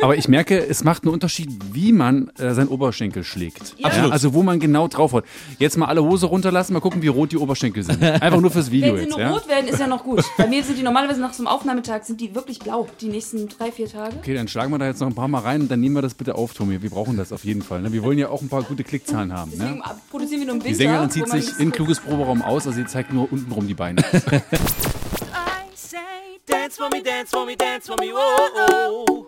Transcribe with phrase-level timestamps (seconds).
[0.00, 3.74] Aber ich merke, es macht einen Unterschied, wie man äh, seinen Oberschenkel schlägt.
[3.78, 3.86] Ja.
[3.88, 4.12] Absolut.
[4.12, 5.24] Also wo man genau drauf hat.
[5.58, 8.02] Jetzt mal alle Hose runterlassen, mal gucken, wie rot die Oberschenkel sind.
[8.02, 9.10] Einfach nur fürs Video Wenn sie jetzt.
[9.10, 9.30] nur Ja?
[9.32, 10.24] rot werden, ist ja noch gut.
[10.36, 13.48] Bei mir sind die normalerweise nach so einem Aufnahmetag sind die wirklich blau, die nächsten
[13.48, 14.16] drei, vier Tage.
[14.18, 16.02] Okay, dann schlagen wir da jetzt noch ein paar Mal rein und dann nehmen wir
[16.02, 16.80] das bitte auf, Tommy.
[16.82, 17.82] Wir brauchen das auf jeden Fall.
[17.82, 17.92] Ne?
[17.92, 19.50] Wir wollen ja auch ein paar gute Klickzahlen haben.
[19.52, 19.82] Deswegen Ne?
[20.10, 20.78] produzieren wir nur im Die Winter.
[20.78, 24.02] Sängerin zieht sich in kluges Proberaum aus, also sie zeigt nur untenrum die Beine.
[24.12, 25.98] I say,
[26.46, 29.04] dance for me, dance for me, dance for me, whoa.
[29.08, 29.26] oh.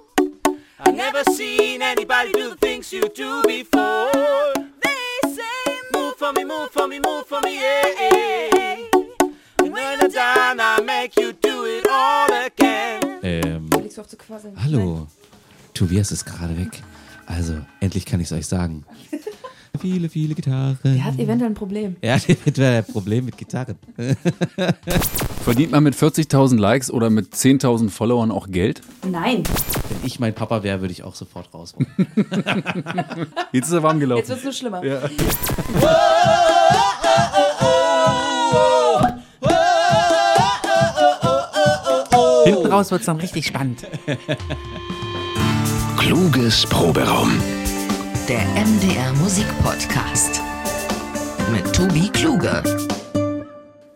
[0.82, 4.10] I've never seen anybody do the things you do before.
[4.82, 8.76] They say, move for me, move for me, move for me, yeah.
[9.58, 13.20] And when I'm done, I make you do it all again.
[13.22, 13.68] Ähm,
[14.56, 15.06] hallo.
[15.74, 16.82] Tobias ist gerade weg.
[17.26, 18.84] Also, endlich kann ich es euch sagen.
[19.78, 20.78] Viele, viele Gitarren.
[20.82, 21.96] Er hat eventuell ein Problem.
[22.00, 23.76] Er hat eventuell ein Problem mit Gitarren.
[25.44, 28.82] Verdient man mit 40.000 Likes oder mit 10.000 Followern auch Geld?
[29.08, 29.42] Nein,
[30.04, 31.86] ich mein Papa wäre, würde ich auch sofort rausholen.
[33.52, 34.28] Jetzt ist er warm jetzt gelaufen.
[34.28, 34.84] wird es nur schlimmer.
[34.84, 35.00] Ja.
[42.44, 43.86] Hinten raus wird's dann richtig spannend.
[45.98, 47.30] Kluges Proberaum.
[48.28, 50.40] Der MDR Musikpodcast.
[51.52, 52.62] Mit Tobi Kluge.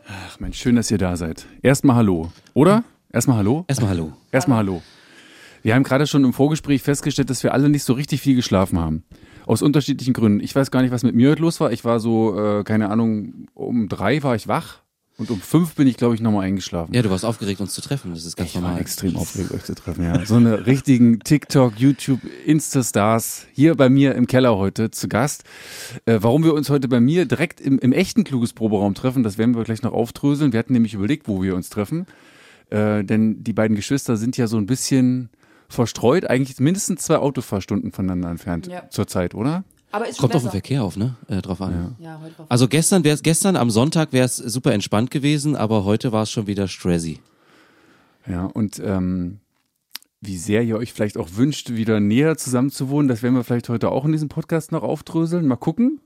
[0.09, 1.47] Ach Mensch, schön, dass ihr da seid.
[1.63, 2.85] Erstmal Hallo, oder?
[3.13, 3.65] Erstmal Hallo?
[3.69, 4.13] Erstmal hallo.
[4.33, 4.83] Erstmal Hallo.
[5.65, 8.79] Wir haben gerade schon im Vorgespräch festgestellt, dass wir alle nicht so richtig viel geschlafen
[8.79, 9.03] haben.
[9.47, 10.41] Aus unterschiedlichen Gründen.
[10.41, 11.73] Ich weiß gar nicht, was mit mir heute los war.
[11.73, 14.83] Ich war so, äh, keine Ahnung, um drei war ich wach
[15.17, 16.93] und um fünf bin ich, glaube ich, nochmal eingeschlafen.
[16.93, 18.11] Ja, du warst aufgeregt, uns zu treffen.
[18.13, 18.81] Das ist ganz Ich war normal.
[18.83, 20.23] extrem aufgeregt, euch zu treffen, ja.
[20.27, 25.45] So eine richtigen TikTok, YouTube, Insta-Stars hier bei mir im Keller heute zu Gast.
[26.05, 29.39] Äh, warum wir uns heute bei mir direkt im, im echten kluges Proberaum treffen, das
[29.39, 30.53] werden wir gleich noch aufdröseln.
[30.53, 32.05] Wir hatten nämlich überlegt, wo wir uns treffen.
[32.69, 35.31] Äh, denn die beiden Geschwister sind ja so ein bisschen
[35.69, 38.89] verstreut, eigentlich mindestens zwei Autofahrstunden voneinander entfernt Ja.
[38.91, 39.65] zurzeit, oder?
[39.93, 40.51] Aber ist Kommt auf den.
[40.51, 41.15] Verkehr auf, ne?
[41.29, 41.95] Äh, drauf an.
[42.01, 45.85] Ja, heute war Also gestern wär's, gestern am Sonntag wäre es super entspannt gewesen, aber
[45.85, 47.21] heute war es schon wieder stressy.
[48.27, 49.39] Ja, und ähm,
[50.21, 53.45] wie sehr ihr euch vielleicht auch wünscht, wieder näher zusammen zu wohnen, das werden wir
[53.45, 55.47] vielleicht heute auch in diesem Podcast noch aufdröseln.
[55.47, 56.01] Mal gucken.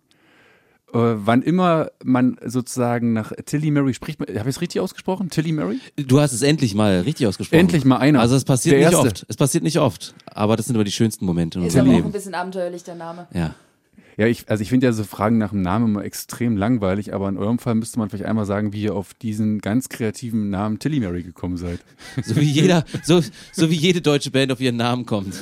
[0.95, 5.29] Äh, wann immer man sozusagen nach Tilly Mary spricht, habe ich es richtig ausgesprochen?
[5.29, 5.81] Tilly Mary?
[5.97, 7.61] Du hast es endlich mal richtig ausgesprochen.
[7.61, 8.21] Endlich mal einer.
[8.21, 9.09] Also es passiert Der nicht Erste.
[9.09, 9.27] oft.
[9.29, 10.15] Es passiert nicht oft.
[10.27, 12.13] Aber das sind immer die schönsten Momente in Ist unserem aber auch ein Leben.
[12.13, 13.27] bisschen abenteuerlich, der Name.
[13.35, 13.55] Ja.
[14.19, 17.29] Ja, ich, also ich finde ja so Fragen nach dem Namen immer extrem langweilig, aber
[17.29, 20.81] in eurem Fall müsste man vielleicht einmal sagen, wie ihr auf diesen ganz kreativen Namen
[20.81, 21.79] Tilly Mary gekommen seid.
[22.25, 25.35] So wie jeder, so, so wie jede deutsche Band auf ihren Namen kommt.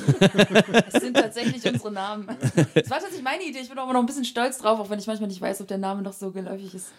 [0.91, 2.27] Das sind tatsächlich unsere Namen.
[2.27, 3.59] Das war tatsächlich meine Idee.
[3.63, 5.67] Ich bin aber noch ein bisschen stolz drauf, auch wenn ich manchmal nicht weiß, ob
[5.67, 6.91] der Name noch so geläufig ist.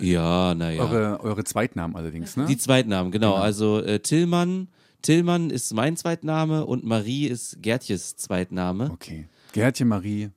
[0.00, 0.82] Ja, naja.
[0.82, 2.46] Eure, eure Zweitnamen allerdings, ne?
[2.46, 3.34] Die Zweitnamen, genau.
[3.34, 4.66] Also äh, Tillmann,
[5.02, 8.90] Tillmann ist mein Zweitname und Marie ist Gertjes Zweitname.
[8.90, 9.28] Okay.
[9.52, 10.30] Gertje Marie,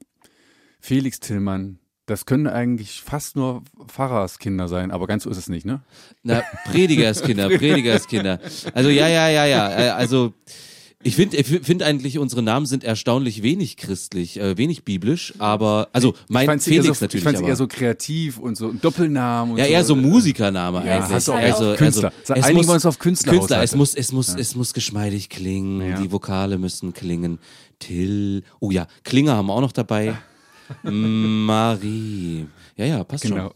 [0.79, 5.65] Felix Tillmann, das können eigentlich fast nur Pfarrerskinder sein, aber ganz so ist es nicht,
[5.65, 5.81] ne?
[6.23, 8.39] Na, Predigerskinder, Predigerskinder.
[8.73, 9.69] Also ja, ja, ja, ja.
[9.69, 10.33] Äh, Also
[11.03, 15.89] ich finde, ich finde eigentlich unsere Namen sind erstaunlich wenig christlich, äh, wenig biblisch, aber
[15.93, 19.53] also mein Felix so, natürlich, Ich fand aber eher so kreativ und so ein Doppelnamen.
[19.53, 21.13] Und ja eher so Musikername Ja, eigentlich.
[21.13, 22.11] hast du auch also, Künstler.
[22.19, 23.61] Also, es Einigen muss, wir uns auf Künstler Künstler.
[23.61, 25.87] Es muss, es muss, es muss geschmeidig klingen.
[25.87, 26.01] Ja.
[26.01, 27.37] Die Vokale müssen klingen.
[27.79, 28.43] Till.
[28.59, 30.17] Oh ja, Klinger haben wir auch noch dabei.
[30.83, 32.47] Marie.
[32.75, 33.51] Ja, ja, passt Genau.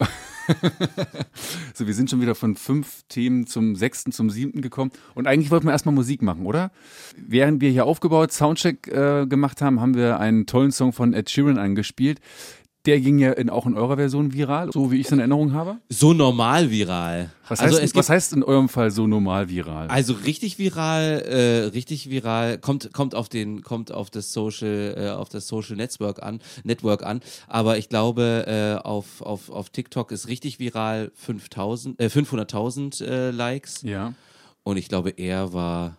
[1.74, 4.90] so, wir sind schon wieder von fünf Themen zum sechsten, zum siebten gekommen.
[5.14, 6.72] Und eigentlich wollten wir erstmal Musik machen, oder?
[7.16, 11.30] Während wir hier aufgebaut, Soundcheck äh, gemacht haben, haben wir einen tollen Song von Ed
[11.30, 12.20] Sheeran angespielt.
[12.84, 15.52] Der ging ja in, auch in eurer Version viral, so wie ich es in Erinnerung
[15.52, 15.76] habe.
[15.88, 17.30] So normal viral.
[17.48, 19.88] Was, also heißt, was heißt in eurem Fall so normal viral?
[19.88, 25.10] also richtig viral, äh, richtig viral kommt kommt auf den kommt auf das Social äh,
[25.10, 27.20] auf das Social Network an Network an.
[27.46, 33.30] Aber ich glaube äh, auf auf auf TikTok ist richtig viral 5000 äh, 500.000 äh,
[33.30, 34.14] Likes ja.
[34.64, 35.96] und ich glaube er war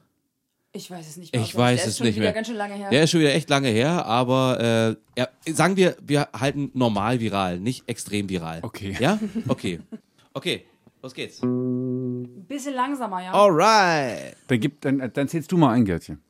[0.75, 1.43] Ich weiß es nicht mehr.
[1.43, 2.33] Ich weiß der es ist schon nicht wieder mehr.
[2.33, 2.89] ganz schön lange her.
[2.89, 7.19] Der ist schon wieder echt lange her, aber äh, ja, sagen wir, wir halten normal
[7.19, 8.59] viral, nicht extrem viral.
[8.63, 8.97] Okay.
[8.99, 9.19] Ja?
[9.47, 9.79] Okay.
[10.33, 10.65] Okay,
[11.03, 11.43] los geht's.
[11.43, 13.33] Ein bisschen langsamer, ja.
[13.33, 14.35] Alright.
[14.47, 16.23] Dann, gib, dann, dann zählst du mal ein, Gertchen.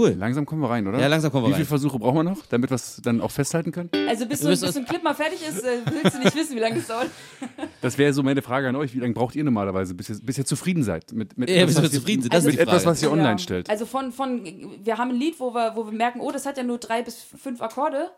[0.00, 0.14] Cool.
[0.18, 0.98] Langsam kommen wir rein, oder?
[0.98, 1.58] Ja, langsam kommen wir Wie rein.
[1.60, 3.90] viele Versuche brauchen wir noch, damit wir es dann auch festhalten können?
[4.08, 6.34] Also bis so, müssen bis so ein Clip mal fertig ist, äh, willst du nicht
[6.34, 7.08] wissen, wie lange es dauert.
[7.82, 8.94] Das wäre so meine Frage an euch.
[8.94, 11.12] Wie lange braucht ihr normalerweise, bis ihr, bis ihr zufrieden seid?
[11.12, 13.32] Mit, mit Ja, bis wir zufrieden sind, das mit ist die etwas, was ihr online
[13.32, 13.38] Ja.
[13.38, 13.70] stellt.
[13.70, 14.44] Also von, von,
[14.82, 17.02] wir haben ein Lied, wo wir, wo wir merken, oh, das hat ja nur drei
[17.02, 18.10] bis fünf Akkorde,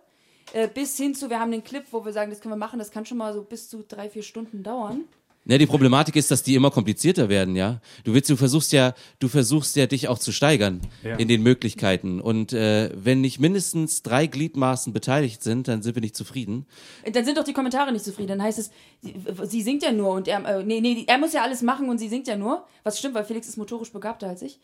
[0.52, 2.79] äh, bis hin zu, wir haben den Clip, wo wir sagen, das können wir machen,
[2.79, 5.02] das kann schon mal so bis zu drei, vier Stunden dauern.
[5.44, 7.81] Ja, die Problematik ist, dass die immer komplizierter werden, ja.
[8.05, 11.17] Du willst, du versuchst ja, du versuchst ja dich auch zu steigern Ja.
[11.17, 12.21] in den Möglichkeiten.
[12.21, 16.67] Und äh, wenn nicht mindestens drei Gliedmaßen beteiligt sind, dann sind wir nicht zufrieden.
[17.03, 18.29] Äh, Dann sind doch die Kommentare nicht zufrieden.
[18.29, 19.15] Dann heißt es, sie,
[19.49, 21.99] sie singt ja nur und er, äh, nee, nee, er muss ja alles machen und
[21.99, 22.65] sie singt ja nur.
[22.85, 24.61] Was stimmt, weil Felix ist motorisch begabter als ich.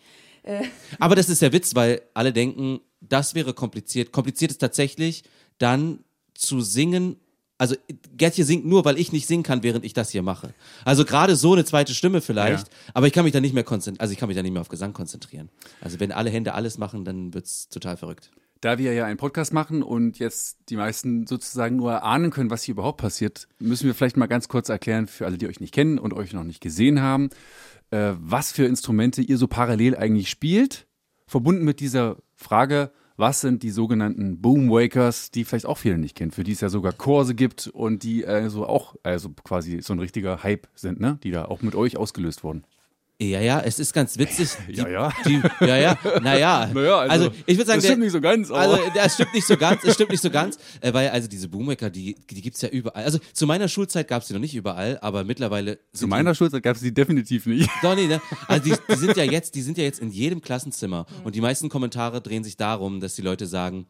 [0.99, 4.13] Aber das ist der Witz, weil alle denken, das wäre kompliziert.
[4.13, 5.25] Kompliziert ist tatsächlich,
[5.59, 6.05] dann
[6.35, 7.17] zu singen.
[7.59, 7.75] Also
[8.17, 10.55] Gertje singt nur, weil ich nicht singen kann, während ich das hier mache.
[10.85, 14.01] Also gerade so eine zweite Stimme vielleicht, aber ich kann mich dann nicht mehr konzentrieren,
[14.01, 15.51] also ich kann mich dann nicht mehr auf Gesang konzentrieren.
[15.81, 18.31] Also wenn alle Hände alles machen, dann wird's total verrückt.
[18.61, 22.63] Da wir ja einen Podcast machen und jetzt die meisten sozusagen nur erahnen können, was
[22.63, 25.75] hier überhaupt passiert, müssen wir vielleicht mal ganz kurz erklären für alle, die euch nicht
[25.75, 27.31] kennen und euch noch nicht gesehen haben,
[27.91, 30.87] äh, was für Instrumente ihr so parallel eigentlich spielt,
[31.27, 36.31] verbunden mit dieser Frage, was sind die sogenannten Boomwakers, die vielleicht auch viele nicht kennen,
[36.31, 39.93] für die es ja sogar Kurse gibt und die äh, so auch also quasi so
[39.93, 41.19] ein richtiger Hype sind, ne?
[41.25, 42.65] die da auch mit euch ausgelöst wurden.
[43.21, 44.49] Ja, ja, es ist ganz witzig.
[44.69, 45.13] Die, Ja, ja.
[45.27, 46.71] Die, ja, ja, naja.
[46.73, 49.47] Naja, also, ich würde sagen, das stimmt nicht so ganz, aber- Also, das stimmt nicht
[49.47, 52.61] so ganz, es stimmt nicht so ganz, äh, weil also diese Boommaker, die, die gibt's
[52.63, 53.03] ja überall.
[53.03, 56.77] Also zu meiner Schulzeit gab's die noch nicht überall, aber mittlerweile Zu meiner Schulzeit gab
[56.77, 57.67] es die definitiv nicht.
[57.69, 58.21] die, doch, nee, ne?
[58.47, 61.41] Also die, die sind ja jetzt, die sind ja jetzt in jedem Klassenzimmer und die
[61.41, 63.89] meisten Kommentare drehen sich darum, dass die Leute sagen,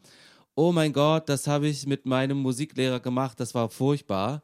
[0.55, 4.41] oh mein Gott, das habe ich mit meinem Musiklehrer gemacht, das war furchtbar.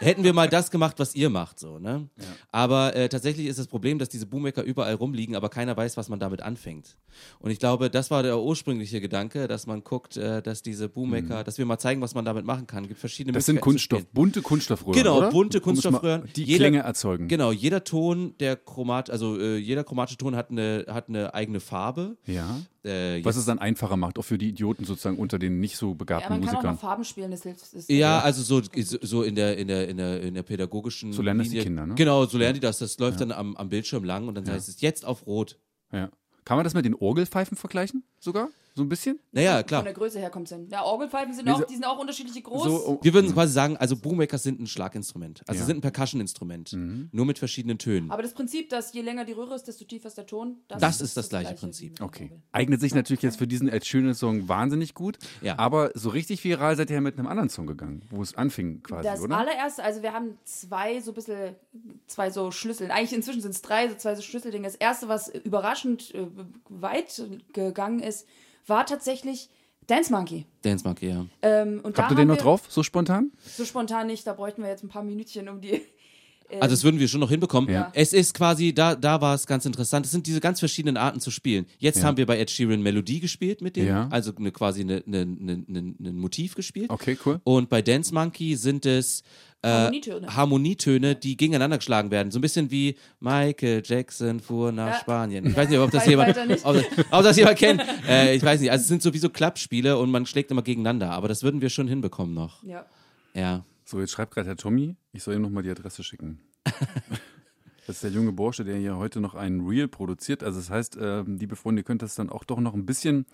[0.00, 2.08] Hätten wir mal das gemacht, was ihr macht, so, ne?
[2.50, 6.08] Aber äh, tatsächlich ist das Problem, dass diese Boommaker überall rumliegen, aber keiner weiß, was
[6.08, 6.96] man damit anfängt.
[7.38, 11.44] Und ich glaube, das war der ursprüngliche Gedanke, dass man guckt, äh, dass diese Boommaker,
[11.44, 12.84] dass wir mal zeigen, was man damit machen kann.
[12.84, 13.34] Es gibt verschiedene Mhm.
[13.34, 14.94] Das sind Kunststoff, bunte Kunststoffröhren.
[14.98, 15.30] Genau, oder?
[15.30, 16.28] bunte Kunststoffröhren.
[16.34, 17.28] Die Jeder- Klänge erzeugen.
[17.28, 21.60] Genau, jeder Ton der Chromat, also äh, jeder chromatische Ton hat eine, hat eine eigene
[21.60, 22.16] Farbe.
[22.26, 22.58] Ja.
[22.82, 25.88] Äh, Was es dann einfacher macht, auch für die Idioten sozusagen unter den nicht so
[25.90, 26.74] Ja, begabten man kann auch Musikern.
[26.76, 27.74] noch Farben spielen, das hilft.
[27.74, 28.66] Das ja, also so,
[29.02, 31.64] so in der in der in der in der pädagogischen So lernen das die Linie.
[31.64, 31.94] Kinder, ne?
[31.94, 32.78] Genau, so lernen die das.
[32.78, 35.58] Das läuft dann am, am Bildschirm lang und dann heißt es jetzt auf rot.
[35.92, 36.10] Ja.
[36.44, 38.02] Kann man das mit den Orgelpfeifen vergleichen?
[38.20, 38.50] Sogar?
[38.76, 39.18] So ein bisschen?
[39.32, 39.82] Naja, Von klar.
[39.82, 40.68] der Größe her kommt es hin.
[40.70, 42.62] Ja, Orgelpfeifen sind auch, die sind auch unterschiedlich groß.
[42.64, 45.42] So, oh, Wir würden quasi sagen, also Boommakers sind ein Schlaginstrument.
[45.48, 45.64] Also Ja.
[45.64, 45.66] Mhm.
[45.66, 46.76] sind ein Percussion-Instrument.
[47.12, 48.12] Nur mit verschiedenen Tönen.
[48.12, 50.58] Aber das Prinzip, dass je länger die Röhre ist, desto tiefer ist der Ton.
[50.68, 51.90] Das ist das gleiche Prinzip.
[51.90, 52.30] mit dem okay.
[52.52, 55.18] Eignet sich natürlich jetzt für diesen Ed Sheeran Song wahnsinnig gut.
[55.42, 55.58] Ja.
[55.58, 58.84] Aber so richtig viral seid ihr ja mit einem anderen Song gegangen, wo es anfing
[58.84, 59.36] quasi, Das oder?
[59.36, 61.56] allererste, also wir haben zwei so ein bisschen,
[62.06, 62.90] zwei so Schlüssel.
[62.92, 64.64] Eigentlich inzwischen sind es drei, so zwei so Schlüsseldinge.
[64.68, 66.26] Das erste, was überraschend äh,
[66.68, 67.20] weit
[67.52, 68.09] gegangen ist,
[68.66, 69.48] war tatsächlich
[69.86, 70.46] Dance Monkey.
[70.62, 71.26] Dance Monkey, ja.
[71.42, 73.32] Ähm, und da Habt ihr den noch drauf, so spontan?
[73.42, 75.82] So spontan nicht, da bräuchten wir jetzt ein paar Minütchen um die.
[76.58, 77.70] Also das würden wir schon noch hinbekommen.
[77.70, 77.90] Ja.
[77.94, 80.06] Es ist quasi, da, da war es ganz interessant.
[80.06, 81.66] Es sind diese ganz verschiedenen Arten zu spielen.
[81.78, 82.04] Jetzt Ja.
[82.04, 84.08] haben wir bei Ed Sheeran Melodie gespielt mit dem, Ja.
[84.10, 86.90] also eine, quasi eine, eine, eine, eine, ein Motiv gespielt.
[86.90, 87.40] Okay, cool.
[87.44, 89.22] Und bei Dance Monkey sind es
[89.62, 90.36] äh, Harmonietöne.
[90.36, 92.30] Harmonietöne, die gegeneinander geschlagen werden.
[92.30, 95.00] So ein bisschen wie Michael Jackson fuhr nach Ja.
[95.00, 95.46] Spanien.
[95.46, 97.82] Ich weiß nicht, ob das jemand, ob, das- ob das jemand kennt.
[98.08, 98.70] Äh, ich weiß nicht.
[98.70, 101.10] Also es sind sowieso Klappspiele und man schlägt immer gegeneinander.
[101.10, 102.62] Aber das würden wir schon hinbekommen noch.
[102.64, 102.86] Ja.
[103.34, 103.64] Ja.
[103.90, 106.38] So, jetzt schreibt gerade Herr Tommy, ich soll ihm nochmal die Adresse schicken.
[107.86, 110.44] Das ist der junge Bursche, der hier heute noch einen Reel produziert.
[110.44, 113.26] Also das heißt, ähm, liebe Freunde, ihr könnt das dann auch doch noch ein bisschen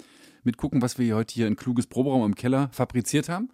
[0.44, 3.50] mitgucken, was wir hier heute hier in kluges Proberaum im Keller fabriziert haben.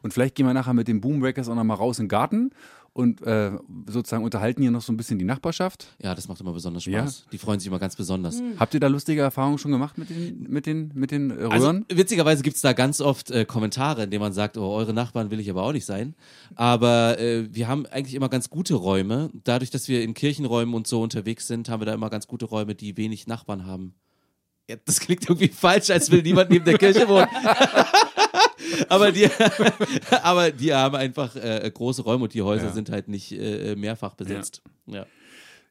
[0.00, 2.52] Und vielleicht gehen wir nachher mit den Boombreakers auch noch mal raus in den Garten
[2.96, 3.52] und äh,
[3.86, 5.86] sozusagen unterhalten hier noch so ein bisschen die Nachbarschaft.
[6.02, 7.00] Ja, das macht immer besonders Ja.
[7.00, 7.26] Spaß.
[7.30, 8.40] Die freuen sich immer ganz besonders.
[8.58, 11.66] Habt ihr da lustige Erfahrungen schon gemacht mit den, mit den, mit den äh, Also,
[11.66, 11.84] Röhren?
[11.92, 15.40] witzigerweise gibt's da ganz oft äh, Kommentare, in denen man sagt, oh, eure Nachbarn will
[15.40, 16.14] ich aber auch nicht sein.
[16.54, 19.28] Aber äh, wir haben eigentlich immer ganz gute Räume.
[19.44, 22.46] Dadurch, dass wir in Kirchenräumen und so unterwegs sind, haben wir da immer ganz gute
[22.46, 23.94] Räume, die wenig Nachbarn haben.
[24.70, 27.28] Ja, das klingt irgendwie falsch, als will niemand neben der Kirche wohnen.
[28.88, 29.28] aber, die,
[30.22, 32.72] aber die haben einfach äh, große Räume und die Häuser Ja.
[32.72, 34.62] sind halt nicht äh, mehrfach besetzt.
[34.86, 35.06] Ja.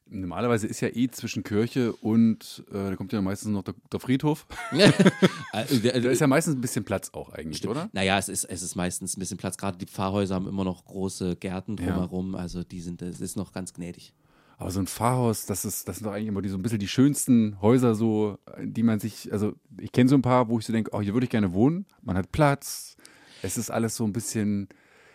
[0.08, 3.98] Normalerweise ist ja eh zwischen Kirche und äh, da kommt ja meistens noch der, der
[3.98, 4.46] Friedhof.
[5.52, 7.88] Da ist ja meistens ein bisschen Platz auch eigentlich, oder?
[7.92, 9.56] Naja, es ist, es ist meistens ein bisschen Platz.
[9.58, 11.86] Gerade die Pfarrhäuser haben immer noch große Gärten Ja.
[11.92, 12.34] drumherum.
[12.36, 14.12] Also die sind, es ist noch ganz gnädig.
[14.58, 16.78] Aber so ein Pfarrhaus, das ist, das sind doch eigentlich immer die, so ein bisschen
[16.78, 20.64] die schönsten Häuser, so, die man sich, also ich kenne so ein paar, wo ich
[20.64, 21.86] so denke, oh, hier würde ich gerne wohnen.
[22.02, 22.96] Man hat Platz.
[23.42, 24.68] Es ist alles so ein bisschen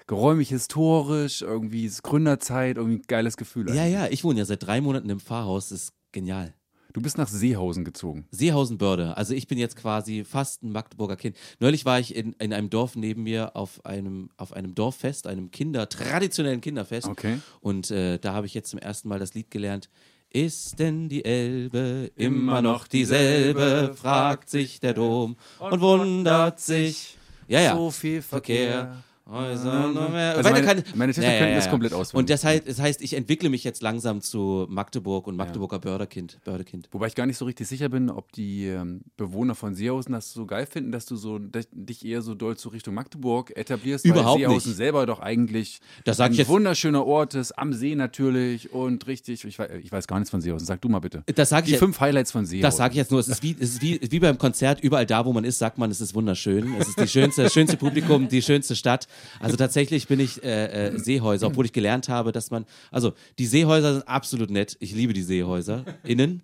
[0.06, 3.74] geräumig, historisch, irgendwie ist Gründerzeit, irgendwie ein geiles Gefühl.
[3.74, 5.70] Ja, ja, ich wohne ja seit drei Monaten im Pfarrhaus.
[5.70, 6.54] Das ist genial.
[6.94, 8.26] Du bist nach Seehausen gezogen.
[8.32, 9.16] Seehausen-Börde.
[9.18, 11.38] Also ich bin jetzt quasi fast ein Magdeburger Kind.
[11.60, 15.52] Neulich war ich in, in einem Dorf neben mir auf einem, auf einem Dorffest, einem
[15.52, 17.08] Kinder, traditionellen Kinderfest.
[17.08, 17.40] Okay.
[17.62, 19.90] Und äh, da habe ich jetzt zum ersten Mal das Lied gelernt.
[20.34, 23.94] Ist denn die Elbe immer noch dieselbe?
[23.96, 27.18] fragt sich der Dom und wundert sich.
[27.50, 27.76] Ja, ja.
[27.76, 29.04] So viel Verkehr.
[29.32, 30.36] Mehr.
[30.38, 32.20] Also meine- kann- meine Töchter können das komplett auswendig.
[32.20, 36.40] Und das heißt, das heißt, ich entwickle mich jetzt langsam zu Magdeburg und Magdeburger Börderkind.
[36.44, 36.90] Bördekind.
[36.92, 40.34] Wobei ich gar nicht so richtig sicher bin, ob die ähm, Bewohner von Seehausen das
[40.34, 44.06] so geil finden, dass du so dass dich eher so doll zu Richtung Magdeburg etablierst.
[44.06, 44.78] Überhaupt weil Seehausen nicht.
[44.78, 49.08] selber doch eigentlich Das sag ein ich jetzt- wunderschöner Ort ist, am See natürlich und
[49.08, 49.46] richtig.
[49.46, 50.66] Ich weiß, ich weiß gar nichts von Seehausen.
[50.68, 51.24] Sag du mal bitte.
[51.36, 52.64] Das sag ich die jetzt- fünf Highlights von Seehausen.
[52.64, 53.20] Das sage ich jetzt nur.
[53.20, 54.82] Es ist, wie, es ist wie, wie beim Konzert.
[54.82, 56.76] Überall da, wo man ist, sagt man, es ist wunderschön.
[56.80, 59.08] Es ist die schönste, das schönste Publikum, die schönste Stadt.
[59.40, 62.66] Also tatsächlich bin ich äh, äh, Seehäuser, obwohl ich gelernt habe, dass man.
[62.92, 64.78] Also die Seehäuser sind absolut nett.
[64.80, 66.44] Ich liebe die Seehäuser innen.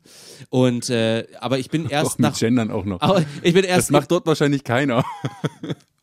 [0.49, 2.39] Und äh, aber ich bin erst mit nach.
[2.39, 3.01] Gendern auch noch.
[3.01, 5.03] Aber ich bin das erst macht dort wahrscheinlich keiner.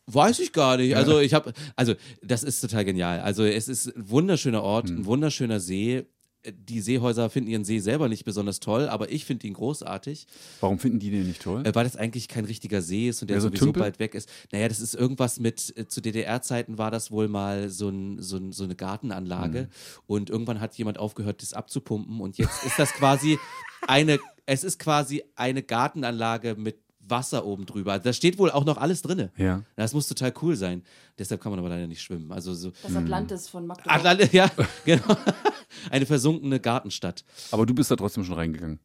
[0.07, 0.97] Weiß ich gar nicht.
[0.97, 3.21] Also ich habe, also das ist total genial.
[3.21, 4.99] Also es ist ein wunderschöner Ort, Hm.
[4.99, 6.04] ein wunderschöner See.
[6.52, 10.26] Die Seehäuser finden ihren See selber nicht besonders toll, aber ich finde ihn großartig,
[10.60, 11.62] Warum finden die den nicht toll?
[11.66, 13.80] äh, weil das eigentlich kein richtiger See ist und der Ja, so sowieso Tümpel?
[13.82, 14.28] bald weg ist.
[14.52, 18.36] Naja, das ist irgendwas mit, äh, zu DDR-Zeiten war das wohl mal so, ein, so,
[18.36, 19.68] ein, so eine Gartenanlage Hm.
[20.06, 23.38] und irgendwann hat jemand aufgehört, das abzupumpen und jetzt ist das quasi
[23.86, 26.76] eine, es ist quasi eine Gartenanlage mit
[27.08, 27.92] Wasser oben drüber.
[27.92, 29.30] Also Da steht wohl auch noch alles drinne.
[29.37, 29.62] Ja.
[29.76, 30.82] Das muss total cool sein.
[31.18, 32.32] Deshalb kann man aber leider nicht schwimmen.
[32.32, 32.73] Also so.
[32.82, 33.94] Das Atlantis von Magdeburg.
[33.94, 34.50] Atlant ja,
[34.84, 35.16] genau.
[35.90, 37.25] Eine versunkene Gartenstadt.
[37.50, 38.78] Aber du bist da trotzdem schon reingegangen.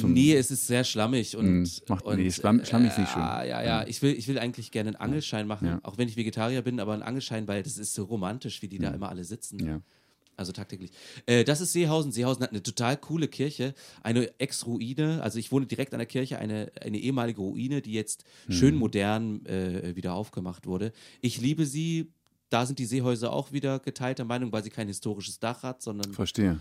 [0.00, 1.62] nee, es ist sehr schlammig und.
[1.62, 3.20] Mm, macht- und nee, Schlamm- Schlamm ist nicht schön.
[3.20, 3.86] Ja, ja, ja.
[3.86, 5.80] Ich will, ich will eigentlich gerne einen Angelschein machen, Ja.
[5.82, 8.78] auch wenn ich Vegetarier bin, aber einen Angelschein, weil das ist so romantisch, wie die
[8.78, 9.64] da immer alle sitzen.
[9.66, 9.80] Ja.
[10.38, 10.92] Also tagtäglich.
[11.26, 12.12] Äh, das ist Seehausen.
[12.12, 15.20] Seehausen hat eine total coole Kirche, eine Ex-Ruine.
[15.22, 18.80] Also ich wohne direkt an der Kirche, eine, eine ehemalige Ruine, die jetzt schön Mhm.
[18.80, 20.92] modern äh, wieder aufgemacht wurde.
[21.20, 22.12] Ich liebe sie.
[22.50, 26.14] Da sind die Seehäuser auch wieder geteilter Meinung, weil sie kein historisches Dach hat, sondern,
[26.14, 26.60] Verstehe.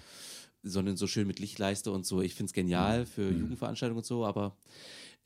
[0.63, 2.21] sondern so schön mit Lichtleiste und so.
[2.21, 3.39] Ich finde es genial für Mhm.
[3.41, 4.57] Jugendveranstaltungen und so, aber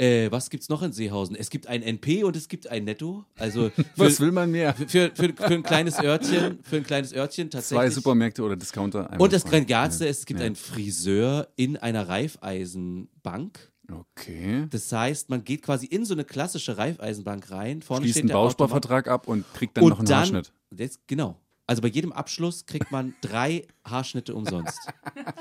[0.02, 1.36] äh, was gibt's noch in Seehausen?
[1.36, 3.24] Es gibt ein NP und es gibt ein Netto.
[3.38, 4.74] Also für, Was will man mehr?
[4.74, 7.88] für, für, für, ein kleines Örtchen, für ein kleines Örtchen tatsächlich.
[7.88, 9.10] Zwei Supermärkte oder Discounter.
[9.20, 9.46] Und das.
[9.46, 10.46] Genialste ist, es gibt Ja.
[10.48, 13.72] einen Friseur in einer Reifeisenbank.
[13.92, 14.68] Okay.
[14.70, 17.82] Das heißt, man geht quasi in so eine klassische Reifeisenbank rein.
[17.82, 18.30] Vorne Schließt einen.
[18.30, 20.54] Bausparvertrag ab und kriegt dann und noch einen dann, Haarschnitt.
[20.72, 21.38] Das, genau.
[21.68, 24.80] Also bei jedem Abschluss kriegt man drei Haarschnitte umsonst.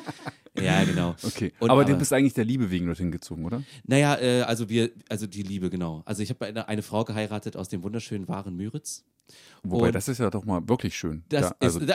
[0.61, 1.17] ja, genau.
[1.23, 1.53] Okay.
[1.59, 3.63] Und aber, du bist eigentlich der Liebe wegen dorthin gezogen, oder?
[3.85, 6.03] Naja, äh, also wir, also die Liebe, genau.
[6.05, 9.05] Also ich habe eine, eine Frau geheiratet aus dem wunderschönen Waren Müritz.
[9.63, 11.23] Wobei, Und- das ist ja doch mal wirklich schön.
[11.29, 11.91] Das ja, also, ist,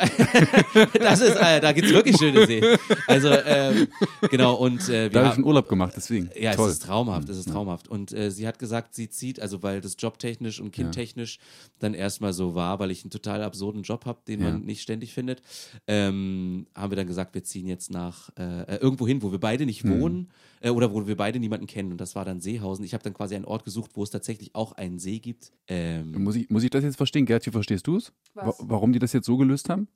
[1.00, 2.64] das ist, äh, da gibt's wirklich schöne Seen.
[3.08, 3.88] Also, ähm,
[4.30, 6.30] genau, und äh, wir da habe ich einen Urlaub gemacht, deswegen.
[6.40, 6.68] Ja, Toll.
[6.70, 7.88] es ist traumhaft, es ist traumhaft.
[7.88, 11.40] Und äh, sie hat gesagt, sie zieht, also weil das jobtechnisch und kindtechnisch
[11.80, 14.52] dann erstmal so war, weil ich einen total absurden Job habe, den Ja.
[14.52, 15.42] man nicht ständig findet,
[15.88, 19.40] ähm, haben wir dann gesagt, wir ziehen jetzt nach äh, äh, irgendwo hin, wo wir
[19.40, 20.00] beide nicht Mhm.
[20.02, 20.28] wohnen
[20.62, 21.92] äh, oder wo wir beide niemanden kennen.
[21.92, 22.84] Und das war dann Seehausen.
[22.86, 25.52] Ich habe dann quasi einen Ort gesucht, wo es tatsächlich auch einen See gibt.
[25.68, 27.26] Ähm, Muss ich, muss ich das jetzt verstehen?
[27.26, 28.14] Gertje, verstehst du es?
[28.34, 29.88] Wa warum die das jetzt so gelöst haben?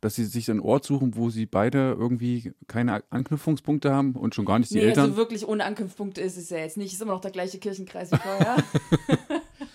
[0.00, 4.44] Dass sie sich einen Ort suchen, wo sie beide irgendwie keine Anknüpfungspunkte haben und schon
[4.44, 5.04] gar nicht die nee, Eltern?
[5.04, 6.92] also wirklich ohne Anknüpfpunkt ist es ja jetzt nicht.
[6.92, 8.56] Ist immer noch der gleiche Kirchenkreis wie vorher.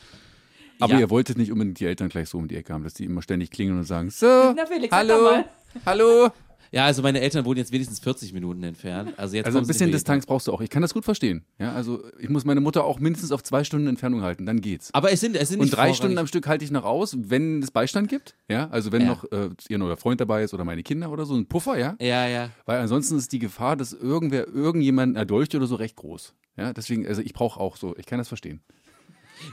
[0.80, 1.00] aber ja.
[1.00, 3.22] ihr wolltet nicht unbedingt die Eltern gleich so um die Ecke haben, dass die immer
[3.22, 5.44] ständig klingeln und sagen, so, Na Felix, hallo,
[5.86, 6.30] hallo.
[6.72, 9.14] Ja, also meine Eltern wohnen jetzt wenigstens 40 Minuten entfernt.
[9.18, 10.62] Also, jetzt Also ein bisschen mehr Distanz brauchst du auch.
[10.62, 11.46] Ich kann das gut verstehen.
[11.60, 14.94] Ja, also ich muss meine Mutter auch mindestens auf zwei Stunden Entfernung halten, dann geht's.
[14.94, 17.16] Aber es sind, es sind Und drei vorrangig- Stunden am Stück halte ich noch aus,
[17.18, 18.36] wenn es Beistand gibt.
[18.50, 19.08] Ja, also wenn Ja.
[19.08, 21.96] noch äh, ihr neuer Freund dabei ist oder meine Kinder oder so, ein Puffer, ja.
[22.00, 22.50] Ja, ja.
[22.66, 26.34] Weil ansonsten ist die Gefahr, dass irgendwer irgendjemanden erdolcht oder so recht groß.
[26.58, 28.62] Ja, deswegen, also ich brauche auch so, ich kann das verstehen.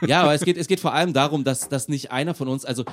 [0.06, 2.64] Ja, aber es geht, es geht vor allem darum, dass, dass nicht einer von uns,
[2.64, 2.84] also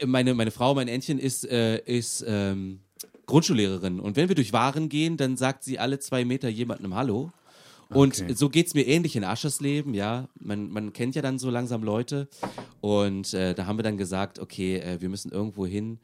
[0.00, 2.80] äh, meine, meine Frau, mein Entchen ist, äh, ist ähm,
[3.30, 4.00] Grundschullehrerin.
[4.00, 7.32] Und wenn wir durch Waren gehen, dann sagt sie alle zwei Meter jemandem Hallo.
[7.92, 8.34] Und Okay.
[8.34, 10.28] so geht's mir ähnlich in Aschersleben, ja.
[10.38, 12.28] Man, man kennt ja dann so langsam Leute.
[12.80, 15.98] Und äh, da haben wir dann gesagt, okay, äh, wir müssen irgendwo hin,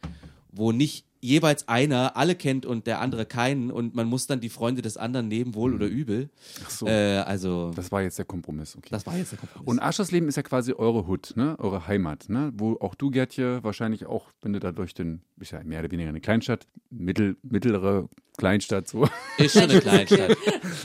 [0.50, 3.70] wo nicht jeweils einer alle kennt und der andere keinen.
[3.70, 6.30] Und man muss dann die Freunde des anderen nehmen, wohl oder übel.
[6.64, 6.86] Ach so.
[6.86, 8.88] Äh, also, Das war jetzt der Kompromiss, okay.
[8.90, 9.68] das war jetzt der Kompromiss.
[9.68, 11.56] Und Aschersleben ist ja quasi eure Hut, ne?
[11.58, 12.52] eure Heimat, ne?
[12.54, 15.90] wo auch du, Gertje, wahrscheinlich auch, wenn du da durch den, ist ja mehr oder
[15.90, 20.36] weniger eine Kleinstadt, mittel, mittlere Kleinstadt, so, ist schon eine Kleinstadt.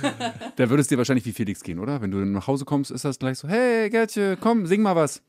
[0.56, 2.02] da würde es dir wahrscheinlich wie Felix gehen, oder?
[2.02, 5.22] Wenn du nach Hause kommst, ist das gleich so, hey Gertje, komm, sing mal was.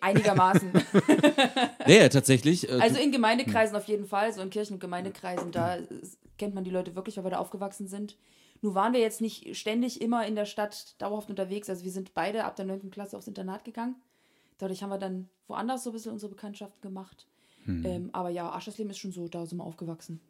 [0.00, 0.72] Einigermaßen.
[1.86, 2.68] Nee, tatsächlich.
[2.68, 6.54] Äh, Also in Gemeindekreisen auf jeden Fall, so in Kirchen- und Gemeindekreisen, da ist- kennt
[6.54, 8.16] man die Leute wirklich, weil wir da aufgewachsen sind.
[8.62, 11.68] Nun waren wir jetzt nicht ständig immer in der Stadt dauerhaft unterwegs.
[11.70, 12.90] Also wir sind beide ab der 9.
[12.90, 13.94] Klasse aufs Internat gegangen.
[14.58, 17.26] Dadurch haben wir dann woanders so ein bisschen unsere Bekanntschaften gemacht.
[17.68, 20.20] Ähm, aber ja, Aschersleben ist schon so, da sind wir aufgewachsen.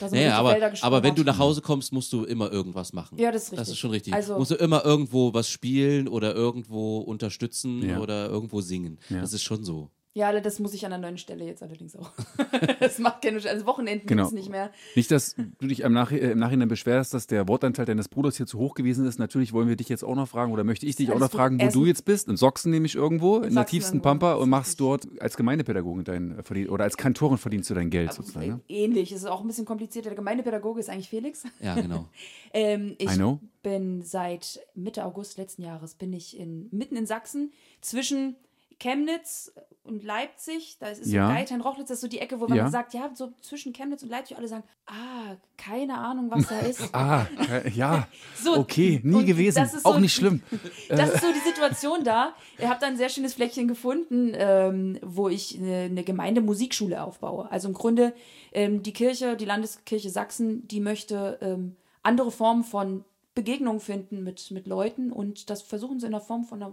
[0.00, 3.18] Da sind Naja, aber, aber wenn du nach Hause kommst, musst du immer irgendwas machen.
[3.18, 3.72] Ja, das ist Das richtig.
[3.72, 4.14] ist schon richtig.
[4.14, 8.00] Also- musst du immer irgendwo was spielen oder irgendwo unterstützen Ja.
[8.00, 8.98] oder irgendwo singen.
[9.08, 9.20] Ja.
[9.20, 9.90] Das ist schon so.
[10.16, 12.10] Ja, das muss ich an der neuen Stelle jetzt allerdings auch.
[12.80, 14.30] das macht keine Also Wochenenden Genau.
[14.30, 14.70] nicht mehr.
[14.94, 18.38] Nicht, dass du dich im, Nach äh, im Nachhinein beschwerst, dass der Wortanteil deines Bruders
[18.38, 19.18] hier zu hoch gewesen ist.
[19.18, 21.30] Natürlich wollen wir dich jetzt auch noch fragen oder möchte ich dich auch Alles noch
[21.32, 21.38] gut.
[21.38, 22.28] fragen, wo du jetzt bist.
[22.28, 26.02] In Sachsen nämlich irgendwo, in der Sachsen tiefsten irgendwo, Pampa und machst dort als Gemeindepädagogen
[26.04, 28.46] dein äh, verdien oder als Kantorin verdienst du dein Geld sozusagen.
[28.48, 28.60] Ne?
[28.68, 29.12] Ähnlich.
[29.12, 30.08] Es ist auch ein bisschen komplizierter.
[30.08, 31.44] Der Gemeindepädagoge ist eigentlich Felix.
[31.60, 32.08] Ja, genau.
[32.54, 33.38] Ähm, ich I know.
[33.62, 38.34] bin seit Mitte August letzten Jahres bin ich in, mitten in Sachsen zwischen
[38.78, 39.52] Chemnitz
[39.84, 40.76] und Leipzig.
[40.80, 41.28] Da ist Ja.
[41.28, 42.68] so Geithain-Rochlitz, das ist so die Ecke, wo man Ja.
[42.70, 46.80] sagt, ja, so zwischen Chemnitz und Leipzig alle sagen, ah, keine Ahnung, was da ist.
[46.92, 47.26] Ah,
[47.74, 48.08] ja.
[48.42, 49.56] So, okay, nie gewesen.
[49.58, 50.42] das ist Auch so- nicht schlimm.
[50.88, 52.34] Das ist so die Situation da.
[52.58, 57.50] Ihr habt da ein sehr schönes Fleckchen gefunden, ähm, wo ich eine, eine Gemeindemusikschule aufbaue.
[57.50, 58.12] Also im Grunde
[58.52, 64.50] ähm, die Kirche, die Landeskirche Sachsen, die möchte ähm, andere Formen von Begegnungen finden mit,
[64.50, 66.72] mit Leuten und das versuchen sie in der Form von einer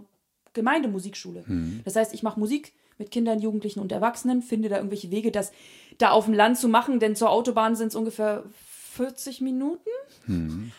[0.54, 1.44] Gemeindemusikschule.
[1.84, 5.52] Das heißt, ich mache Musik mit Kindern, Jugendlichen und Erwachsenen, finde da irgendwelche Wege, das
[5.98, 8.44] da auf dem Land zu machen, denn zur Autobahn sind es ungefähr
[8.96, 9.88] 40 Minuten.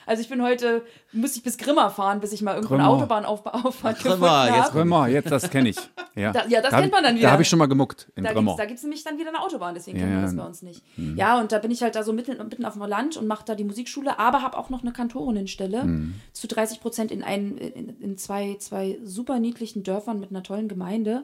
[0.05, 2.95] Also ich bin heute, muss ich bis Grimma fahren, bis ich mal irgendwo eine Grimma.
[2.95, 4.79] Autobahnauffahrt Grimma, gefunden jetzt habe.
[4.79, 5.77] Römer, jetzt, das kenne ich.
[6.15, 7.31] Ja, Da- ja, das Da kennt man dann Da wieder.
[7.31, 8.55] habe ich schon mal gemuckt in Da Römer.
[8.57, 10.61] gibt es da nämlich dann wieder eine Autobahn, deswegen Ja, kennen wir das bei uns
[10.61, 10.81] nicht.
[11.15, 13.43] Ja, und da bin ich halt da so mitten, mitten auf dem Land und mache
[13.45, 15.85] da die Musikschule, aber habe auch noch eine Kantorinnenstelle
[16.33, 20.67] zu 30 Prozent in, ein, in, in zwei, zwei super niedlichen Dörfern mit einer tollen
[20.69, 21.23] Gemeinde.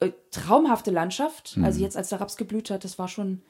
[0.00, 1.58] Äh, traumhafte Landschaft.
[1.62, 3.42] Also jetzt, als der Raps geblüht hat, das war schon,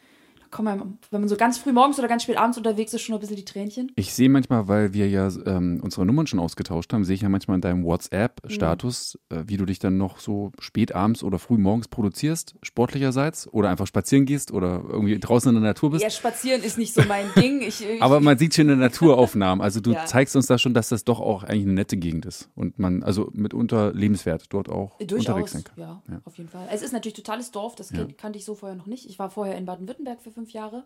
[0.57, 3.21] man, wenn man so ganz früh morgens oder ganz spät abends unterwegs ist, schon ein
[3.21, 3.93] bisschen die Tränchen.
[3.97, 7.29] Ich sehe manchmal, weil wir ja ähm, unsere Nummern schon ausgetauscht haben, sehe ich ja
[7.29, 11.59] manchmal in deinem WhatsApp-Status, äh, wie du dich dann noch so spät abends oder früh
[11.59, 16.03] morgens produzierst, sportlicherseits, oder einfach spazieren gehst oder irgendwie draußen in der Natur bist.
[16.03, 17.59] Ja, spazieren ist nicht so mein Ding.
[17.69, 19.61] Ich, ich, Aber man sieht schon in der Naturaufnahmen.
[19.63, 20.05] Also du Ja.
[20.07, 22.49] zeigst uns da schon, dass das doch auch eigentlich eine nette Gegend ist.
[22.55, 25.75] Und man, also mitunter lebenswert dort auch unterwegs Durchaus, sein kann.
[25.79, 26.21] ja, Ja.
[26.25, 26.67] auf jeden Fall.
[26.73, 29.07] Es ist natürlich totales Dorf, das kan- kannte ich so vorher noch nicht.
[29.09, 30.85] Ich war vorher in Baden-Württemberg für fünf Jahre.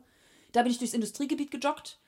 [0.53, 1.99] Da bin ich durchs Industriegebiet gejoggt.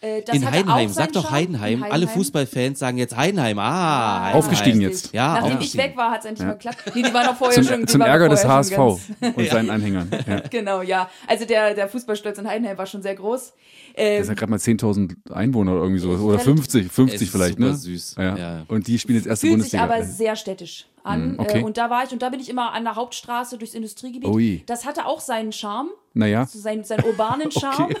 [0.00, 1.30] Äh, das in Heidenheim, auch sag doch.
[1.32, 1.82] Heidenheim.
[1.84, 3.58] In Alle Fußballfans sagen jetzt Heidenheim.
[3.58, 4.34] Ah, Heidenheim.
[4.36, 5.12] Aufgestiegen jetzt.
[5.12, 5.84] Ja, Nachdem ich aufgestiegen.
[5.84, 6.78] weg war, hat es endlich mal geklappt.
[6.94, 7.86] Nee, die waren auch vorher Zum, schon.
[7.88, 10.08] zum Ärger des HSV und seinen Anhängern.
[10.28, 10.40] Ja.
[10.50, 11.08] Genau, ja.
[11.26, 13.40] Also der, der Fußballstolz in Heidenheim war schon sehr groß.
[13.46, 13.54] Das
[13.96, 16.10] Ähm, ist ja gerade mal 10.000 Einwohner oder irgendwie so.
[16.10, 17.74] Oder Relativ- 50, 50 Es ist vielleicht, super ne?
[17.76, 18.14] süß.
[18.18, 18.36] Ja.
[18.36, 18.64] Ja.
[18.68, 19.84] Und die spielen jetzt erste fühlt sich Bundesliga.
[19.96, 21.32] aber sehr städtisch an.
[21.36, 21.60] Mm, okay.
[21.60, 24.28] Äh, und da war ich und da bin ich immer an der Hauptstraße durchs Industriegebiet.
[24.30, 24.62] Ui.
[24.66, 25.88] Das hatte auch seinen Charme.
[26.14, 27.94] naja, so seinen, seinen urbanen Charme.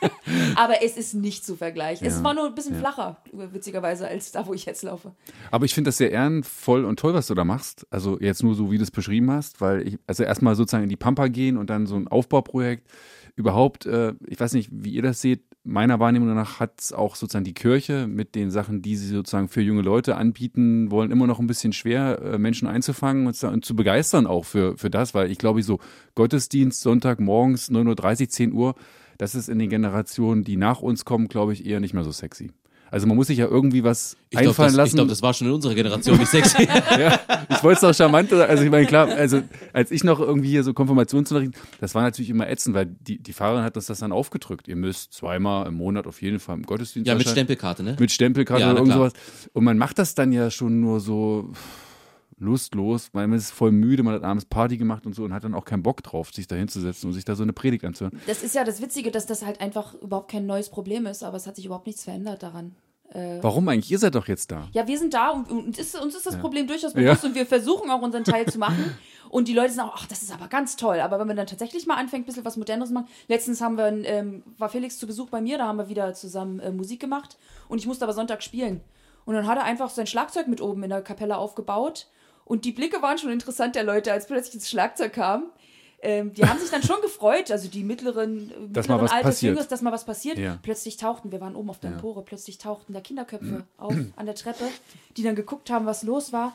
[0.56, 2.06] aber es ist nicht zu vergleichen.
[2.06, 2.24] Es Ja.
[2.24, 5.12] war nur ein bisschen flacher, witzigerweise, als da, wo ich jetzt laufe.
[5.50, 7.86] aber ich finde das sehr ehrenvoll und toll, was du da machst.
[7.90, 10.90] Also jetzt nur so, wie du es beschrieben hast, weil ich, also erstmal sozusagen in
[10.90, 12.88] die Pampa gehen und dann so ein Aufbauprojekt.
[13.36, 17.16] Überhaupt, äh, ich weiß nicht, wie ihr das seht, meiner Wahrnehmung nach hat es auch
[17.16, 21.26] sozusagen die Kirche mit den Sachen, die sie sozusagen für junge Leute anbieten wollen, immer
[21.26, 25.30] noch ein bisschen schwer, äh, Menschen einzufangen und, zu- begeistern auch für, für das, weil
[25.30, 25.78] ich glaube, so
[26.14, 28.74] Gottesdienst, Sonntag morgens, 9.30 Uhr, 10 Uhr,
[29.18, 32.12] das ist in den Generationen, die nach uns kommen, glaube ich, eher nicht mehr so
[32.12, 32.50] sexy.
[32.94, 34.88] Also man muss sich ja irgendwie was Ich glaube, einfallen das, lassen.
[34.90, 36.68] ich glaub, das war schon in unserer Generation nicht sexy.
[37.50, 40.62] Ich wollte es doch charmant, also ich meine, klar, also als ich noch irgendwie hier
[40.62, 44.12] so Konfirmationsunterricht, das war natürlich immer ätzend, weil die, die Fahrerin hat uns das dann
[44.12, 44.68] aufgedrückt.
[44.68, 47.28] Ihr müsst zweimal im Monat auf jeden Fall im Gottesdienst ja, mit.
[47.28, 47.96] Stempelkarte, ne?
[47.98, 49.12] Mit Stempelkarte Ja, oder irgend sowas.
[49.54, 51.52] Und man macht das dann ja schon nur so
[52.38, 55.44] lustlos, weil man ist voll müde, man hat abends Party gemacht und so und hat
[55.44, 58.20] dann auch keinen Bock drauf, sich da hinzusetzen und sich da so eine Predigt anzuhören.
[58.26, 61.36] Das ist ja das Witzige, dass das halt einfach überhaupt kein neues Problem ist, aber
[61.36, 62.74] es hat sich überhaupt nichts verändert daran.
[63.14, 63.90] Warum eigentlich?
[63.90, 64.68] Ihr seid doch jetzt da.
[64.72, 67.46] Ja, wir sind da und, und ist, uns ist das Problem durchaus bewusst und wir
[67.46, 68.96] versuchen auch unseren Teil zu machen.
[69.30, 71.00] Und die Leute sagen auch, ach, das ist aber ganz toll.
[71.00, 73.08] Aber wenn man dann tatsächlich mal anfängt, ein bisschen was Modernes machen.
[73.26, 76.60] Letztens haben wir, ähm, war Felix zu Besuch bei mir, da haben wir wieder zusammen
[76.60, 77.36] äh, Musik gemacht
[77.68, 78.80] und ich musste aber Sonntag spielen.
[79.24, 82.06] Und dann hat er einfach sein Schlagzeug mit oben in der Kapelle aufgebaut
[82.44, 85.50] und die Blicke waren schon interessant der Leute, als plötzlich das Schlagzeug kam.
[86.04, 89.12] Ähm, die haben sich dann schon gefreut, also die mittleren, äh, Dass mal mittleren was
[89.12, 89.50] Alters, passiert.
[89.50, 90.38] Jüngeres, dass mal was passiert.
[90.38, 90.58] Ja.
[90.62, 94.34] Plötzlich tauchten, wir waren oben auf der Empore, plötzlich tauchten da Kinderköpfe auf an der
[94.34, 94.64] Treppe,
[95.16, 96.54] die dann geguckt haben, was los war.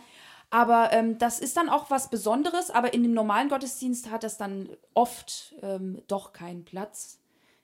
[0.51, 4.37] Aber ähm, das ist dann auch was Besonderes, aber in dem normalen Gottesdienst hat das
[4.37, 7.18] dann oft ähm, doch keinen Platz.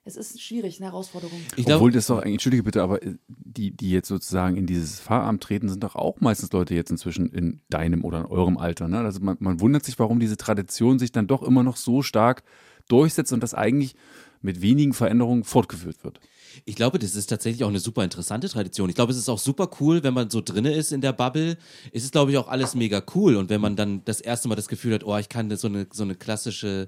[0.08, 1.40] Es ist schwierig, eine Herausforderung.
[1.56, 4.68] Ich glaub, Obwohl das doch eigentlich, entschuldige bitte, aber äh, die, die jetzt sozusagen in
[4.68, 8.58] dieses Pfarramt treten, sind doch auch meistens Leute jetzt inzwischen in deinem oder in eurem
[8.58, 8.88] Alter.
[8.88, 9.00] Ne?
[9.00, 12.44] Also man, man wundert sich, warum diese Tradition sich dann doch immer noch so stark
[12.88, 13.96] durchsetzt und das eigentlich
[14.42, 16.20] mit wenigen Veränderungen fortgeführt wird.
[16.64, 18.90] Ich glaube, das ist tatsächlich auch eine super interessante Tradition.
[18.90, 21.58] Ich glaube, es ist auch super cool, wenn man so drinne ist in der Bubble.
[21.92, 23.36] Es ist, glaube ich, auch alles mega cool.
[23.36, 25.88] Und wenn man dann das erste Mal das Gefühl hat, oh, ich kann so eine,
[25.92, 26.88] so eine klassische,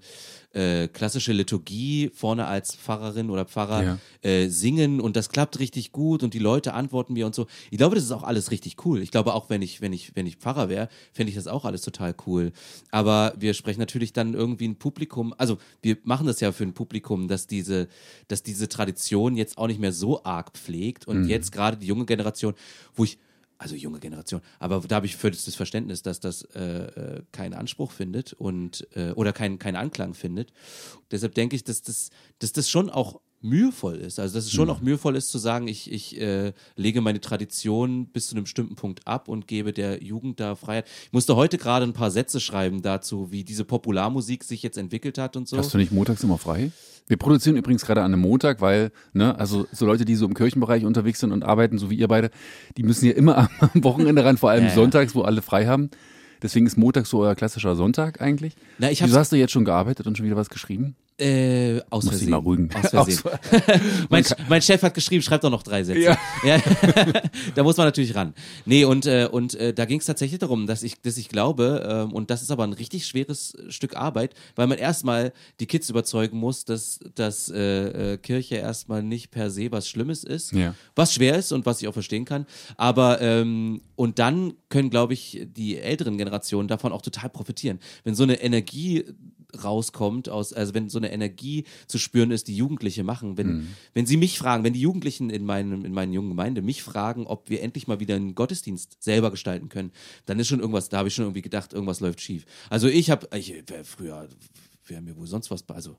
[0.54, 4.00] äh, klassische Liturgie vorne als Pfarrerin oder Pfarrer Ja.
[4.22, 7.48] äh, singen und das klappt richtig gut und die Leute antworten mir und so.
[7.70, 9.02] Ich glaube, das ist auch alles richtig cool.
[9.02, 11.66] Ich glaube, auch wenn ich, wenn ich, wenn ich Pfarrer wäre, fände ich das auch
[11.66, 12.54] alles total cool.
[12.92, 16.74] Aber wir sprechen natürlich dann irgendwie ein Publikum, also wir machen das ja für ein
[16.74, 17.88] Publikum, dass diese,
[18.28, 22.06] dass diese Tradition jetzt auch nicht mehr so arg pflegt und jetzt gerade die junge
[22.06, 22.54] Generation,
[22.96, 23.18] wo ich
[23.58, 27.92] also junge Generation, aber da habe ich völliges Verständnis, dass das äh, äh, keinen Anspruch
[27.92, 30.54] findet und äh, oder keinen keinen Anklang findet.
[31.12, 34.20] Deshalb denke ich, dass das, dass das schon auch mühevoll ist.
[34.20, 38.08] Also dass es schon auch mühevoll ist zu sagen, ich, ich äh, lege meine Tradition
[38.08, 40.88] bis zu einem bestimmten Punkt ab und gebe der Jugend da Freiheit.
[41.06, 45.18] Ich musste heute gerade ein paar Sätze schreiben dazu, wie diese Popularmusik sich jetzt entwickelt
[45.18, 45.58] hat und so.
[45.58, 46.72] Hast du nicht montags immer frei?
[47.08, 50.34] Wir produzieren übrigens gerade an einem Montag, weil, ne, also so Leute, die so im
[50.34, 52.32] Kirchenbereich unterwegs sind und arbeiten, so wie ihr beide,
[52.76, 54.76] die müssen ja immer am Wochenende ran, vor allem Ja, ja.
[54.76, 55.90] sonntags, wo alle frei haben.
[56.42, 58.56] Deswegen ist Montag so euer klassischer Sonntag eigentlich.
[58.78, 60.96] Na, ich Wieso hast du jetzt schon gearbeitet und schon wieder was geschrieben?
[61.20, 62.30] Äh, aus Muss Versehen.
[62.30, 62.70] mal rügen.
[62.76, 63.22] Aus Versehen.
[64.10, 66.00] mein, mein Chef hat geschrieben, schreib doch noch drei Sätze.
[66.00, 66.18] Ja.
[66.44, 66.62] Ja.
[67.56, 68.36] da muss man natürlich ran.
[68.66, 72.06] Nee, und, äh, und äh, da ging es tatsächlich darum, dass ich, dass ich glaube,
[72.08, 75.90] ähm, und das ist aber ein richtig schweres Stück Arbeit, weil man erstmal die Kids
[75.90, 80.76] überzeugen muss, dass, dass äh, äh, Kirche erstmal nicht per se was Schlimmes ist, Ja.
[80.96, 82.46] was schwer ist und was ich auch verstehen kann.
[82.78, 87.80] Aber ähm, und dann können, glaube ich, die älteren Generationen davon auch total profitieren.
[88.04, 89.04] Wenn so eine Energie
[89.64, 93.38] rauskommt, aus, also wenn so eine Energie zu spüren ist, die Jugendliche machen.
[93.38, 96.84] Wenn, wenn sie mich fragen, wenn die Jugendlichen in, meinem, in meinen jungen Gemeinde mich
[96.84, 99.92] fragen, ob wir endlich mal wieder einen Gottesdienst selber gestalten können,
[100.26, 102.46] dann ist schon irgendwas, da habe ich schon irgendwie gedacht, irgendwas läuft schief.
[102.70, 104.28] Also ich habe, ich, früher,
[104.86, 105.98] wäre mir wohl sonst was, also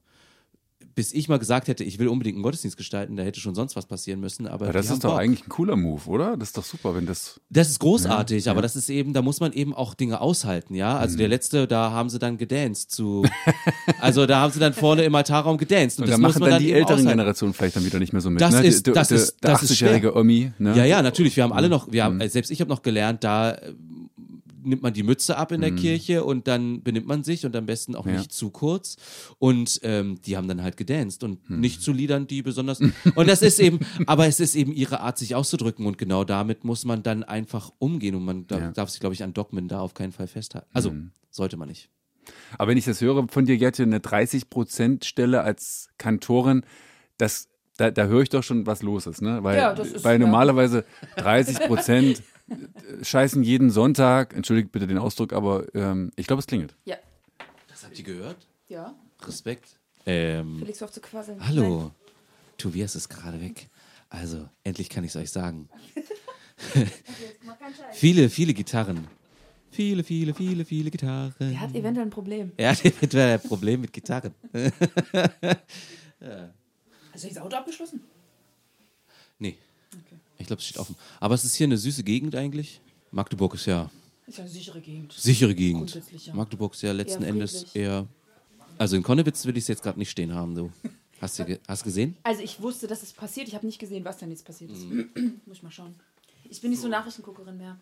[0.94, 3.76] bis ich mal gesagt hätte, ich will unbedingt einen Gottesdienst gestalten, da hätte schon sonst
[3.76, 4.46] was passieren müssen.
[4.48, 5.20] Aber Ja, das ist doch Bock.
[5.20, 6.36] eigentlich ein cooler Move, oder?
[6.36, 7.40] Das ist doch super, wenn das.
[7.50, 10.96] Das ist großartig, aber das ist eben, da muss man eben auch Dinge aushalten, ja.
[10.98, 11.18] Also Mhm.
[11.18, 13.24] der letzte, da haben sie dann gedanced zu,
[14.00, 16.40] also da haben sie dann vorne im Altarraum gedanced und, Und das da muss machen
[16.40, 17.08] man dann dann die älteren aushalten.
[17.10, 18.40] Generationen vielleicht dann wieder nicht mehr so mit.
[18.40, 18.66] Das ne?
[18.66, 20.76] ist- der, das der, ist- der das ist 80-jährige Omi, ne?
[20.76, 21.36] Ja, ja, natürlich.
[21.36, 22.28] Wir haben alle noch, wir haben, Mhm.
[22.28, 23.72] selbst ich habe noch gelernt, da äh,
[24.68, 27.66] nimmt man die Mütze ab in der Kirche und dann benimmt man sich und am
[27.66, 28.12] besten auch Mhm.
[28.12, 28.18] Ja.
[28.18, 28.96] nicht zu kurz.
[29.38, 31.60] Und ähm, die haben dann halt gedanced und Mhm.
[31.60, 32.80] nicht zu Liedern, die besonders.
[33.16, 36.64] Und das ist eben, aber es ist eben ihre Art, sich auszudrücken und genau damit
[36.64, 38.68] muss man dann einfach umgehen und man da, Ja.
[38.68, 38.74] Mhm.
[38.74, 40.68] darf sich, glaube ich, an Dogmen da auf keinen Fall festhalten.
[40.72, 40.92] Also
[41.30, 41.88] sollte man nicht.
[42.58, 46.62] Aber wenn ich das höre von dir, Gertje, eine 30%-Stelle als Kantorin,
[47.16, 49.42] das, da, da höre ich doch schon, was los ist, ne?
[49.42, 50.26] Weil, Ja, das ist- weil ja.
[50.26, 50.84] normalerweise
[51.16, 52.22] 30 Prozent
[53.02, 56.76] scheißen jeden Sonntag, entschuldigt bitte den Ausdruck, aber ähm, ich glaube, es klingelt.
[56.84, 56.96] Ja.
[57.68, 58.46] Das habt ihr gehört?
[58.68, 58.94] Ja.
[59.22, 59.78] Respekt.
[60.06, 61.46] Ähm, Felix, hör auf zu quasseln.
[61.46, 61.92] hallo.
[62.56, 63.68] Tobias ist gerade weg.
[64.08, 65.68] Also, endlich kann ich es euch sagen.
[67.92, 69.06] viele, viele Gitarren.
[69.70, 71.34] Viele, viele, viele, viele Gitarren.
[71.38, 72.52] Er hat eventuell ein Problem.
[72.56, 74.34] Er hat eventuell ein Problem mit Gitarren.
[77.12, 78.02] Hast du das Auto abgeschlossen?
[79.38, 79.56] Nee.
[80.38, 80.96] Ich glaube, es steht offen.
[81.20, 82.80] Aber es ist hier eine süße Gegend eigentlich.
[83.10, 83.90] Magdeburg ist ja
[84.26, 85.12] Ist ja eine sichere Gegend.
[85.12, 86.00] sichere Gegend.
[86.24, 86.34] Ja.
[86.34, 88.06] Magdeburg ist ja letzten Eher Endes eher.
[88.78, 90.70] Also in Konnewitz will ich es jetzt gerade nicht stehen haben, du.
[91.20, 92.16] Hast du ge hast gesehen?
[92.22, 93.48] Also ich wusste, dass es passiert.
[93.48, 94.84] Ich habe nicht gesehen, was denn jetzt passiert ist.
[94.84, 95.40] Mhm.
[95.46, 95.94] Muss ich mal schauen.
[96.48, 97.76] Ich bin nicht so Nachrichtenguckerin mehr.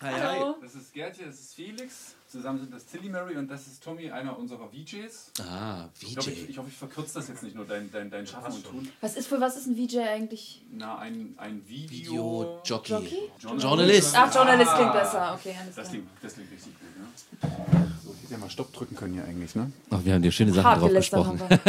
[0.00, 0.56] Hallo.
[0.60, 2.14] Das ist Gertje, das ist Felix.
[2.34, 5.30] Zusammen sind das Tilly Mary und das ist Tommy, einer unserer VJs.
[5.48, 6.50] Ah, Ich hoffe, ich, VJ.
[6.50, 8.88] ich, hoffe, ich verkürze das jetzt nicht nur dein, dein, dein Schaffen und Tun.
[9.00, 10.60] Was ist für was ist ein VJ eigentlich?
[10.72, 12.58] Na, ein, ein Video.
[12.64, 12.92] Video-Jockey.
[12.92, 13.30] Jockey?
[13.62, 14.14] Journalist.
[14.16, 15.38] Ach, Journalist klingt besser.
[15.38, 15.90] Okay, alles Das klar.
[15.90, 17.92] klingt, das klingt richtig gut, ne?
[18.04, 19.70] So, ich hätte ja mal Stopp drücken können hier eigentlich, ne?
[19.90, 21.38] Ach, wir haben dir schöne Sachen Hart drauf gesprochen.
[21.40, 21.60] haben wir.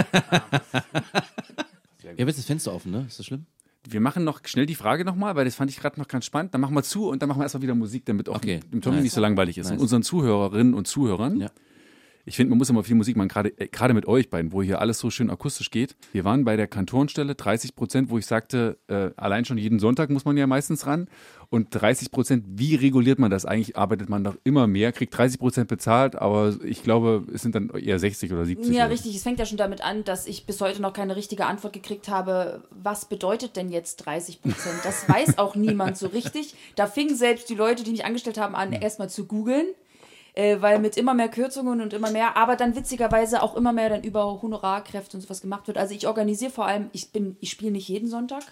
[2.02, 3.06] Ich habe jetzt das Fenster offen, ne?
[3.08, 3.46] Ist das schlimm?
[3.88, 6.54] Wir machen noch schnell die Frage nochmal, weil das fand ich gerade noch ganz spannend.
[6.54, 8.60] Dann machen wir zu und dann machen wir erstmal wieder Musik, damit auch Okay.
[8.74, 9.04] dem Tommy Nice.
[9.04, 9.68] nicht so langweilig ist.
[9.68, 9.82] Und Nice.
[9.82, 11.38] unseren Zuhörerinnen und Zuhörern.
[11.40, 11.50] Ja.
[12.26, 14.62] Ich finde, man muss immer viel Musik machen, gerade äh, gerade mit euch beiden, wo
[14.62, 15.96] hier alles so schön akustisch geht.
[16.12, 20.10] Wir waren bei der Kantorenstelle 30 Prozent, wo ich sagte, äh, allein schon jeden Sonntag
[20.10, 21.08] muss man ja meistens ran.
[21.50, 23.46] Und 30 Prozent, wie reguliert man das?
[23.46, 27.54] Eigentlich arbeitet man doch immer mehr, kriegt 30 Prozent bezahlt, aber ich glaube, es sind
[27.54, 28.74] dann eher 60 oder 70.
[28.74, 29.16] Ja, oder richtig.
[29.16, 32.10] Es fängt ja schon damit an, dass ich bis heute noch keine richtige Antwort gekriegt
[32.10, 32.64] habe.
[32.72, 34.80] Was bedeutet denn jetzt 30 Prozent?
[34.84, 36.56] Das weiß auch niemand so richtig.
[36.76, 39.68] Da fingen selbst die Leute, die mich angestellt haben, an, erstmal zu googeln.
[40.38, 43.88] Äh, weil mit immer mehr Kürzungen und immer mehr, aber dann witzigerweise auch immer mehr
[43.90, 45.78] dann über Honorarkräfte und sowas gemacht wird.
[45.78, 48.44] Also ich organisiere vor allem, ich bin, ich spiele nicht jeden Sonntag.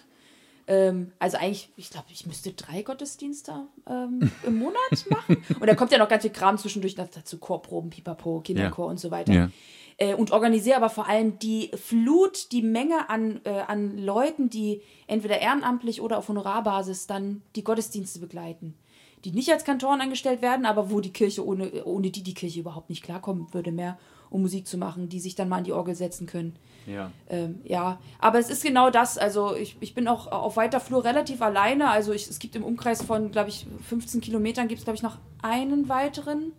[0.66, 5.36] Ähm, also eigentlich, ich glaube, ich müsste drei Gottesdienste ähm, im Monat machen.
[5.60, 8.90] Und da kommt ja noch ganz viel Kram zwischendurch dazu, Chorproben, Pipapo, Kinderchor Ja.
[8.90, 9.32] und so weiter.
[9.34, 9.50] Ja.
[9.98, 14.80] Äh, und organisiere aber vor allem die Flut, die Menge an, äh, an Leuten, die
[15.06, 18.74] entweder ehrenamtlich oder auf Honorarbasis dann die Gottesdienste begleiten.
[19.24, 22.60] Die nicht als Kantoren angestellt werden, aber wo die Kirche ohne, ohne die die Kirche
[22.60, 23.98] überhaupt nicht klarkommen würde mehr,
[24.30, 26.56] um Musik zu machen, die sich dann mal an die Orgel setzen können.
[26.86, 27.10] Ja.
[27.30, 29.16] Ähm, ja, aber es ist genau das.
[29.16, 31.88] Also ich, ich bin auch auf weiter Flur relativ alleine.
[31.88, 35.02] Also ich, es gibt im Umkreis von, glaube ich, 15 Kilometern gibt es, glaube ich,
[35.02, 36.52] noch einen weiteren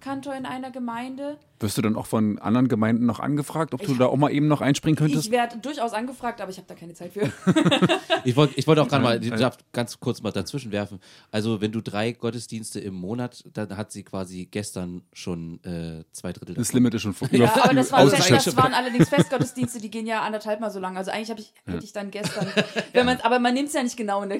[0.00, 1.36] Kantor in einer Gemeinde.
[1.60, 4.30] Wirst du dann auch von anderen Gemeinden noch angefragt, ob du Ich- da auch mal
[4.32, 5.26] eben noch einspringen könntest?
[5.26, 7.30] Ich werde durchaus angefragt, aber ich habe da keine Zeit für.
[8.24, 9.18] Ich wollte ich wollt auch gerade mal,
[9.72, 11.00] ganz kurz mal dazwischen werfen.
[11.30, 16.32] Also, wenn du drei Gottesdienste im Monat, dann hat sie quasi gestern schon äh, zwei
[16.34, 16.54] Drittel.
[16.54, 16.78] das davon.
[16.80, 18.46] Limit ist schon vor- Ja, aber das, waren, ausgeschöpft.
[18.48, 20.96] das waren allerdings Festgottesdienste, die gehen ja anderthalb Mal so lang.
[20.98, 22.46] Also eigentlich ich, hätte ich dann gestern.
[22.92, 24.38] Wenn man, aber man nimmt es ja nicht genau in der,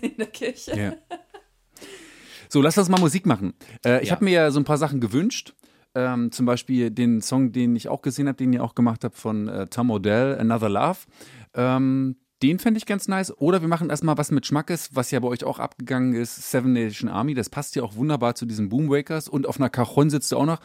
[0.00, 0.74] in der Kirche.
[0.74, 0.92] Ja.
[2.52, 3.54] So, lass uns mal Musik machen.
[3.82, 4.16] Äh, ich Ja.
[4.16, 5.54] habe mir ja so ein paar Sachen gewünscht.
[5.94, 9.16] Ähm, zum Beispiel den Song, den ich auch gesehen habe, den ihr auch gemacht habt
[9.16, 10.98] von äh, Tom Odell, Another Love.
[11.54, 13.32] Ähm, den fände ich ganz nice.
[13.38, 16.74] Oder wir machen erstmal was mit Schmackes, was ja bei euch auch abgegangen ist, Seven
[16.74, 17.32] Nation Army.
[17.32, 19.30] Das passt ja auch wunderbar zu diesen Boomwakers.
[19.30, 20.60] Und auf einer Cajon sitzt du auch noch.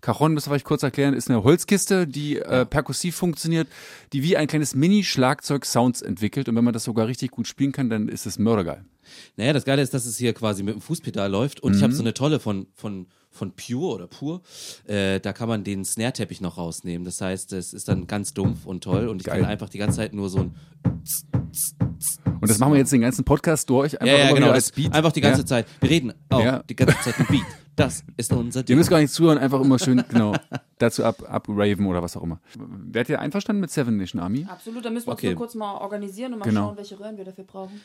[0.00, 3.68] Cajon, müssen wir vielleicht kurz erklären, ist eine Holzkiste, die äh, perkussiv funktioniert,
[4.12, 6.48] die wie ein kleines Mini-Schlagzeug Sounds entwickelt.
[6.48, 8.84] Und wenn man das sogar richtig gut spielen kann, dann ist es mördergeil.
[9.36, 11.84] Naja, das Geile ist, dass es hier quasi mit dem Fußpedal läuft und ich Mhm.
[11.84, 14.42] habe so eine tolle von, von, von Pure oder Pur.
[14.86, 17.04] Äh, da kann man den Snare-Teppich noch rausnehmen.
[17.04, 19.40] Das heißt, es ist dann ganz dumpf und toll und ich Geil.
[19.40, 20.54] kann einfach die ganze Zeit nur so ein.
[22.40, 24.00] Und das machen wir jetzt den ganzen Podcast durch.
[24.00, 24.50] Einfach Ja, ja, immer genau.
[24.52, 24.92] als Beat.
[24.94, 25.46] einfach die ganze ja.
[25.46, 25.66] Zeit.
[25.80, 26.62] Wir reden auch Ja.
[26.62, 27.44] die ganze Zeit ein Beat.
[27.76, 28.76] Das ist unser Ihr Ding.
[28.76, 30.34] müsst gar nicht zuhören, einfach immer schön, genau,
[30.78, 32.40] dazu ab, abraven oder was auch immer.
[32.58, 34.46] Werdet ihr einverstanden mit Seven Nation Army?
[34.48, 35.28] Absolut, da müssen wir Okay.
[35.28, 36.68] uns nur kurz mal organisieren und mal Genau.
[36.68, 37.80] schauen, welche Röhren wir dafür brauchen.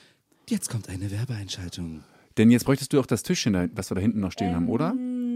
[0.50, 2.04] Jetzt kommt eine Werbeeinschaltung.
[2.38, 4.94] Denn jetzt bräuchtest du auch das Tischchen, was wir da hinten noch stehen haben, oder?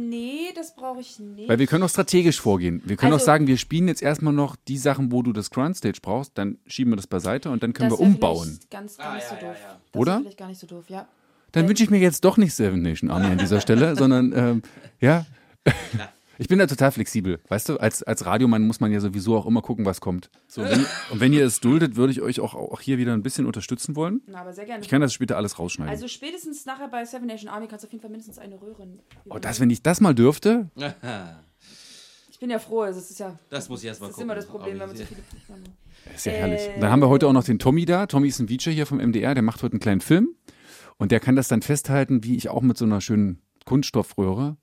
[0.10, 1.48] Nee, das brauche ich nicht.
[1.50, 2.82] Weil wir können auch strategisch vorgehen.
[2.86, 5.50] Wir können Also- auch sagen, wir spielen jetzt erstmal noch die Sachen, wo du das
[5.52, 8.60] Groundstage brauchst, dann schieben wir das beiseite und dann können wir umbauen.
[8.70, 9.56] Ganz, gar nicht so doof.
[9.92, 10.20] Das Oder?
[10.20, 11.08] vielleicht gar nicht so doof, ja.
[11.52, 14.62] Dann wünsche ich mir jetzt doch nicht Seven Nation Army an dieser Stelle, sondern ähm,
[15.00, 15.26] ja.
[16.40, 17.40] Ich bin da total flexibel.
[17.50, 20.30] Weißt du, als, als Radiomann muss man ja sowieso auch immer gucken, was kommt.
[20.48, 23.22] So, wenn, und wenn ihr es duldet, würde ich euch auch, auch hier wieder ein
[23.24, 24.22] bisschen unterstützen wollen.
[24.26, 24.82] Na, aber sehr gerne.
[24.82, 25.92] Ich kann das später alles rausschneiden.
[25.92, 28.88] also spätestens nachher bei Seven Nation Army kannst du auf jeden Fall mindestens eine Röhre.
[29.30, 30.70] oh, das, wenn ich das mal dürfte,
[32.32, 33.38] Ich bin ja froh, also es ist ja.
[33.50, 35.04] Das muss ich erst mal Das ist immer das gucken, Problem, ob wenn man so
[36.08, 36.16] viele.
[36.16, 36.62] ist ja herrlich.
[36.62, 38.06] Äh, Und dann haben wir heute auch noch den Tommy da.
[38.06, 40.30] Tommy ist ein VJ hier vom MDR, der macht heute einen kleinen Film.
[40.96, 44.56] Und der kann das dann festhalten, wie ich auch mit so einer schönen Kunststoffröhre.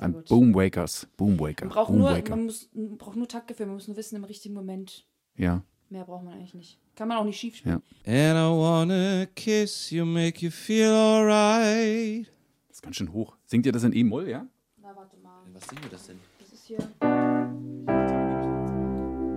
[0.00, 0.28] Gut.
[0.28, 1.06] Boomwakers.
[1.16, 1.66] Boomwaker.
[1.66, 2.30] Man braucht, nur, Boomwaker.
[2.36, 5.06] man, muss, man braucht nur Taktgefühl, man muss nur wissen im richtigen Moment.
[5.36, 6.78] Ja, Mehr braucht man eigentlich nicht.
[6.96, 7.80] Kann man auch nicht schief spielen.
[8.04, 8.12] ja.
[8.30, 12.26] And I wanna kiss you, make you feel alright.
[12.68, 13.36] Das ist ganz schön hoch.
[13.46, 14.46] Singt ihr das in E-Moll, ja?
[14.82, 15.40] Na, warte mal.
[15.54, 16.18] Was singen wir das denn?
[16.40, 16.78] Das ist hier.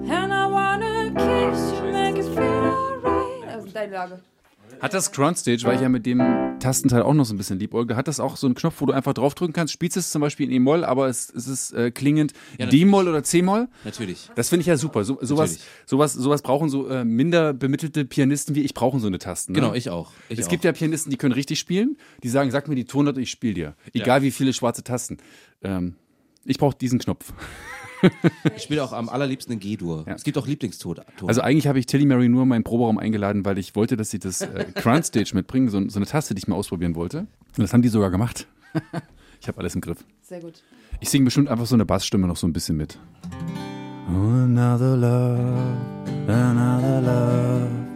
[0.03, 3.47] And I wanna kiss you, make it feel alright.
[3.47, 4.19] Also deine Lage.
[4.81, 6.19] Hat das Groundstage, weil ich ja mit dem
[6.59, 8.93] Tastenteil auch noch so ein bisschen liebäugle, hat das auch so einen Knopf, wo du
[8.93, 9.73] einfach draufdrücken kannst?
[9.73, 12.65] Spielst es zum Beispiel in E-Moll, aber es, es ist äh, klingend Ja.
[12.65, 13.67] D-Moll oder C-Moll?
[13.85, 14.29] Natürlich.
[14.35, 15.03] Das finde ich ja super.
[15.03, 19.19] So, sowas, sowas, sowas brauchen so äh, minder bemittelte Pianisten wie ich brauchen so eine
[19.19, 19.51] Tasten.
[19.53, 19.59] Ne?
[19.59, 20.11] Genau, ich auch.
[20.29, 20.49] Ich es auch.
[20.49, 23.53] gibt ja Pianisten, die können richtig spielen, die sagen, sag mir die Tonart, ich spiele
[23.53, 23.75] dir.
[23.93, 25.17] Egal wie viele schwarze Tasten.
[25.61, 25.95] Ähm,
[26.43, 27.33] ich brauche diesen Knopf.
[28.55, 30.05] Ich spiele auch am allerliebsten in G-Dur.
[30.07, 31.01] Es gibt auch Lieblingston.
[31.25, 34.09] Also eigentlich habe ich Tilly Mary nur in meinen Proberaum eingeladen, weil ich wollte, dass
[34.09, 37.19] sie das äh, Crown Stage mitbringen, so, so eine Taste, die ich mal ausprobieren wollte.
[37.19, 38.47] Und das haben die sogar gemacht.
[39.41, 40.03] ich habe alles im Griff.
[40.21, 40.63] Sehr gut.
[40.99, 42.97] Ich singe bestimmt einfach so eine Bassstimme noch so ein bisschen mit.
[44.07, 45.77] Oh, another love,
[46.27, 47.91] another love.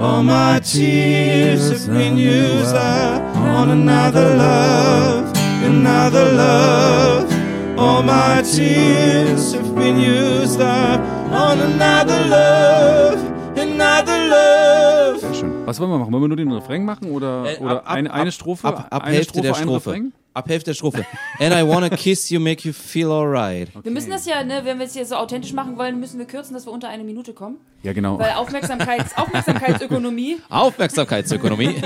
[0.00, 5.32] All my tears have been used up on another love,
[5.64, 7.31] another love.
[7.76, 13.18] All my tears have been used up on another love,
[13.58, 15.18] another love.
[15.20, 15.66] Sehr schön.
[15.66, 16.12] Was wollen wir machen?
[16.12, 18.68] Wollen wir nur den Refrain machen oder, Äh, oder ab- ab- eine, eine Strophe?
[18.68, 19.90] Ab, ab eine Hälfte der ein Strophe.
[19.90, 20.12] Refrain?
[20.34, 21.04] Ab Hälfte der Strophe.
[21.40, 23.68] And I wanna kiss you, make you feel alright.
[23.84, 26.26] Wir müssen das ja, ne, wenn wir es hier so authentisch machen wollen, müssen wir
[26.26, 27.56] kürzen, dass wir unter eine Minute kommen.
[27.82, 28.18] Ja, genau.
[28.18, 30.38] Weil Aufmerksamkeits Aufmerksamkeitsökonomie.
[30.48, 31.76] Aufmerksamkeitsökonomie.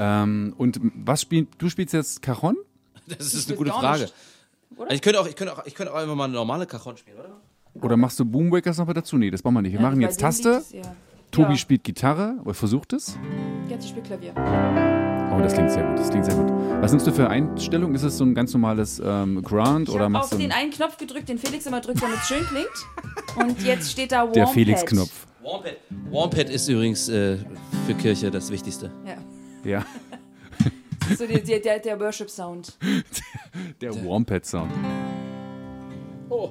[0.00, 2.56] Ähm, und was spielt, du spielst jetzt Cajon?
[3.18, 4.02] Das ist eine gute Frage.
[4.02, 4.14] nicht.
[4.78, 6.96] Also Ich könnte auch, ich könnte auch, ich könnte auch einfach mal eine normale Cajon
[6.96, 7.40] spielen, oder?
[7.84, 9.16] Oder machst du Boomwakers noch dazu?
[9.16, 9.72] Nee, das machen wir nicht.
[9.72, 10.62] Wir machen Bei jetzt Taste.
[10.72, 10.82] ja.
[11.30, 11.56] Tobi ja.
[11.56, 13.18] spielt Gitarre oder versucht es.
[13.68, 14.32] Jetzt spielt Klavier.
[14.36, 15.98] Oh, das klingt sehr gut.
[15.98, 16.50] Das klingt sehr gut.
[16.80, 17.94] Was nimmst du für Einstellung?
[17.94, 20.70] Ist es so ein ganz normales ähm, Grand Ich oder machst auf du den einen
[20.70, 23.46] Knopf gedrückt, den Felix immer drückt, damit es schön klingt.
[23.48, 25.26] Und jetzt steht da Warm der Felix-Knopf?
[25.42, 25.76] Warmpad.
[26.10, 27.36] Warmpad ist übrigens äh,
[27.86, 28.90] für Kirche das Wichtigste.
[29.06, 29.16] Ja.
[29.64, 29.84] Ja,
[31.16, 32.76] so die, die, der, der Worship-Sound.
[33.80, 34.72] der Warmpad-Sound.
[36.28, 36.50] Oh.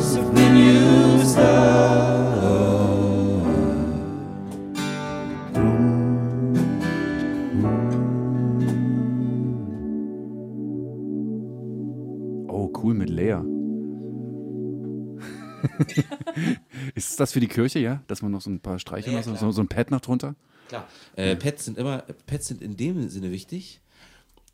[16.95, 18.01] Ist das für die Kirche, ja?
[18.07, 20.35] Dass man noch so ein paar Streiche, noch so, so, so ein Pad noch drunter?
[20.67, 20.87] Klar.
[21.15, 23.81] Äh, Pads sind immer, Pads sind in dem Sinne wichtig,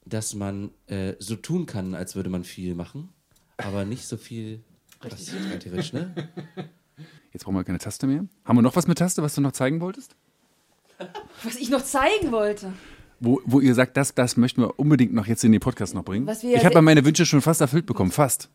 [0.06, 3.10] dass man äh, so tun kann, als würde man viel machen,
[3.58, 4.62] aber nicht so viel
[5.00, 6.14] passiert theoretisch, ne?
[7.34, 8.26] Jetzt brauchen wir keine Taste mehr.
[8.46, 10.16] Haben wir noch was mit Taste, was du noch zeigen wolltest?
[11.44, 12.74] Was ich noch zeigen wollte.
[13.20, 16.04] Wo, wo ihr sagt, das, das möchten wir unbedingt noch jetzt in den Podcast noch
[16.04, 16.26] bringen.
[16.26, 18.50] Was wir- ich habe ja meine Wünsche schon fast erfüllt bekommen, fast.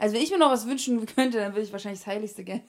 [0.00, 2.64] Also wenn ich mir noch was wünschen könnte, dann würde ich wahrscheinlich das Heiligste gerne.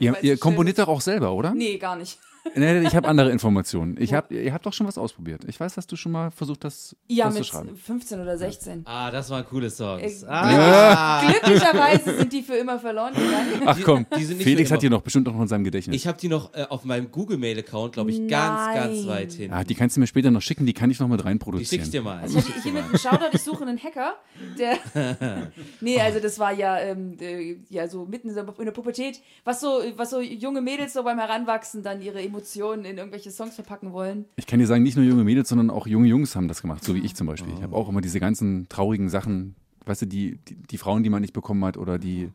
[0.00, 1.54] Ihr, ihr komponiert doch auch selber, oder?
[1.54, 2.18] Nee, gar nicht.
[2.54, 3.96] Nee, ich habe andere Informationen.
[3.98, 5.42] Ich hab, ihr habt doch schon was ausprobiert.
[5.46, 7.76] Ich weiß, dass du schon mal versucht hast, Ja, das zu mit schreiben.
[7.76, 8.82] 15 oder 16.
[8.86, 10.22] Ah, das waren coole Songs.
[10.22, 13.62] Äh, Ah, Glücklicherweise sind die für immer verloren gegangen.
[13.66, 15.96] Ach komm, die sind nicht Felix hat die noch bestimmt noch in seinem Gedächtnis.
[15.96, 19.06] ich habe die noch äh, auf meinem Google-Mail-Account, glaube ich, ganz, ganz Nein.
[19.08, 19.52] weit hin.
[19.52, 21.28] ah, die kannst du mir später noch schicken, die kann ich noch mit Die schicke
[21.28, 21.84] reinproduzieren.
[21.84, 22.18] ich dir mal.
[22.20, 24.14] Also ich hier mit einem Shoutout, ich suche einen Hacker,
[24.58, 24.78] der.
[25.80, 29.20] nee, also das war ja, ähm, äh, ja so mitten in der in der Pubertät,
[29.44, 33.54] was so, was so junge Mädels so beim Heranwachsen dann ihre Emotionen in irgendwelche Songs
[33.54, 34.26] verpacken wollen.
[34.36, 36.84] Ich kann dir sagen, nicht nur junge Mädels, sondern auch junge Jungs haben das gemacht,
[36.84, 37.52] so wie ich zum Beispiel.
[37.54, 41.10] Ich habe auch immer diese ganzen traurigen Sachen, weißt du, die, die, die Frauen, die
[41.10, 42.30] man nicht bekommen hat oder die,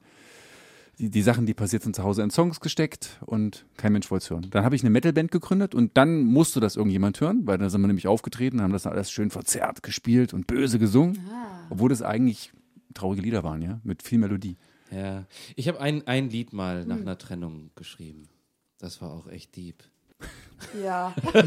[1.00, 4.24] die, die Sachen, die passiert sind, zu Hause in Songs gesteckt und kein Mensch wollte
[4.24, 4.48] es hören.
[4.52, 7.82] Dann habe ich eine Metalband gegründet und dann musste das irgendjemand hören, weil dann sind
[7.82, 11.20] wir nämlich aufgetreten, haben das alles schön verzerrt gespielt und böse gesungen,
[11.70, 12.52] obwohl das eigentlich
[12.94, 14.58] traurige Lieder waren, ja, mit viel Melodie.
[14.92, 15.26] Ja.
[15.56, 18.28] Ich habe ein, ein Lied mal nach einer Trennung geschrieben.
[18.78, 19.84] Das war auch echt deep.
[20.84, 21.14] Ja.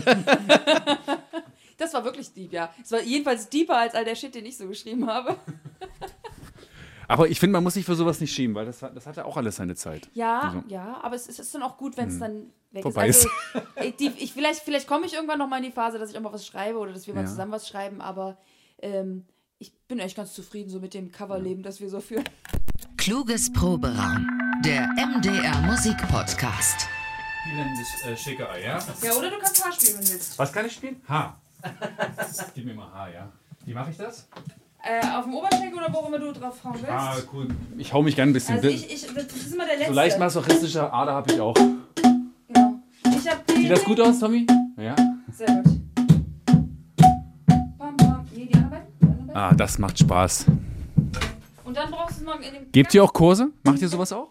[1.79, 2.73] das war wirklich deep, ja.
[2.83, 5.37] Es war jedenfalls deeper als all der Shit, den ich so geschrieben habe.
[7.09, 9.25] Aber ich finde, man muss sich für sowas nicht schämen, weil das, hat- das hatte
[9.27, 10.09] auch alles seine Zeit.
[10.15, 12.83] Ja, Also- ja, aber es ist, es ist dann auch gut, wenn es dann weg
[12.83, 13.29] Vorbei ist.
[13.53, 16.11] Also, äh, die, ich, vielleicht vielleicht komme ich irgendwann noch mal in die Phase, dass
[16.11, 17.27] ich auch mal was schreibe oder dass wir mal Ja.
[17.27, 18.39] zusammen was schreiben, aber
[18.81, 19.27] ähm,
[19.59, 22.25] ich bin echt ganz zufrieden so mit dem Coverleben, das wir so führen.
[22.97, 24.27] Kluges Proberaum.
[24.65, 26.89] Der MDR Musik Podcast.
[27.57, 28.79] Das äh, schicke Ei, ja?
[29.03, 30.39] Ja, oder du kannst Haar spielen, wenn du willst.
[30.39, 31.01] Was kann ich spielen?
[31.09, 31.37] H.
[32.55, 33.33] Gib mir mal H, ja.
[33.65, 34.29] Wie mache ich das?
[34.83, 36.91] Äh, auf dem Oberschenkel oder wo auch immer du drauf hauen willst.
[36.91, 37.49] Ah, cool.
[37.79, 38.57] Ich hau mich gern ein bisschen.
[38.57, 39.93] also ich, ich, das ist immer der letzte.
[39.93, 41.57] so leicht masochistische Ader habe ich auch.
[43.57, 44.47] Sieht das gut aus, Tommy?
[44.77, 44.95] Ja.
[45.33, 45.65] Sehr gut.
[47.79, 48.27] Pam, pam.
[48.35, 48.87] Nee, die anderen beiden?
[49.01, 49.37] Die anderen beiden?
[49.37, 50.47] Ah, das macht Spaß.
[51.65, 52.71] Und dann brauchst du noch in dem.
[52.73, 53.49] Gebt ihr auch Kurse?
[53.63, 54.29] Macht ihr sowas auch?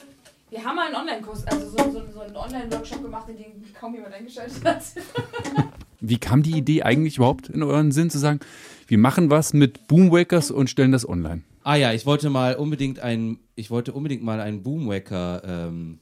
[0.53, 3.95] Wir haben mal einen Online-Kurs, also so, so, so einen Online-Workshop gemacht, in den kaum
[3.95, 4.83] jemand eingeschaltet hat.
[5.99, 8.39] Wie kam die Idee eigentlich überhaupt in euren Sinn zu sagen,
[8.85, 11.41] wir machen was mit Boomwakers und stellen das online?
[11.63, 15.97] Ah ja, ich wollte mal unbedingt einen, ich wollte unbedingt mal einen Boomwacker ähm,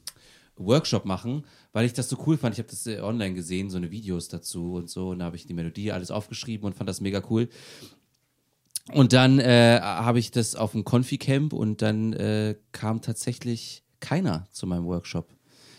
[0.56, 2.54] Workshop machen, weil ich das so cool fand.
[2.54, 5.36] Ich habe das äh, online gesehen, so eine Videos dazu und so, und da habe
[5.36, 7.48] ich die Melodie alles aufgeschrieben und fand das mega cool.
[8.92, 14.46] Und dann äh, habe ich das auf dem Konfi-Camp und dann äh, kam tatsächlich keiner
[14.50, 15.28] zu meinem Workshop.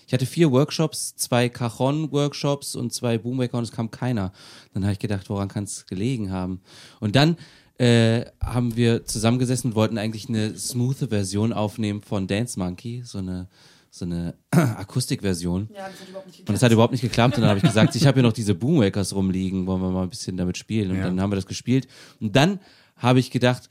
[0.08, 4.32] Ich hatte vier Workshops, zwei Cajon-Workshops und zwei Boomwaker und es kam keiner.
[4.74, 6.62] Dann habe ich gedacht, woran kann es gelegen haben?
[7.00, 7.38] Und dann
[7.78, 13.18] äh, haben wir zusammengesessen und wollten eigentlich eine smooth Version aufnehmen von Dance Monkey, so
[13.20, 13.48] eine,
[13.90, 15.70] so eine Akustikversion.
[15.74, 17.36] Ja, das hat überhaupt nicht Und das hat überhaupt nicht geklappt.
[17.38, 20.04] Und dann habe ich gesagt, ich habe hier noch diese Boomwakers rumliegen, wollen wir mal
[20.04, 20.92] ein bisschen damit spielen.
[20.92, 21.04] Und Ja.
[21.06, 21.88] dann haben wir das gespielt.
[22.20, 22.60] Und dann
[22.98, 23.70] habe ich gedacht,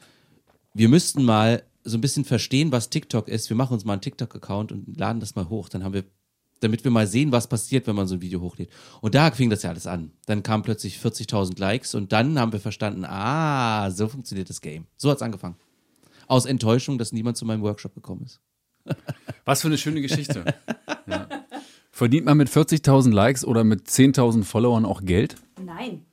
[0.74, 3.49] wir müssten mal so ein bisschen verstehen, was TikTok ist.
[3.49, 5.68] Wir machen uns mal einen TikTok-Account und laden das mal hoch.
[5.68, 6.05] Dann haben wir,
[6.61, 8.70] damit wir mal sehen, was passiert, wenn man so ein Video hochlädt.
[9.01, 10.12] Und da fing das ja alles an.
[10.26, 14.87] Dann kamen plötzlich 40.000 Likes und dann haben wir verstanden, ah, so funktioniert das Game.
[14.97, 15.57] So hat's angefangen.
[16.28, 18.41] Aus Enttäuschung, dass niemand zu meinem Workshop gekommen ist.
[19.45, 20.45] Was für eine schöne Geschichte.
[21.07, 21.28] ja.
[21.91, 25.37] Verdient man mit 40.000 Likes oder mit 10.000 Followern auch Geld?
[25.61, 26.07] Nein.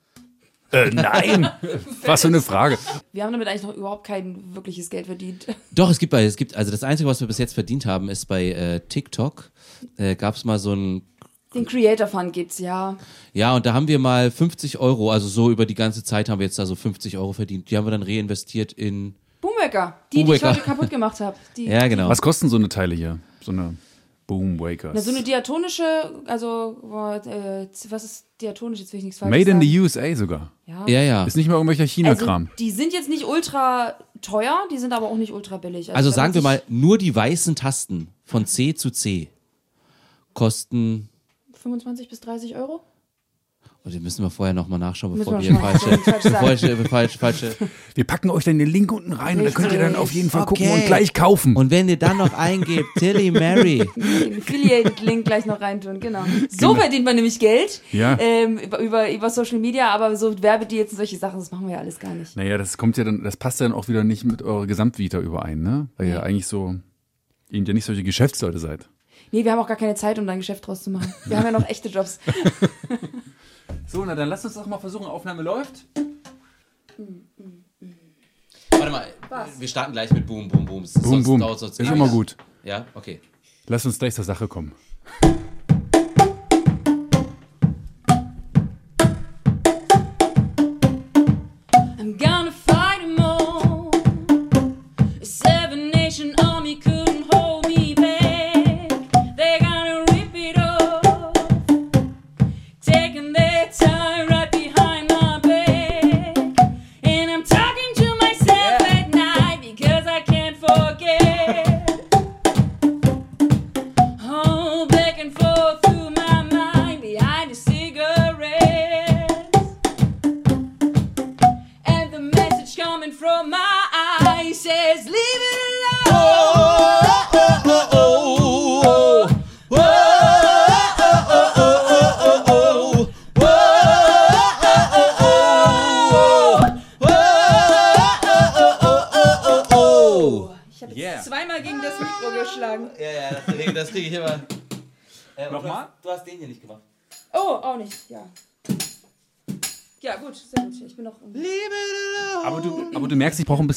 [0.72, 1.50] Äh, nein!
[2.06, 2.78] Was für eine Frage.
[3.12, 5.48] Wir haben damit eigentlich noch überhaupt kein wirkliches Geld verdient.
[5.72, 8.10] Doch, es gibt bei, es gibt, also das Einzige, was wir bis jetzt verdient haben,
[8.10, 9.52] ist bei äh, TikTok.
[9.98, 11.02] Äh, Gab es mal so ein,
[11.54, 12.98] Den Creator Fund gibt's, ja.
[13.34, 16.40] ja, und da haben wir mal 50 Euro, also so über die ganze Zeit haben
[16.40, 17.72] wir jetzt da so 50 Euro verdient.
[17.72, 19.98] Die haben wir dann reinvestiert in, Boomwaker.
[20.12, 21.38] Die, die ich heute kaputt gemacht habe.
[21.56, 22.10] Ja genau.
[22.10, 23.20] Was kosten so eine Teile hier?
[23.42, 23.76] So eine
[24.30, 24.92] Boomwakers.
[24.94, 25.84] Na, so eine diatonische,
[26.28, 28.80] also, boah, äh, was ist diatonisch?
[28.80, 29.62] Jetzt will ich nichts falsch Made in sagen.
[29.62, 30.52] the USA sogar.
[30.68, 30.86] Ja.
[30.88, 31.24] Ja, ja.
[31.26, 32.50] Ist nicht mal irgendwelcher Also, China-Kram.
[32.60, 35.94] die sind jetzt nicht ultra teuer, die sind aber auch nicht ultra billig.
[35.96, 39.30] Also wenn sagen wir mal, nur die weißen Tasten von C zu C
[40.34, 41.10] kosten,
[41.52, 42.82] sich 25 bis 30 Euro?
[43.90, 46.36] Oh, die müssen wir vorher nochmal nachschauen, Müssen bevor wir wir falsche, falsch sagen.
[46.46, 47.56] falsche, falsche, falsche.
[47.96, 50.30] Wir packen euch dann den Link unten rein und da könnt ihr dann auf jeden
[50.30, 50.82] Fall gucken Okay.
[50.82, 51.56] und gleich kaufen.
[51.56, 56.24] Und wenn ihr dann noch eingebt, Tilly Mary, Den Affiliate-Link gleich noch reintun, genau.
[56.50, 58.18] So verdient man nämlich Geld Ja.
[58.20, 61.74] ähm, über, über, über Social Media, aber so Werbedeals und solche Sachen, das machen wir
[61.76, 62.36] ja alles gar nicht.
[62.36, 65.20] Naja, das kommt ja dann, das passt ja dann auch wieder nicht mit eurer Gesamtvita
[65.20, 65.88] überein, ne?
[65.98, 66.76] Weil ihr eigentlich so,
[67.50, 68.88] eben ja nicht solche Geschäftsleute seid.
[69.32, 71.14] Nee, wir haben auch gar keine Zeit, um da ein Geschäft draus zu machen.
[71.26, 72.20] Wir haben ja noch echte Jobs.
[73.88, 75.86] So, na dann lasst uns doch mal versuchen, Aufnahme läuft.
[78.72, 79.08] warte mal,
[79.58, 80.84] wir starten gleich mit Boom, Boom, Boom.
[80.84, 81.40] Boom, Sonst boom.
[81.58, 82.38] sonst Ist immer gut.
[82.64, 83.22] Ja, okay.
[83.68, 84.74] Lasst uns gleich zur Sache kommen.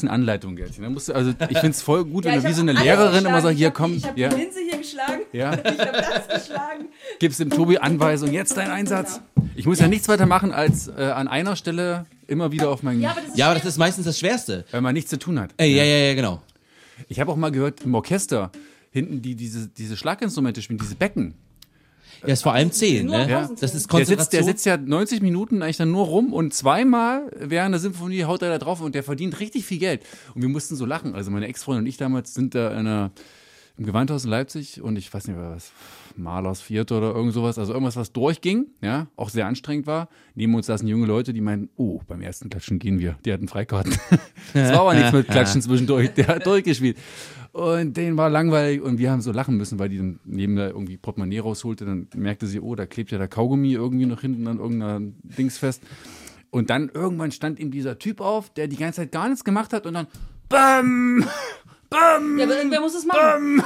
[0.02, 0.82] Bisschen Anleitung, Gärtchen.
[0.84, 2.72] Dann musst du, also ich finde es voll gut, Ja, wenn du wie so eine
[2.72, 5.22] Lehrerin immer sagst, hier Ich hab- komm, Ich habe ja, die Linse hier geschlagen.
[5.32, 5.92] ja, Ich habe
[6.28, 6.84] das geschlagen.
[7.18, 9.20] gibst dem Tobi Anweisung, jetzt dein Einsatz.
[9.54, 13.00] Ich muss ja nichts weiter machen, als äh, an einer Stelle immer wieder auf meinen,
[13.00, 14.64] Ja, aber das ist Ja, aber das ist meistens das Schwerste.
[14.70, 15.50] weil man nichts zu tun hat.
[15.56, 16.42] Ey, ja, ja, ja, genau.
[17.08, 18.50] Ich habe auch mal gehört, im Orchester,
[18.90, 21.34] hinten, die diese, diese Schlaginstrumente spielen, diese Becken.
[22.24, 23.26] Ja, ist vor allem zählen, Nur ne?
[23.26, 23.48] Pausenzählen.
[23.60, 24.38] Das ist Der sitzt, Konzentration.
[24.38, 28.42] der sitzt ja 90 Minuten eigentlich dann nur rum und zweimal während der Symphonie haut
[28.42, 30.02] er da drauf und der verdient richtig viel Geld.
[30.34, 31.14] Und wir mussten so lachen.
[31.14, 33.10] Also meine Ex-Freundin und ich damals sind da in einer
[33.76, 35.72] im Gewandhaus in Leipzig und ich weiß nicht mehr was,
[36.16, 40.08] Malers Vierte oder irgend sowas, also irgendwas, was durchging, ja, auch sehr anstrengend war.
[40.34, 43.16] Neben uns saßen junge Leute, die meinten, oh, beim ersten Klatschen gehen wir.
[43.24, 43.94] Die hatten Freikarten.
[44.54, 46.98] Es war aber nichts mit Klatschen zwischendurch, der hat durchgespielt.
[47.52, 50.68] Und denen war langweilig und wir haben so lachen müssen, weil die dann neben da
[50.68, 51.84] irgendwie Portemonnaie rausholte.
[51.84, 55.58] Dann merkte sie, oh, da klebt ja der Kaugummi irgendwie noch hinten an irgendeiner Dings
[55.58, 55.82] fest.
[56.50, 59.72] Und dann irgendwann stand ihm dieser Typ auf, der die ganze Zeit gar nichts gemacht
[59.72, 60.06] hat und dann
[60.48, 61.24] BAM!
[61.92, 62.38] BAM!
[62.38, 63.62] Ja, aber irgendwer muss es machen.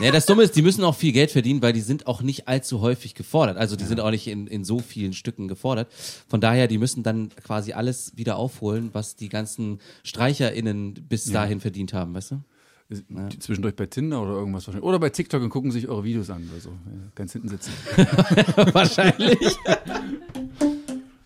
[0.00, 2.48] Ja, das Dumme ist, die müssen auch viel Geld verdienen, weil die sind auch nicht
[2.48, 3.56] allzu häufig gefordert.
[3.56, 5.92] Also die sind auch nicht in, in so vielen Stücken gefordert.
[6.28, 11.60] Von daher, die müssen dann quasi alles wieder aufholen, was die ganzen StreicherInnen bis dahin
[11.60, 12.42] verdient haben, weißt du?
[12.90, 14.88] Die Zwischendurch bei Tinder oder irgendwas wahrscheinlich.
[14.88, 16.70] Oder bei TikTok und gucken sich eure Videos an oder so.
[16.70, 17.70] Ja, Ganz hinten sitzen.
[18.72, 19.58] Wahrscheinlich.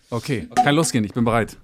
[0.09, 1.57] Okay, kann losgehen, ich bin bereit.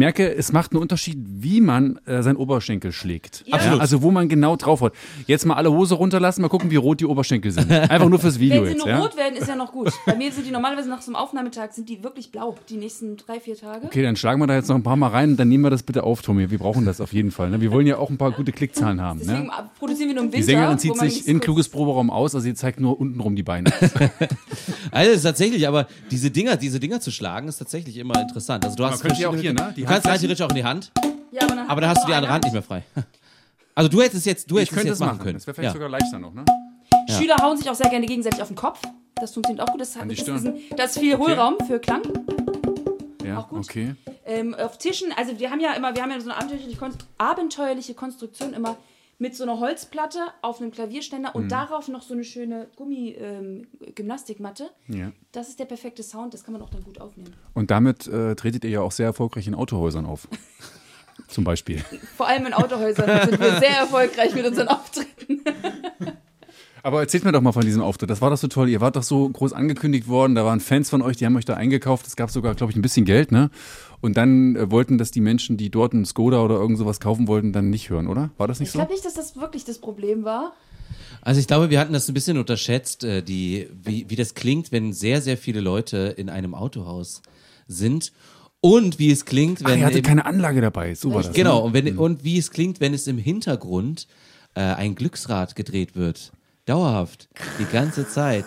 [0.00, 1.18] Merke, es macht einen Unterschied,
[1.60, 3.44] wie man äh, seinen Oberschenkel schlägt.
[3.46, 3.54] Ja.
[3.54, 3.80] Absolut.
[3.80, 4.92] Also wo man genau drauf hat.
[5.26, 7.70] Jetzt mal alle Hose runterlassen, mal gucken, wie rot die Oberschenkel sind.
[7.70, 8.78] Einfach nur fürs Video Wenn sie jetzt.
[8.84, 9.00] nur Ja?
[9.00, 9.92] rot werden, ist ja noch gut.
[10.06, 13.16] Bei mir sind die normalerweise nach so einem Aufnahmetag sind die wirklich blau, die nächsten
[13.16, 13.86] drei, vier Tage.
[13.86, 15.70] Okay, dann schlagen wir da jetzt noch ein paar Mal rein und dann nehmen wir
[15.70, 16.50] das bitte auf, Tommy.
[16.50, 17.50] Wir brauchen das auf jeden Fall.
[17.50, 17.60] Ne?
[17.60, 19.20] Wir wollen ja auch ein paar gute Klickzahlen haben.
[19.20, 19.52] Deswegen Ne?
[19.78, 20.36] produzieren wir nur im Winter.
[20.38, 23.36] Die Sängerin zieht man sich in kurz- kluges Proberaum aus, also sie zeigt nur untenrum
[23.36, 23.70] die Beine.
[24.92, 28.64] Also ist tatsächlich, aber diese Dinger, diese Dinger zu schlagen, ist tatsächlich immer interessant.
[28.64, 29.72] Also du hast könnte ja auch hier, ne?
[29.76, 30.90] Die Du kannst rein theoretisch auch in die Hand,
[31.32, 32.82] Ja, aber aber dann hast du die andere Hand nicht mehr frei.
[33.72, 35.22] Also du hättest es jetzt, du Ich hättest es könnte jetzt es machen machen.
[35.22, 35.34] können.
[35.34, 35.80] Das wäre vielleicht ja.
[35.80, 36.34] sogar leichter noch.
[36.34, 36.44] Ne?
[37.08, 38.82] Schüler hauen sich auch sehr gerne gegenseitig auf den Kopf.
[39.14, 39.80] Das funktioniert auch gut.
[39.80, 42.02] Das, hat, die das, ist, ein, das ist viel Hohlraum für Klang.
[43.24, 43.60] Ja, Auch gut.
[43.60, 43.94] okay.
[44.26, 46.78] Ähm, auf Tischen, also wir haben ja immer, wir haben ja so eine abenteuerliche,
[47.16, 48.76] abenteuerliche Konstruktion immer
[49.18, 51.36] mit so einer Holzplatte auf einem Klavierständer Mhm.
[51.42, 54.70] und darauf noch so eine schöne Gummi-Gymnastikmatte.
[54.88, 55.12] Ja.
[55.32, 57.34] Das ist der perfekte Sound, das kann man auch dann gut aufnehmen.
[57.54, 60.28] Und damit äh, tretet ihr ja auch sehr erfolgreich in Autohäusern auf.
[61.30, 61.82] Zum Beispiel.
[62.16, 65.40] Vor allem in Autohäusern sind wir sehr erfolgreich mit unseren Auftritten.
[66.82, 68.08] Aber erzählt mir doch mal von diesem Auftritt.
[68.08, 68.68] Das war doch so toll.
[68.68, 70.34] Ihr wart doch so groß angekündigt worden.
[70.34, 72.06] Da waren Fans von euch, die haben euch da eingekauft.
[72.06, 73.50] Es gab sogar, glaube ich, ein bisschen Geld, ne?
[74.00, 77.28] Und dann äh, wollten das die Menschen, die dort einen Skoda oder irgend sowas kaufen
[77.28, 78.30] wollten, dann nicht hören, oder?
[78.38, 78.78] War das nicht Ich so?
[78.78, 80.54] glaube nicht, dass das wirklich das Problem war.
[81.20, 84.72] Also ich glaube, wir hatten das ein bisschen unterschätzt, äh, die, wie, wie das klingt,
[84.72, 87.20] wenn sehr, sehr viele Leute in einem Autohaus
[87.68, 88.12] sind.
[88.62, 90.94] Und wie es klingt, Ach, wenn ihr hattet im- keine Anlage dabei.
[90.94, 91.32] So war das.
[91.32, 91.64] Genau, Ne?
[91.64, 94.06] und, wenn, und wie es klingt, wenn es im Hintergrund
[94.54, 96.32] äh, ein Glücksrad gedreht wird.
[96.66, 97.28] Dauerhaft.
[97.58, 98.44] Die ganze Zeit.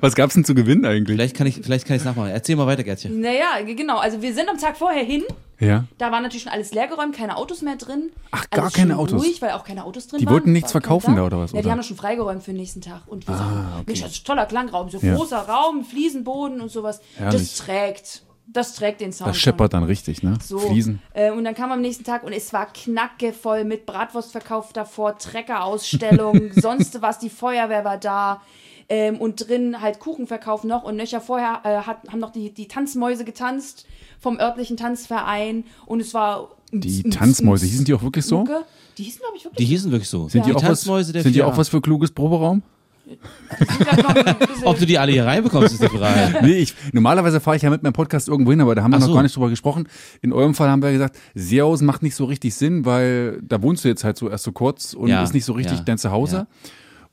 [0.00, 1.14] Was gab's denn zu gewinnen eigentlich?
[1.16, 2.30] Vielleicht kann ich vielleicht kann ich nachmachen.
[2.30, 3.20] Erzähl mal weiter, Gertchen.
[3.20, 3.98] Naja, genau.
[3.98, 5.22] Also wir sind am Tag vorher hin.
[5.60, 5.84] Ja.
[5.98, 8.10] Da war natürlich schon alles leergeräumt, keine Autos mehr drin.
[8.32, 9.22] Ach, also gar keine schön Autos?
[9.22, 10.34] Ruhig, weil auch keine Autos drin Die waren.
[10.34, 11.70] wollten nichts verkaufen da, oder was, Ja, die oder?
[11.72, 13.02] haben das schon freigeräumt für den nächsten Tag.
[13.06, 13.84] Und wir Ah, sagen, okay.
[13.86, 15.14] Mensch, das ist toller Klangraum, so Ja.
[15.14, 17.00] großer Raum, Fliesenboden und sowas.
[17.16, 17.40] Herrlich.
[17.40, 18.22] Das trägt.
[18.46, 19.30] Das trägt den Sound.
[19.30, 20.36] Das scheppert dann richtig, ne?
[20.44, 20.58] So.
[20.58, 21.00] Fliesen.
[21.14, 26.50] Äh, und dann kam am nächsten Tag und es war knackevoll mit Bratwurstverkauf davor, Treckerausstellung,
[26.60, 28.42] sonst was, die Feuerwehr war da.
[28.88, 32.68] Ähm, und drin halt Kuchenverkauf noch und nöcher vorher äh, hat, haben noch die, die
[32.68, 33.86] Tanzmäuse getanzt
[34.20, 38.38] vom örtlichen Tanzverein und es war Die Tanzmäuse, hießen die auch wirklich so?
[38.38, 38.62] Mucke.
[38.98, 40.28] Die hießen, glaube ich, wirklich Die hießen wirklich so.
[40.28, 42.62] Sind die, auch was, Tanzmäuse der sind die auch was für kluges Proberaum?
[43.06, 46.38] ein bisschen- Ob du die alle hier reinbekommst, ist die Frage.
[46.42, 48.96] Nee, ich, normalerweise fahre ich ja mit meinem Podcast irgendwo hin, aber da haben wir
[48.96, 49.14] Ach noch so.
[49.14, 49.88] gar nicht drüber gesprochen.
[50.22, 53.84] In eurem Fall haben wir gesagt, Seehausen macht nicht so richtig Sinn, weil da wohnst
[53.84, 55.98] du jetzt halt so erst so kurz und Ja, ist nicht so richtig ja, dein
[55.98, 56.46] Zuhause.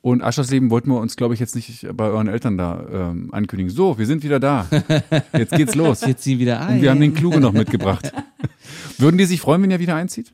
[0.01, 3.71] Und Aschersleben wollten wir uns, glaube ich, jetzt nicht bei euren Eltern da ähm, ankündigen.
[3.71, 4.67] So, wir sind wieder da.
[5.37, 6.01] Jetzt geht's los.
[6.01, 6.77] Jetzt ziehen wieder ein.
[6.77, 8.11] Und wir haben den Kluge noch mitgebracht.
[8.97, 10.33] Würden die sich freuen, wenn ihr wieder einzieht?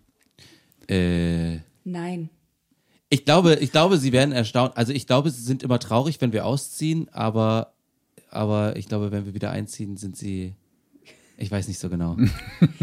[0.87, 2.29] äh, Nein.
[3.09, 4.77] ich glaube, ich glaube, sie werden erstaunt.
[4.77, 7.73] Also ich glaube, sie sind immer traurig, wenn wir ausziehen, aber,
[8.29, 10.55] aber ich glaube, wenn wir wieder einziehen, sind sie
[11.39, 12.17] Ich weiß nicht so genau.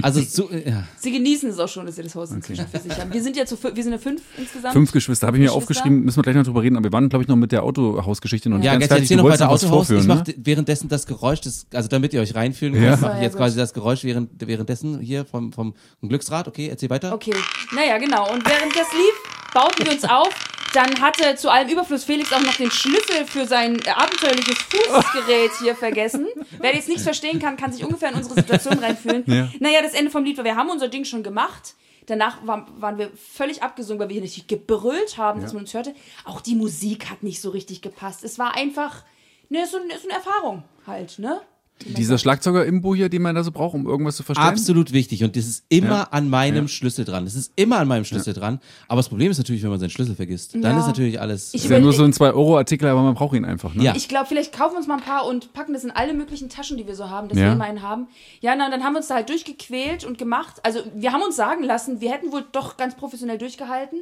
[0.03, 0.85] Also, so, ja.
[0.99, 3.13] Sie genießen es auch schon, dass sie das Haus inzwischen für sich haben.
[3.13, 4.73] Wir sind ja zu wir sind ja fünf insgesamt.
[4.75, 7.09] Fünf Geschwister, habe ich mir aufgeschrieben, müssen wir gleich noch drüber reden, aber wir waren,
[7.09, 9.11] glaube ich, noch mit der Autohausgeschichte noch nicht Ja, ganz jetzt fertig.
[9.11, 9.91] erzähl noch weiter Autohaus.
[9.91, 10.35] Ich mache ne?
[10.39, 12.91] währenddessen das Geräusch, das, also damit ihr euch reinfühlen Ja.
[12.91, 16.47] könnt, mache Ja, ich jetzt quasi das Geräusch während, währenddessen hier vom, vom Glücksrad.
[16.47, 17.13] Okay, erzähl weiter.
[17.15, 17.35] Okay,
[17.75, 18.33] naja, genau.
[18.33, 20.29] Und während das lief, bauten wir uns auf.
[20.75, 25.51] Dann hatte zu allem Überfluss Felix auch noch den Schlüssel für sein äh, abenteuerliches Fußgerät
[25.61, 26.27] hier vergessen.
[26.59, 29.23] Wer jetzt nichts verstehen kann, kann sich ungefähr in unsere Situation reinfühlen.
[29.27, 29.49] Ja.
[29.61, 31.75] Naja, das Ende vom Lied war, wir haben unser Ding schon gemacht.
[32.07, 35.73] Danach war, waren wir völlig abgesungen, weil wir hier nicht gebrüllt haben, dass man uns
[35.73, 35.95] hörte.
[36.25, 38.25] Auch die Musik hat nicht so richtig gepasst.
[38.25, 39.05] Es war einfach
[39.49, 41.41] ne, so, eine- so eine Erfahrung halt, ne?
[41.85, 44.47] Dieser Schlagzeuger-Imbo hier, den man da so braucht, um irgendwas zu verstehen.
[44.47, 46.09] Absolut wichtig und das ist immer Ja.
[46.13, 46.69] an meinem Ja.
[46.69, 47.25] Schlüssel dran.
[47.25, 48.61] Das ist immer an meinem Schlüssel dran.
[48.87, 50.55] Aber das Problem ist natürlich, wenn man seinen Schlüssel vergisst.
[50.55, 50.79] Dann Ja.
[50.81, 51.53] ist natürlich alles.
[51.53, 53.75] Ich Ist ja nur so ein 2-Euro-Artikel, aber man braucht ihn einfach.
[53.75, 53.83] Ne?
[53.83, 53.95] Ja.
[53.97, 56.49] Ich glaube, vielleicht kaufen wir uns mal ein paar und packen das in alle möglichen
[56.49, 57.47] Taschen, die wir so haben, dass Ja.
[57.47, 58.07] wir immer einen haben.
[58.41, 60.61] Ja, na, dann haben wir uns da halt durchgequält und gemacht.
[60.63, 64.01] Also, wir haben uns sagen lassen, wir hätten wohl doch ganz professionell durchgehalten.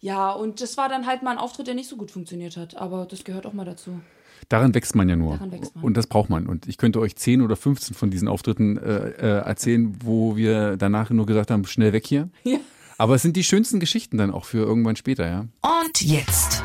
[0.00, 2.76] Ja, und das war dann halt mal ein Auftritt, der nicht so gut funktioniert hat.
[2.76, 4.00] Aber das gehört auch mal dazu.
[4.48, 5.34] Daran wächst man ja nur.
[5.34, 5.84] Daran wächst man.
[5.84, 6.46] Und das braucht man.
[6.46, 10.76] Und ich könnte euch 10 oder 15 von diesen Auftritten äh, äh, erzählen, wo wir
[10.76, 12.28] danach nur gesagt haben, schnell weg hier.
[12.44, 12.58] Ja.
[12.96, 15.46] Aber es sind die schönsten Geschichten dann auch für irgendwann später, ja.
[15.62, 16.62] Und jetzt.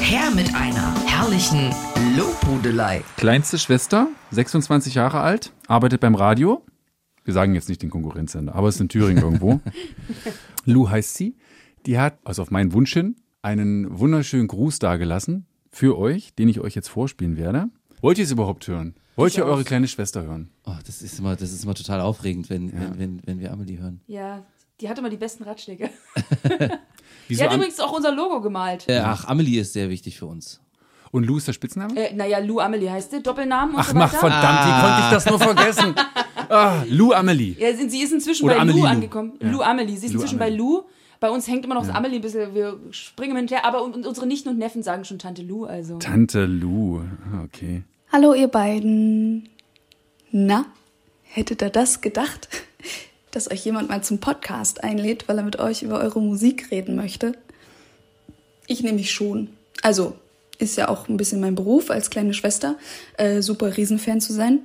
[0.00, 1.70] Her mit einer herrlichen
[2.18, 3.02] Lobhudelei.
[3.16, 6.62] Kleinste Schwester, 26 Jahre alt, arbeitet beim Radio.
[7.24, 9.60] Wir sagen jetzt nicht den Konkurrenzsender, aber es ist in Thüringen irgendwo.
[10.66, 11.36] Lou heißt sie.
[11.86, 16.60] Die hat, also auf meinen Wunsch hin, einen wunderschönen Gruß dagelassen für euch, den ich
[16.60, 17.66] euch jetzt vorspielen werde.
[18.00, 18.94] Wollt ihr es überhaupt hören?
[19.16, 20.50] Wollt ihr eure kleine Schwester hören?
[20.66, 23.78] Oh, das ist immer, das ist immer total aufregend, wenn, wenn, wenn, wenn wir Amelie
[23.78, 24.00] hören.
[24.06, 24.44] Ja,
[24.80, 25.90] die hat immer die besten Ratschläge.
[27.28, 28.88] Die hat übrigens auch unser Logo gemalt.
[28.88, 30.60] Äh, ach, Amelie ist sehr wichtig für uns.
[31.12, 31.94] Und Lou ist der Spitzname?
[31.96, 35.10] Äh, naja, Lou Amelie heißt sie, Doppelnamen und Ach, so mach verdammt, wie konnte ich
[35.10, 35.94] das nur vergessen?
[36.48, 37.54] Ah, Lou Amelie.
[37.58, 38.90] Ja, sie sie ist inzwischen Oder bei Amelie Lou Lou.
[38.92, 39.32] angekommen.
[39.40, 39.50] Ja.
[39.50, 39.96] Lou Amelie.
[39.96, 40.58] Sie ist Lou inzwischen Amelie.
[40.58, 40.82] bei Lou.
[41.22, 42.52] Bei uns hängt immer noch das Amelie ein bisschen.
[42.52, 43.64] Wir springen hin und her.
[43.64, 45.66] Aber unsere Nichten und Neffen sagen schon Tante Lou.
[45.66, 45.98] Also.
[45.98, 46.98] Tante Lou.
[46.98, 47.84] Ah, Okay.
[48.10, 49.48] Hallo ihr beiden.
[50.32, 50.66] Na,
[51.22, 52.48] hättet ihr das gedacht,
[53.30, 56.96] dass euch jemand mal zum Podcast einlädt, weil er mit euch über eure Musik reden
[56.96, 57.38] möchte?
[58.66, 59.50] Ich nämlich schon.
[59.80, 60.16] Also,
[60.58, 62.76] ist ja auch ein bisschen mein Beruf als kleine Schwester,
[63.16, 64.58] äh, super Riesenfan zu sein.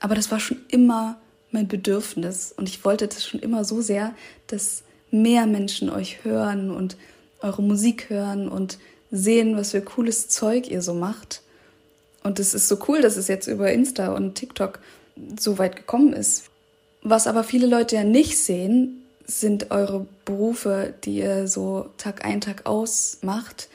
[0.00, 1.16] Aber das war schon immer
[1.52, 4.14] mein Bedürfnis und ich wollte das schon immer so sehr,
[4.46, 4.82] dass
[5.22, 6.96] mehr Menschen euch hören und
[7.40, 8.78] eure Musik hören und
[9.10, 11.42] sehen, was für cooles Zeug ihr so macht.
[12.22, 14.80] Und es ist so cool, dass es jetzt über Insta und TikTok
[15.38, 16.50] so weit gekommen ist.
[17.02, 22.40] Was aber viele Leute ja nicht sehen, sind eure Berufe, die ihr so Tag ein,
[22.40, 23.68] Tag aus macht,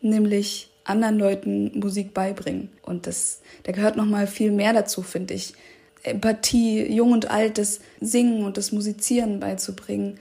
[0.00, 2.70] nämlich anderen Leuten Musik beibringen.
[2.82, 5.54] Und das, da gehört noch mal viel mehr dazu, finde ich.
[6.02, 10.18] Empathie, jung und alt, das Singen und das Musizieren beizubringen.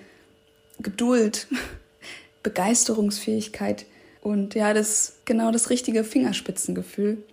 [0.81, 1.47] Geduld,
[2.43, 3.85] Begeisterungsfähigkeit
[4.21, 7.23] und ja, das genau das richtige Fingerspitzengefühl.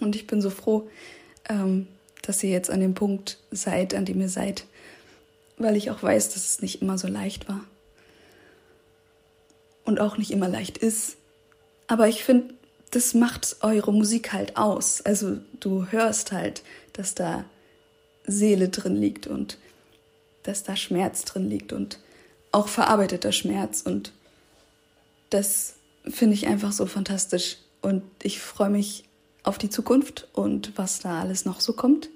[0.00, 0.88] Und ich bin so froh,
[1.48, 1.86] ähm,
[2.22, 4.64] dass ihr jetzt an dem Punkt seid, an dem ihr seid,
[5.56, 7.64] weil ich auch weiß, dass es nicht immer so leicht war.
[9.84, 11.16] Und auch nicht immer leicht ist.
[11.86, 12.54] Aber ich finde,
[12.90, 15.02] das macht eure Musik halt aus.
[15.02, 17.44] Also du hörst halt, dass da
[18.26, 19.58] Seele drin liegt und
[20.44, 21.98] dass da Schmerz drin liegt und
[22.54, 23.82] auch verarbeiteter Schmerz.
[23.82, 24.12] Und
[25.30, 25.74] das
[26.08, 27.58] finde ich einfach so fantastisch.
[27.82, 29.04] Und ich freue mich
[29.42, 32.08] auf die Zukunft und was da alles noch so kommt.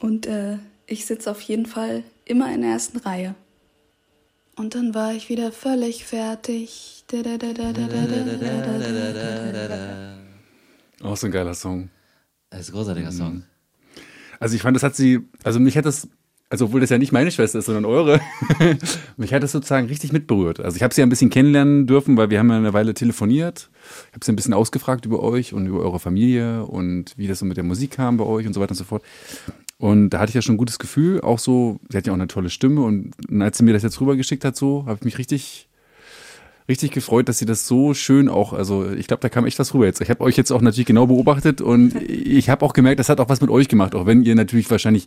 [0.00, 3.34] Und äh, ich sitze auf jeden Fall immer in der ersten Reihe.
[4.56, 7.04] Und dann war ich wieder völlig fertig.
[11.02, 11.88] Auch so ein geiler Song.
[12.50, 13.44] Das ist ein großartiger Song.
[14.38, 16.08] Also ich fand, das hat sie, also mich hat das,
[16.50, 18.20] also obwohl das ja nicht meine Schwester ist, sondern eure,
[19.16, 20.58] mich hat das sozusagen richtig mitberührt.
[20.58, 22.92] Also ich habe sie ja ein bisschen kennenlernen dürfen, weil wir haben ja eine Weile
[22.92, 23.70] telefoniert.
[24.08, 27.38] Ich habe sie ein bisschen ausgefragt über euch und über eure Familie und wie das
[27.38, 29.04] so mit der Musik kam bei euch und so weiter und so fort.
[29.78, 32.18] Und da hatte ich ja schon ein gutes Gefühl, auch so, sie hat ja auch
[32.18, 35.18] eine tolle Stimme und als sie mir das jetzt rübergeschickt hat, so, habe ich mich
[35.18, 35.68] richtig,
[36.68, 39.72] richtig gefreut, dass sie das so schön auch, also ich glaube, da kam echt was
[39.72, 40.00] rüber jetzt.
[40.00, 43.20] Ich habe euch jetzt auch natürlich genau beobachtet und ich habe auch gemerkt, das hat
[43.20, 45.06] auch was mit euch gemacht, auch wenn ihr natürlich wahrscheinlich,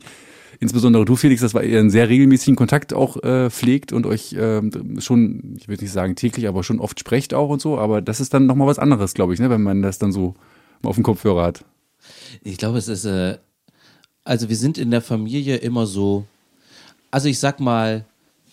[0.59, 4.35] insbesondere du Felix, das war ihr einen sehr regelmäßigen Kontakt auch äh, pflegt und euch
[4.37, 8.01] ähm, schon, ich würde nicht sagen täglich, aber schon oft sprecht auch und so, aber
[8.01, 10.35] das ist dann nochmal was anderes, glaube ich, ne, wenn man das dann so
[10.81, 11.65] auf dem Kopfhörer hat.
[12.43, 13.37] Ich glaube, es ist, äh,
[14.23, 16.25] also wir sind in der Familie immer so,
[17.11, 18.05] also ich sag mal,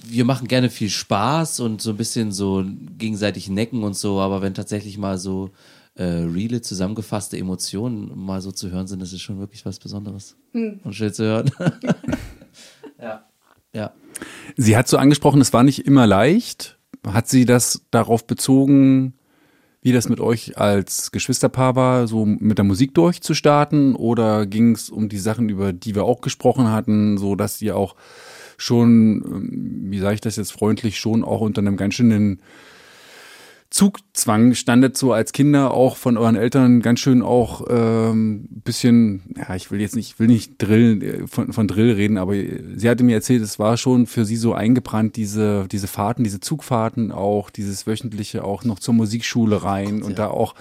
[0.05, 2.65] wir machen gerne viel Spaß und so ein bisschen so
[2.99, 5.51] gegenseitig necken und so, aber wenn tatsächlich mal so
[5.95, 10.37] äh, reale, zusammengefasste Emotionen mal so zu hören sind, das ist schon wirklich was Besonderes.
[10.53, 11.51] Und schön zu hören.
[13.01, 13.27] ja.
[13.73, 13.93] Ja.
[14.57, 16.79] Sie hat so angesprochen, es war nicht immer leicht.
[17.07, 19.15] Hat sie das darauf bezogen,
[19.83, 23.95] wie das mit euch als Geschwisterpaar war, so mit der Musik durchzustarten?
[23.95, 27.77] Oder ging es um die Sachen, über die wir auch gesprochen hatten, so dass ihr
[27.77, 27.97] auch
[28.59, 32.41] schon, ähm, wie sage ich das jetzt freundlich, schon auch unter einem ganz schönen
[33.71, 39.55] Zugzwang standet so als Kinder auch von euren Eltern ganz schön auch ähm, bisschen, ja,
[39.55, 43.05] ich will jetzt nicht, will nicht Drill, äh, von, von Drill reden, aber sie hatte
[43.05, 47.49] mir erzählt, es war schon für sie so eingebrannt, diese, diese Fahrten, diese Zugfahrten auch,
[47.49, 50.57] dieses wöchentliche auch noch zur Musikschule rein und da auch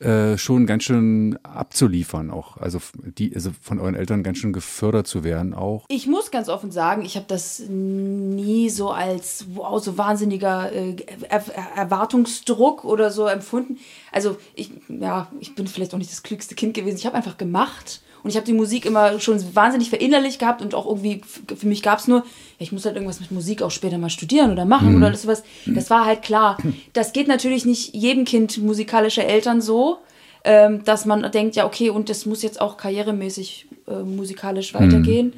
[0.00, 2.56] äh, schon ganz schön abzuliefern auch.
[2.58, 5.84] Also die, also von euren Eltern ganz schön gefördert zu werden auch.
[5.88, 10.96] Ich muss ganz offen sagen, ich habe das nie so als wow, so wahnsinniger äh,
[11.28, 11.42] er
[11.76, 13.78] Erwartungsdruck oder so empfunden.
[14.12, 16.96] Also ich, ja, ich bin vielleicht auch nicht das klügste Kind gewesen.
[16.96, 20.74] Ich habe einfach gemacht und ich habe die Musik immer schon wahnsinnig verinnerlicht gehabt und
[20.74, 21.20] auch irgendwie,
[21.56, 22.24] für mich gab es nur,
[22.58, 25.44] ich muss halt irgendwas mit Musik auch später mal studieren oder machen oder sowas.
[25.64, 26.58] Das war halt klar.
[26.92, 29.98] Das geht natürlich nicht jedem Kind musikalischer Eltern so,
[30.42, 35.32] ähm, dass man denkt, ja, okay, und das muss jetzt auch karrieremäßig äh, musikalisch weitergehen.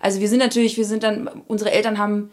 [0.00, 2.30] Also wir sind natürlich, wir sind dann, unsere Eltern haben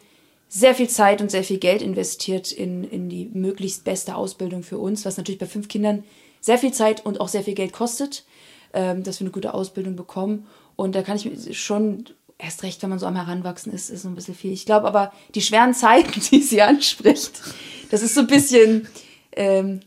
[0.50, 4.78] sehr viel Zeit und sehr viel Geld investiert in, in die möglichst beste Ausbildung für
[4.78, 6.04] uns, was natürlich bei fünf Kindern
[6.42, 8.26] sehr viel Zeit und auch sehr viel Geld kostet,
[8.74, 10.48] dass wir eine gute Ausbildung bekommen.
[10.76, 12.06] Und da kann ich schon,
[12.38, 14.52] erst recht, wenn man so am Heranwachsen ist, ist so ein bisschen viel.
[14.52, 17.42] Ich glaube aber, die schweren Zeiten, die sie anspricht,
[17.90, 18.88] das ist so ein bisschen,
[19.36, 19.82] ähm,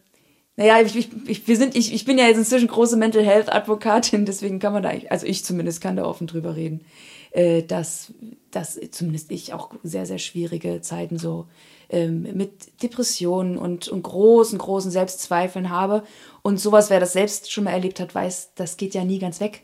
[0.56, 3.52] naja, ich, ich, ich, wir sind, ich, ich bin ja jetzt inzwischen große Mental Health
[3.52, 6.84] Advokatin, deswegen kann man da, also ich zumindest kann da offen drüber reden,
[7.32, 8.12] äh, dass,
[8.50, 11.48] dass zumindest ich auch sehr, sehr schwierige Zeiten so ähm,
[11.90, 16.02] mit Depressionen und, und großen, großen Selbstzweifeln habe.
[16.42, 19.40] Und sowas, wer das selbst schon mal erlebt hat, weiß, das geht ja nie ganz
[19.40, 19.62] weg.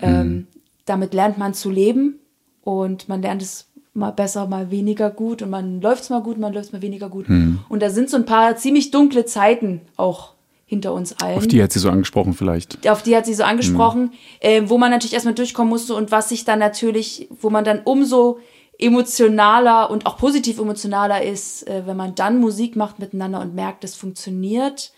[0.00, 0.48] Ähm,
[0.84, 2.18] damit lernt man zu leben
[2.62, 6.38] und man lernt es mal besser, mal weniger gut und man läuft es mal gut,
[6.38, 7.28] man läuft es mal weniger gut.
[7.68, 10.32] Und da sind so ein paar ziemlich dunkle Zeiten auch
[10.72, 12.88] hinter uns allen Auf die hat sie so angesprochen vielleicht.
[12.88, 16.30] auf die hat sie so angesprochen, äh, wo man natürlich erstmal durchkommen musste und was
[16.30, 18.38] sich dann natürlich, wo man dann umso
[18.78, 23.84] emotionaler und auch positiv emotionaler ist, äh, wenn man dann Musik macht miteinander und merkt,
[23.84, 24.92] es funktioniert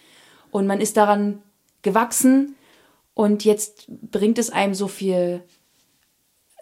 [0.51, 1.43] und man ist daran
[1.83, 2.55] gewachsen
[3.14, 5.43] und jetzt bringt es einem so viel,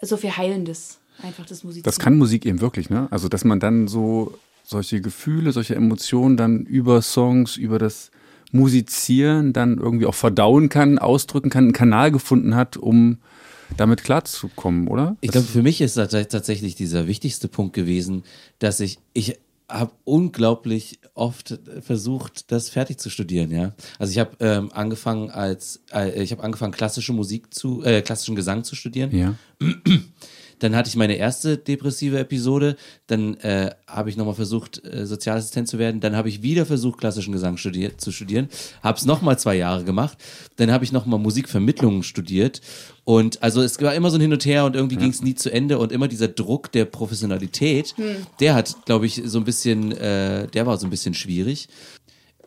[0.01, 1.85] so viel Heilendes, einfach das Musizieren.
[1.85, 3.07] Das kann Musik eben wirklich, ne?
[3.11, 4.33] Also, dass man dann so
[4.63, 8.11] solche Gefühle, solche Emotionen dann über Songs, über das
[8.51, 13.17] Musizieren dann irgendwie auch verdauen kann, ausdrücken kann, einen Kanal gefunden hat, um
[13.77, 15.17] damit klarzukommen, oder?
[15.21, 18.23] Ich glaube, für mich ist das tatsächlich dieser wichtigste Punkt gewesen,
[18.59, 19.39] dass ich, ich
[19.69, 23.73] habe unglaublich oft versucht, das fertig zu studieren, ja.
[23.97, 28.35] Also ich habe ähm, angefangen als, äh, ich habe angefangen klassische Musik zu, äh, klassischen
[28.35, 29.15] Gesang zu studieren.
[29.15, 29.35] ja.
[30.63, 32.77] Dann hatte ich meine erste depressive Episode.
[33.07, 35.99] Dann äh, habe ich nochmal versucht, äh, Sozialassistent zu werden.
[35.99, 38.47] Dann habe ich wieder versucht, klassischen Gesang studier zu studieren.
[38.81, 40.17] Habe es nochmal zwei Jahre gemacht.
[40.55, 42.61] Dann habe ich nochmal Musikvermittlung studiert.
[43.05, 45.35] Und also es war immer so ein Hin und Her und irgendwie ging es nie
[45.35, 45.77] zu Ende.
[45.77, 47.95] Und immer dieser Druck der Professionalität,
[48.39, 51.67] der hat, glaube ich, so ein bisschen, äh, der war so ein bisschen schwierig.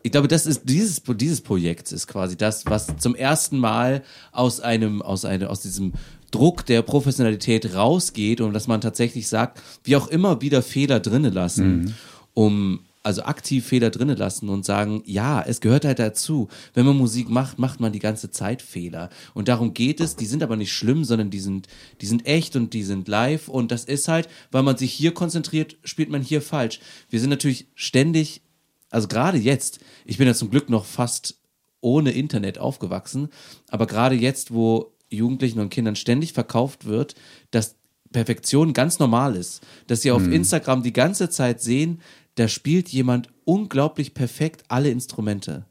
[0.01, 4.59] Ich glaube, das ist dieses, dieses Projekt ist quasi das, was zum ersten Mal aus
[4.59, 5.93] einem, aus einem, aus diesem
[6.31, 11.33] Druck der Professionalität rausgeht und dass man tatsächlich sagt, wie auch immer wieder Fehler drinnen
[11.33, 11.95] lassen,
[12.33, 16.47] um also aktiv Fehler drinnen lassen und sagen, ja, es gehört halt dazu.
[16.73, 19.09] Wenn man Musik macht, macht man die ganze Zeit Fehler.
[19.33, 20.15] Und darum geht es.
[20.15, 21.67] Die sind aber nicht schlimm, sondern die sind,
[22.01, 23.47] die sind echt und die sind live.
[23.47, 26.79] Und das ist halt, weil man sich hier konzentriert, spielt man hier falsch.
[27.09, 28.41] Wir sind natürlich ständig
[28.89, 31.39] also gerade jetzt, ich bin ja zum Glück noch fast
[31.81, 33.29] ohne Internet aufgewachsen,
[33.69, 37.15] aber gerade jetzt, wo Jugendlichen und Kindern ständig verkauft wird,
[37.51, 37.75] dass
[38.11, 42.01] Perfektion ganz normal ist, dass sie auf Instagram die ganze Zeit sehen,
[42.37, 45.65] da spielt jemand unglaublich perfekt alle Instrumente.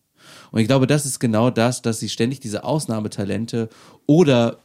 [0.50, 3.68] Und ich glaube, das ist genau das, dass sie ständig diese Ausnahmetalente
[4.06, 4.58] oder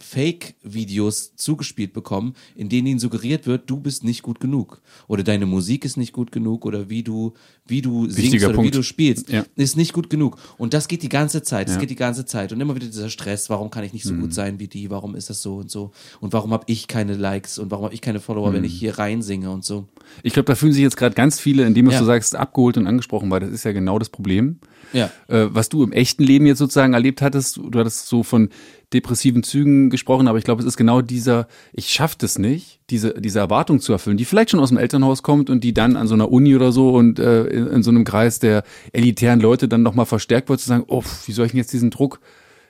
[0.00, 4.80] Fake-Videos zugespielt bekommen, in denen ihnen suggeriert wird, du bist nicht gut genug.
[5.08, 7.34] Oder deine Musik ist nicht gut genug oder wie du,
[7.66, 8.74] wie du singst Wichtiger oder wie Punkt.
[8.76, 9.44] du spielst, Ja.
[9.56, 10.38] ist nicht gut genug.
[10.56, 11.80] Und das geht die ganze Zeit, das Ja.
[11.80, 12.52] geht die ganze Zeit.
[12.52, 14.20] Und immer wieder dieser Stress, warum kann ich nicht so Mhm.
[14.20, 15.90] gut sein wie die, warum ist das so und so?
[16.20, 18.66] Und warum habe ich keine Likes und warum habe ich keine Follower, wenn Mhm.
[18.66, 19.86] ich hier reinsinge und so.
[20.22, 22.00] Ich glaube, da fühlen sich jetzt gerade ganz viele, in dem, was Ja.
[22.00, 24.58] du sagst, abgeholt und angesprochen, weil das ist ja genau das Problem.
[24.92, 25.10] Ja.
[25.28, 28.50] Äh, was du im echten Leben jetzt sozusagen erlebt hattest, du hattest so von
[28.92, 33.14] depressiven Zügen gesprochen, aber ich glaube, es ist genau dieser, ich schaff das nicht, diese,
[33.20, 36.08] diese Erwartung zu erfüllen, die vielleicht schon aus dem Elternhaus kommt und die dann an
[36.08, 38.62] so einer Uni oder so und äh, in, in so einem Kreis der
[38.92, 41.90] elitären Leute dann nochmal verstärkt wird, zu sagen, oh, wie soll ich denn jetzt diesen
[41.90, 42.20] Druck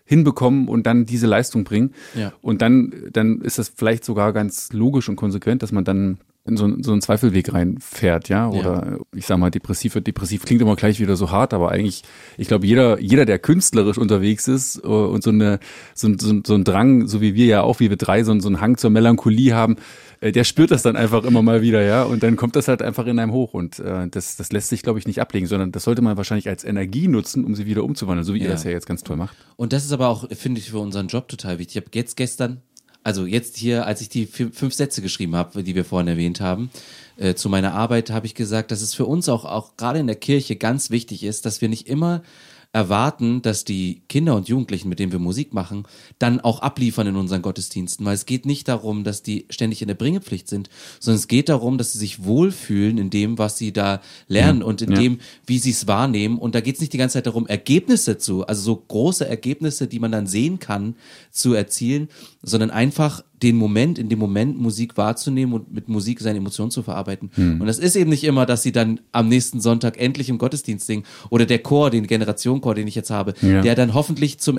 [0.05, 1.95] hinbekommen und dann diese Leistung bringen?
[2.17, 2.33] Ja.
[2.41, 6.57] Und dann, dann ist das vielleicht sogar ganz logisch und konsequent, dass man dann in
[6.57, 10.63] so, einen- so einen Zweifelweg reinfährt, ja, oder ich sag mal, depressiv wird depressiv klingt
[10.63, 12.03] immer gleich wieder so hart, aber eigentlich,
[12.39, 15.61] ich glaube, jeder, jeder, der künstlerisch unterwegs ist äh, und so eine,
[15.95, 18.39] so, ein- so, so ein Drang, so wie wir ja auch, wie wir drei, so,
[18.41, 19.77] so einen Hang zur Melancholie haben,
[20.21, 22.81] äh, der spürt das dann einfach immer mal wieder, ja, und dann kommt das halt
[22.81, 25.71] einfach in einem hoch und äh, das, das lässt sich, glaube ich, nicht ablegen, sondern
[25.71, 28.53] das sollte man wahrscheinlich als Energie nutzen, um sie wieder umzuwandeln, so wie ihr Ja.
[28.53, 29.37] das ja jetzt ganz toll macht.
[29.57, 31.77] Und das ist aber auch, finde ich, für unseren Job total wichtig.
[31.77, 32.63] Ich habe jetzt gestern,
[33.05, 36.41] also jetzt hier, als ich die fü- fünf Sätze geschrieben habe, die wir vorhin erwähnt
[36.41, 36.71] haben,
[37.17, 40.07] äh, zu meiner Arbeit, habe ich gesagt, dass es für uns auch, auch gerade in
[40.07, 42.23] der Kirche ganz wichtig ist, dass wir nicht immer
[42.71, 45.85] erwarten, dass die Kinder und Jugendlichen, mit denen wir Musik machen,
[46.19, 48.05] dann auch abliefern in unseren Gottesdiensten.
[48.05, 50.69] Weil es geht nicht darum, dass die ständig in der Bringepflicht sind,
[51.01, 54.83] sondern es geht darum, dass sie sich wohlfühlen in dem, was sie da lernen und
[54.83, 54.99] in Ja.
[55.01, 56.37] dem, wie sie es wahrnehmen.
[56.37, 59.87] Und da geht es nicht die ganze Zeit darum, Ergebnisse zu, also so große Ergebnisse,
[59.89, 60.95] die man dann sehen kann,
[61.31, 62.09] zu erzielen,
[62.43, 66.83] sondern einfach den Moment, in dem Moment Musik wahrzunehmen und mit Musik seine Emotionen zu
[66.83, 67.31] verarbeiten.
[67.37, 70.87] Und das ist eben nicht immer, dass sie dann am nächsten Sonntag endlich im Gottesdienst
[70.87, 73.61] singen oder der Chor, den Generationenchor, den ich jetzt habe, Ja.
[73.63, 74.57] der dann hoffentlich zum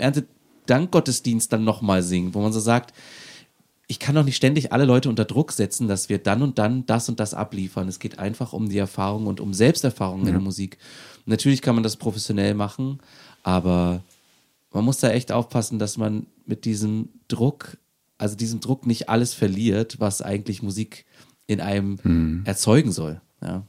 [0.70, 2.94] Erntedankgottesdienst dann nochmal singt, wo man so sagt,
[3.88, 6.86] ich kann doch nicht ständig alle Leute unter Druck setzen, dass wir dann und dann
[6.86, 7.88] das und das abliefern.
[7.88, 10.78] Es geht einfach um die Erfahrung und um Selbsterfahrung in der Musik.
[11.26, 13.00] Natürlich kann man das professionell machen,
[13.42, 14.02] aber
[14.72, 17.78] man muss da echt aufpassen, dass man mit diesem Druck,
[18.18, 21.06] also diesem Druck nicht alles verliert, was eigentlich Musik
[21.48, 23.22] in einem erzeugen soll.
[23.42, 23.64] Ja.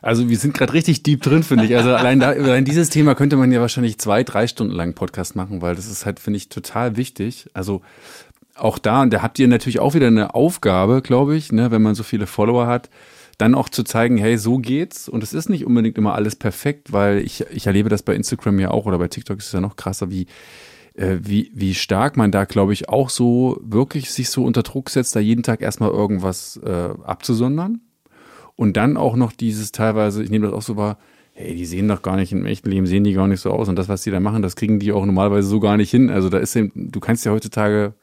[0.00, 1.76] Also wir sind gerade richtig deep drin, finde ich.
[1.76, 5.34] Also allein, da, allein dieses Thema könnte man ja wahrscheinlich zwei, drei Stunden lang Podcast
[5.34, 7.50] machen, weil das ist halt, finde ich, total wichtig.
[7.52, 7.82] Also
[8.54, 11.82] auch da, und da habt ihr natürlich auch wieder eine Aufgabe, glaube ich, ne, wenn
[11.82, 12.90] man so viele Follower hat,
[13.38, 15.08] dann auch zu zeigen, hey, so geht's.
[15.08, 18.58] Und es ist nicht unbedingt immer alles perfekt, weil ich, ich erlebe das bei Instagram
[18.58, 20.26] ja auch oder bei TikTok ist es ja noch krasser, wie,
[20.94, 24.90] äh, wie, wie stark man da, glaube ich, auch so wirklich sich so unter Druck
[24.90, 27.80] setzt, da jeden Tag erstmal irgendwas äh, abzusondern.
[28.56, 30.98] Und dann auch noch dieses teilweise, ich nehme das auch so wahr,
[31.32, 33.68] hey, die sehen doch gar nicht im echten Leben, sehen die gar nicht so aus.
[33.68, 36.10] Und das, was die da machen, das kriegen die auch normalerweise so gar nicht hin.
[36.10, 37.94] Also da ist eben, du kannst ja heutzutage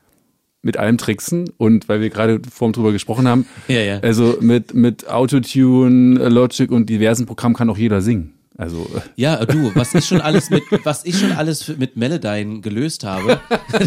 [0.66, 1.50] mit allem tricksen.
[1.58, 4.00] Und weil wir gerade vorhin drüber gesprochen haben, Ja, ja.
[4.00, 8.34] also mit, mit Autotune, Logic und diversen Programmen kann auch jeder singen.
[8.58, 12.62] Also äh, Ja, du, was ich schon alles mit, was ich schon alles mit Melodyne
[12.62, 13.40] gelöst habe,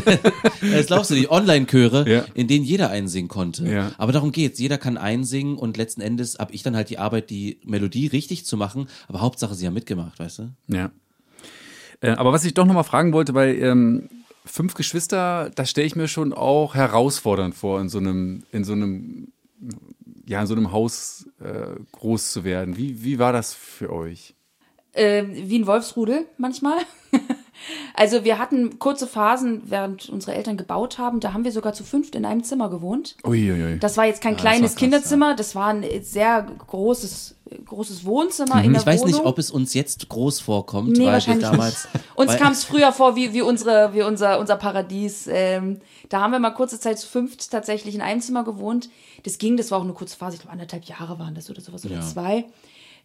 [0.60, 2.24] das glaubst du nicht, Online-Chöre, Ja.
[2.34, 3.66] in denen jeder einsingen konnte.
[3.66, 3.92] Ja.
[3.98, 7.30] Aber darum geht's, jeder kann einsingen und letzten Endes habe ich dann halt die Arbeit,
[7.30, 10.50] die Melodie richtig zu machen, aber Hauptsache sie haben mitgemacht, weißt du?
[10.68, 10.90] Ja.
[12.00, 14.08] Äh, aber was ich doch nochmal fragen wollte, weil ähm,
[14.48, 18.72] fünf Geschwister, das stelle ich mir schon auch herausfordernd vor, in so einem, in so
[18.72, 19.32] einem,
[20.26, 22.76] ja, in so einem Haus äh, groß zu werden.
[22.76, 24.34] Wie, wie war das für euch?
[24.98, 26.78] äh, wie ein Wolfsrudel manchmal.
[27.94, 31.84] also wir hatten kurze Phasen, während unsere Eltern gebaut haben, da haben wir sogar zu
[31.84, 33.16] fünft in einem Zimmer gewohnt.
[33.24, 33.78] Uiuiui.
[33.78, 38.04] Das war jetzt kein das kleines war krass, Kinderzimmer, das war ein sehr großes, großes
[38.04, 39.14] Wohnzimmer in der Ich weiß Wohnung.
[39.14, 41.88] nicht, ob es uns jetzt groß vorkommt, Nee, weil wir damals.
[42.14, 45.26] Uns kam es früher vor wie, wie, unsere, wie unser, unser Paradies.
[45.30, 48.88] Ähm, da haben wir mal kurze Zeit zu fünft tatsächlich in einem Zimmer gewohnt.
[49.24, 51.60] Das ging, das war auch eine kurze Phase, ich glaube anderthalb Jahre waren das oder
[51.60, 52.00] sowas oder Ja.
[52.02, 52.44] zwei.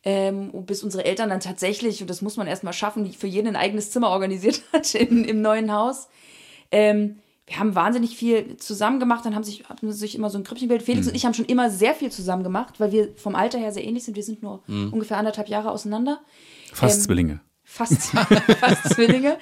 [0.05, 3.55] Ähm, bis unsere Eltern dann tatsächlich, und das muss man erstmal schaffen, für jeden ein
[3.55, 6.07] eigenes Zimmer organisiert hat in, im neuen Haus.
[6.71, 10.43] Ähm, wir haben wahnsinnig viel zusammen gemacht, dann haben sich, haben sich immer so ein
[10.43, 10.87] Krüppchen gebildet.
[10.87, 10.91] Mhm.
[10.91, 13.71] Felix und ich haben schon immer sehr viel zusammen gemacht, weil wir vom Alter her
[13.71, 14.15] sehr ähnlich sind.
[14.15, 14.93] Wir sind nur Mhm.
[14.93, 16.21] ungefähr anderthalb Jahre auseinander
[16.71, 17.41] Fast ähm, Zwillinge.
[17.73, 18.01] Fast,
[18.59, 19.37] fast Zwillinge,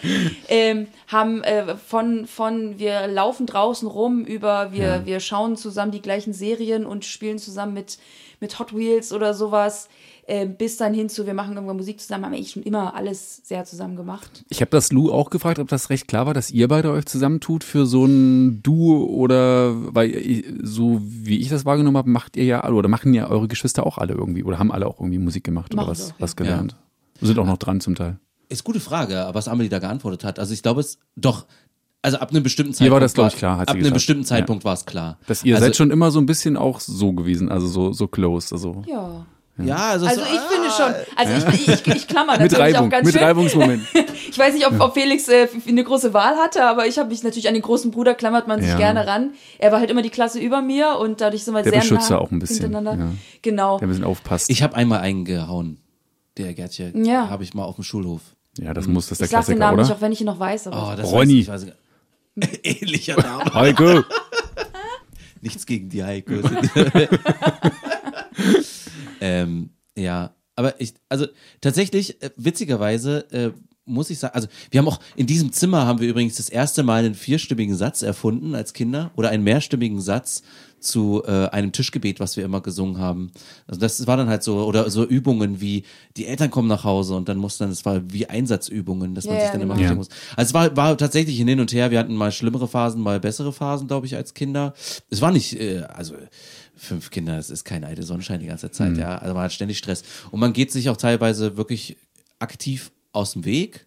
[0.47, 6.01] ähm, haben äh, von, von wir laufen draußen rum über, wir, wir schauen zusammen die
[6.01, 7.97] gleichen Serien und spielen zusammen mit,
[8.39, 9.89] mit Hot Wheels oder sowas,
[10.27, 13.41] äh, bis dann hin zu, wir machen irgendwann Musik zusammen, haben eigentlich schon immer alles
[13.43, 14.45] sehr zusammen gemacht.
[14.49, 17.05] Ich habe das Lou auch gefragt, ob das recht klar war, dass ihr beide euch
[17.07, 22.37] zusammentut für so ein Duo oder weil ihr- so wie ich das wahrgenommen habe, macht
[22.37, 24.99] ihr ja alle oder machen ja eure Geschwister auch alle irgendwie oder haben alle auch
[24.99, 26.23] irgendwie Musik gemacht oder Machen was, sie auch, ja.
[26.23, 26.75] was gelernt.
[27.21, 28.19] Sind auch noch dran zum Teil.
[28.49, 30.39] Ist gute Frage, was Amelie da geantwortet hat.
[30.39, 31.45] Also ich glaube es doch.
[32.03, 33.79] Also ab einem bestimmten Ihr Zeitpunkt war das, glaub ich, klar, hat sie ab einem
[33.83, 33.93] gesagt.
[33.95, 34.27] bestimmten Ja.
[34.27, 35.19] Zeitpunkt war es klar.
[35.27, 38.07] Dass ihr also, seid schon immer so ein bisschen auch so gewesen, also so, so
[38.07, 38.53] close.
[38.55, 39.25] Also Ja.
[39.63, 42.87] Ja, also, Also so, ich finde schon, also ich, ich, ich klammer mit natürlich Reibung,
[42.87, 43.23] auch ganz mit schön.
[43.23, 43.83] Reibungsmoment.
[44.31, 47.21] Ich weiß nicht, ob, ob Felix äh, eine große Wahl hatte, aber ich habe mich
[47.21, 48.77] natürlich an den großen Bruder klammert man sich Ja.
[48.77, 49.31] gerne ran.
[49.59, 52.13] Er war halt immer die Klasse über mir und dadurch sind wir Der sehr Beschützer
[52.15, 53.03] nah auch ein bisschen, hintereinander.
[53.03, 53.11] ja.
[53.41, 53.77] Genau.
[53.79, 54.49] Der ein bisschen aufpasst.
[54.49, 55.79] Ich habe einmal eingehauen.
[56.37, 57.29] Der Gärtje Ja.
[57.29, 58.21] habe ich mal auf dem Schulhof.
[58.57, 59.83] Ja, das muss das der Ich sag den Klassiker, Namen oder?
[59.83, 60.67] nicht, auch wenn ich ihn noch weiß.
[60.67, 61.47] Aber Oh, das Ronny.
[61.47, 61.75] Weiß ich, weiß
[62.53, 63.45] ich, ähnlicher Name.
[63.53, 64.03] Heiko.
[65.41, 66.33] Nichts gegen die Heiko.
[69.19, 71.27] ähm, ja, aber ich, also
[71.61, 73.51] tatsächlich, äh, witzigerweise, äh,
[73.85, 76.83] muss ich sagen, also wir haben auch in diesem Zimmer haben wir übrigens das erste
[76.83, 80.43] Mal einen vierstimmigen Satz erfunden als Kinder oder einen mehrstimmigen Satz
[80.81, 83.31] zu äh, einem Tischgebet, was wir immer gesungen haben.
[83.67, 85.83] Also das war dann halt so, oder so Übungen wie,
[86.17, 89.35] die Eltern kommen nach Hause und dann muss dann, es war wie Einsatzübungen, dass man
[89.35, 89.87] Ja, sich dann immer genau.
[89.89, 89.95] ja.
[89.95, 90.09] muss.
[90.35, 93.19] Also es war, war tatsächlich ein Hin und Her, wir hatten mal schlimmere Phasen, mal
[93.19, 94.73] bessere Phasen, glaube ich, als Kinder.
[95.09, 96.15] Es war nicht, äh, also
[96.75, 99.17] fünf Kinder, das ist kein alte Sonnenschein die ganze Zeit, ja.
[99.17, 100.03] Also man hat ständig Stress.
[100.31, 101.97] Und man geht sich auch teilweise wirklich
[102.39, 103.85] aktiv aus dem Weg.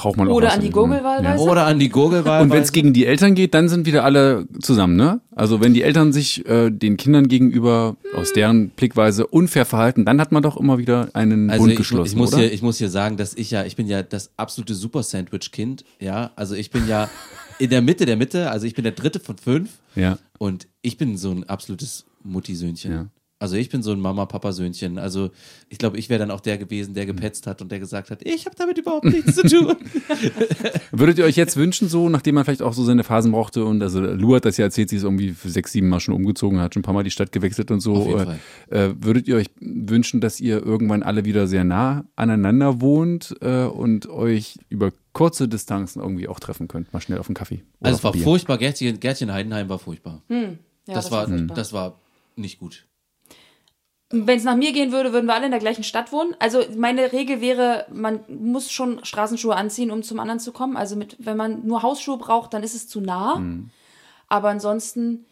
[0.00, 0.72] Braucht man auch Oder was an die so.
[0.72, 1.42] Gurgelwahlweise.
[1.42, 2.42] Oder an die Gurgelwahl.
[2.42, 5.20] Und wenn es gegen die Eltern geht, dann sind wieder alle zusammen, ne?
[5.34, 10.20] Also wenn die Eltern sich äh, den Kindern gegenüber aus deren Blickweise unfair verhalten, dann
[10.20, 12.42] hat man doch immer wieder einen Also Bund ich, geschlossen, ich, muss oder?
[12.42, 16.30] hier, ich muss hier sagen, dass ich ja, ich bin ja das absolute Super-Sandwich-Kind, ja.
[16.36, 17.08] Also ich bin ja
[17.58, 19.70] in der Mitte der Mitte, also ich bin der dritte von fünf.
[19.94, 20.18] ja.
[20.38, 22.92] Und ich bin so ein absolutes Mutti-Söhnchen.
[22.92, 23.06] Ja.
[23.40, 24.98] Also ich bin so ein Mama-Papa-Söhnchen.
[24.98, 25.30] Also
[25.70, 28.20] ich glaube, ich wäre dann auch der gewesen, der gepetzt hat und der gesagt hat,
[28.22, 29.76] ich habe damit überhaupt nichts zu tun.
[30.92, 33.82] Würdet ihr euch jetzt wünschen, so, nachdem man vielleicht auch so seine Phasen brauchte und
[33.82, 36.60] also Lu hat das ja erzählt, sie ist irgendwie für sechs, sieben Mal schon umgezogen,
[36.60, 37.94] hat schon ein paar Mal die Stadt gewechselt und so.
[37.94, 38.38] Auf jeden äh, Fall.
[38.68, 43.64] Äh, würdet ihr euch wünschen, dass ihr irgendwann alle wieder sehr nah aneinander wohnt äh,
[43.64, 47.62] und euch über kurze Distanzen irgendwie auch treffen könnt, mal schnell auf einen Kaffee?
[47.80, 48.22] Oder Also es war Bier?
[48.22, 48.58] furchtbar.
[48.58, 50.20] Gärtchen, Gärtchen Heidenheim war furchtbar.
[50.28, 50.50] Ja,
[50.84, 51.56] das, war, furchtbar.
[51.56, 51.98] das war
[52.36, 52.84] nicht gut.
[54.12, 56.34] Wenn es nach mir gehen würde, würden wir alle in der gleichen Stadt wohnen.
[56.40, 60.76] Also meine Regel wäre, man muss schon Straßenschuhe anziehen, um zum anderen zu kommen.
[60.76, 63.36] Also mit, wenn man nur Hausschuhe braucht, dann ist es zu nah.
[63.36, 63.70] Mhm.
[64.26, 65.26] Aber ansonsten,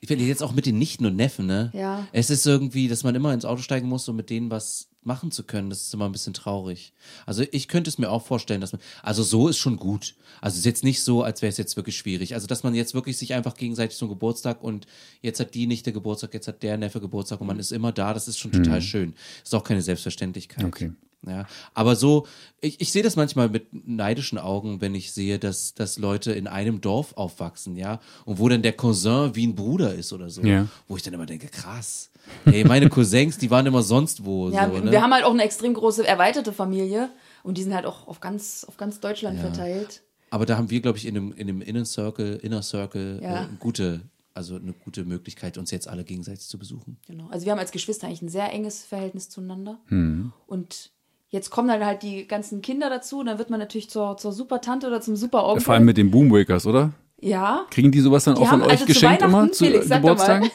[0.00, 1.70] Ich finde jetzt auch mit den Nichten und Neffen, ne?
[1.72, 2.06] Ja.
[2.12, 5.30] Es ist irgendwie, dass man immer ins Auto steigen muss, um mit denen was machen
[5.30, 5.70] zu können.
[5.70, 6.92] Das ist immer ein bisschen traurig.
[7.26, 10.14] Also ich könnte es mir auch vorstellen, dass man, also so ist schon gut.
[10.40, 12.34] Also es ist jetzt nicht so, als wäre es jetzt wirklich schwierig.
[12.34, 14.86] Also dass man jetzt wirklich sich einfach gegenseitig zum Geburtstag und
[15.22, 18.12] jetzt hat die Nichte Geburtstag, jetzt hat der Neffe Geburtstag und man ist immer da.
[18.12, 19.14] Das ist schon total schön.
[19.42, 20.64] Ist auch keine Selbstverständlichkeit.
[20.64, 20.92] Okay.
[21.26, 22.26] Ja, aber so,
[22.62, 26.46] ich, ich sehe das manchmal mit neidischen Augen, wenn ich sehe, dass, dass Leute in
[26.46, 30.40] einem Dorf aufwachsen, ja, und wo dann der Cousin wie ein Bruder ist oder so.
[30.42, 30.66] Ja.
[30.88, 32.10] Wo ich dann immer denke, krass.
[32.46, 34.48] Ey, meine Cousins, die waren immer sonst wo.
[34.50, 34.90] ja, so, ne?
[34.90, 37.10] wir haben halt auch eine extrem große erweiterte Familie
[37.42, 40.02] und die sind halt auch auf ganz, auf ganz Deutschland verteilt.
[40.30, 43.28] aber da haben wir, glaube ich, in dem, in dem Inner Circle, Inner Circle Ja.
[43.28, 44.02] äh, eine gute,
[44.32, 46.96] also eine gute Möglichkeit, uns jetzt alle gegenseitig zu besuchen.
[47.06, 47.28] Genau.
[47.30, 49.80] Also wir haben als Geschwister eigentlich ein sehr enges Verhältnis zueinander.
[49.88, 50.32] Mhm.
[50.46, 50.92] Und
[51.30, 54.32] jetzt kommen dann halt die ganzen Kinder dazu und dann wird man natürlich zur, zur
[54.32, 55.62] Super-Tante oder zum Super-Onkel.
[55.62, 56.92] Vor allem mit den Boomwakers, oder?
[57.20, 57.66] ja.
[57.70, 59.88] Kriegen die sowas dann Die auch von euch also zu geschenkt immer Weihnachten, zu Felix,
[59.88, 60.50] Geburtstagen?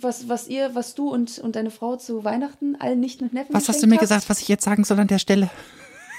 [0.00, 3.54] Was, was ihr, was du und, und deine Frau zu Weihnachten allen Nichten und Neffen
[3.54, 4.00] Was hast du mir habt?
[4.00, 5.50] gesagt, was ich jetzt sagen soll an der Stelle?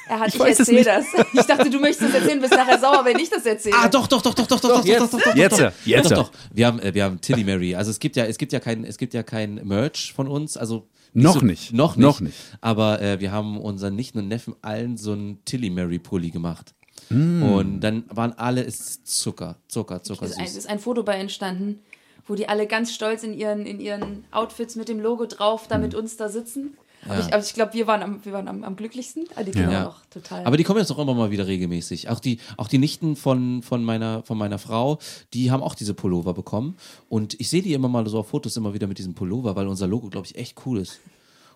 [0.07, 0.87] Er hat, ich, weiß es erzähl nicht.
[0.87, 1.05] das.
[1.33, 3.75] Ich dachte, du möchtest das erzählen, bist nachher sauer, wenn ich das erzähle.
[3.75, 6.11] Ah, doch, doch, doch, doch, doch, doch, doch, jetzt, doch, doch, doch, jetzt, doch, jetzt.
[6.11, 6.31] Doch, doch.
[6.53, 7.73] Wir haben, äh, wir haben Tilly Mary.
[7.73, 10.57] Also es gibt ja, es gibt ja kein, es gibt ja kein Merch von uns.
[10.57, 11.73] Also Noch so- nicht.
[11.73, 12.05] Noch nicht.
[12.05, 12.35] Noch nicht.
[12.61, 16.73] Aber äh, wir haben unseren Nichten und Neffen allen so einen Tilly Mary Pulli gemacht.
[17.09, 17.43] Mm.
[17.43, 21.13] Und dann waren alle es ist Zucker, Zucker, Zucker Es ist ist ein Foto bei
[21.15, 21.79] entstanden,
[22.27, 25.77] wo die alle ganz stolz in ihren, in ihren Outfits mit dem Logo drauf da
[25.77, 25.99] mit Hm.
[26.01, 26.77] uns da sitzen.
[27.07, 29.25] Aber ich, aber ich glaube, wir waren, am, wir waren am, am glücklichsten.
[29.35, 29.87] Ah, die Kinder Ja.
[29.89, 30.45] auch total.
[30.45, 32.09] Aber die kommen jetzt auch immer mal wieder regelmäßig.
[32.09, 34.99] Auch die, auch die Nichten von, von, meiner, von meiner Frau,
[35.33, 36.75] die haben auch diese Pullover bekommen.
[37.09, 39.67] Und ich sehe die immer mal so auf Fotos immer wieder mit diesem Pullover, weil
[39.67, 40.99] unser Logo, glaube ich, echt cool ist.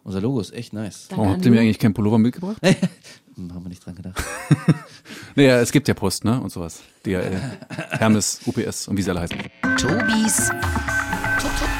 [0.04, 1.08] Unser Logo ist echt nice.
[1.10, 2.58] Warum an habt ihr mir eigentlich keinen Pullover mitgebracht?
[3.38, 4.22] Haben wir nicht dran gedacht.
[5.36, 6.42] Naja, es gibt ja Post, ne?
[6.42, 6.82] Und sowas.
[7.06, 7.40] DHL,
[7.92, 9.38] Hermes, UPS und wie sie alle heißen.
[9.78, 10.50] Tobis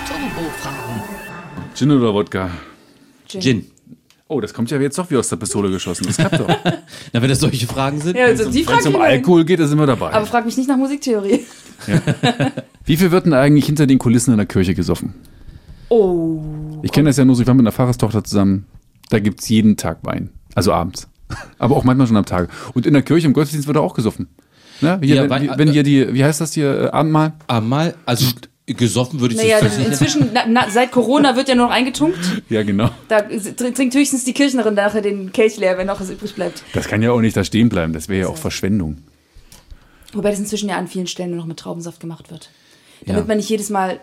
[0.08, 1.04] Turbo-Fragen.
[1.76, 2.50] Gin oder Wodka?
[3.30, 3.66] Gin.
[4.28, 6.06] Oh, das kommt ja jetzt doch wie aus der Pistole geschossen.
[6.06, 6.48] Das klappt doch.
[7.14, 8.16] Na, wenn das solche Fragen sind.
[8.16, 8.96] Ja, also Wenn es um.
[8.96, 10.12] Alkohol geht, da sind wir dabei.
[10.14, 11.40] Aber frag mich nicht nach Musiktheorie.
[12.86, 15.16] Wie viel wird denn eigentlich hinter den Kulissen in der Kirche gesoffen?
[15.90, 16.40] Oh.
[16.84, 18.68] Ich kenne das ja nur so, ich war mit einer Pfarrerstochter zusammen.
[19.10, 20.30] Da gibt's jeden Tag Wein.
[20.54, 21.08] Also abends.
[21.58, 22.50] Aber auch manchmal schon am Tag.
[22.76, 24.28] Und in der Kirche im Gottesdienst wird auch gesoffen.
[24.82, 25.00] Ne?
[25.02, 27.34] Hier, Ja, wenn, wenn hier die, wie heißt das hier, äh, Abendmahl?
[27.48, 28.28] Einmal, also
[28.76, 32.18] gesoffen würde ich Naja, das inzwischen, na, na, seit Corona wird ja nur noch eingetunkt.
[32.50, 32.90] Ja, genau.
[33.08, 36.64] Da tr- trinkt höchstens die Kirchnerin nachher den Kelch leer, wenn noch was übrig bleibt.
[36.74, 37.94] Das kann ja auch nicht da stehen bleiben.
[37.94, 38.98] Das wäre ja auch Verschwendung.
[40.14, 42.50] Wobei das inzwischen ja an vielen Stellen nur noch mit Traubensaft gemacht wird.
[43.06, 43.28] Damit Ja.
[43.28, 44.00] man nicht jedes Mal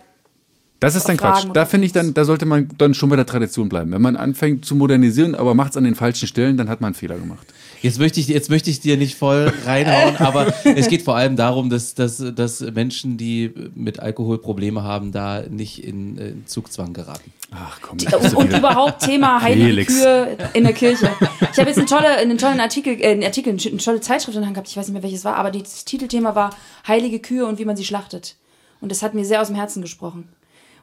[0.78, 1.56] Das ist dann Fragen Quatsch.
[1.56, 3.90] Da finde ich dann, da sollte man dann schon bei der Tradition bleiben.
[3.92, 6.88] Wenn man anfängt zu modernisieren, aber macht es an den falschen Stellen, dann hat man
[6.88, 7.46] einen Fehler gemacht.
[7.82, 11.36] Jetzt möchte ich, jetzt möchte ich dir nicht voll reinhauen, aber es geht vor allem
[11.36, 16.46] darum, dass, dass, dass Menschen, die mit Alkohol Probleme haben, da nicht in, äh, in
[16.46, 17.32] Zugzwang geraten.
[17.52, 17.98] Ach komm.
[17.98, 19.84] Und, und überhaupt Thema heilige.
[19.84, 21.10] Kühe in der Kirche.
[21.52, 24.42] Ich habe jetzt einen, tolle, einen tollen Artikel, äh, einen Artikel, eine tolle Zeitschrift in
[24.42, 26.50] der Hand gehabt, ich weiß nicht mehr welches war, aber das Titelthema war
[26.86, 28.36] heilige Kühe und wie man sie schlachtet.
[28.80, 30.28] Und das hat mir sehr aus dem Herzen gesprochen.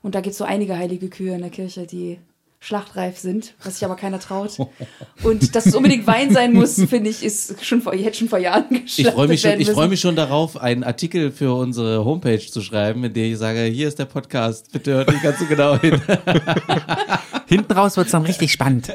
[0.02, 2.20] Und da gibt es so einige heilige Kühe in der Kirche, die
[2.64, 4.58] schlachtreif sind, was sich aber keiner traut.
[5.24, 8.40] Und dass es unbedingt Wein sein muss, finde ich, ist schon vor, hätte schon vor
[8.40, 12.06] Jahren geschlachtet Ich freue mich, schon, ich freu mich schon darauf, einen Artikel für unsere
[12.06, 15.40] Homepage zu schreiben, in der ich sage, hier ist der Podcast, bitte hört nicht ganz
[15.40, 16.02] so genau hin.
[17.48, 18.94] Hinten raus wird's dann richtig spannend.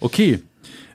[0.00, 0.42] Okay.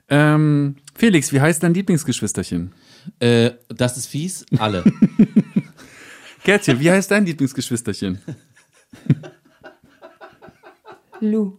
[0.08, 2.72] Ähm, Felix, wie heißt dein Lieblingsgeschwisterchen?
[3.18, 4.84] äh, das ist fies, alle.
[6.44, 8.20] Gertje, wie heißt dein Lieblingsgeschwisterchen?
[11.20, 11.58] Lou.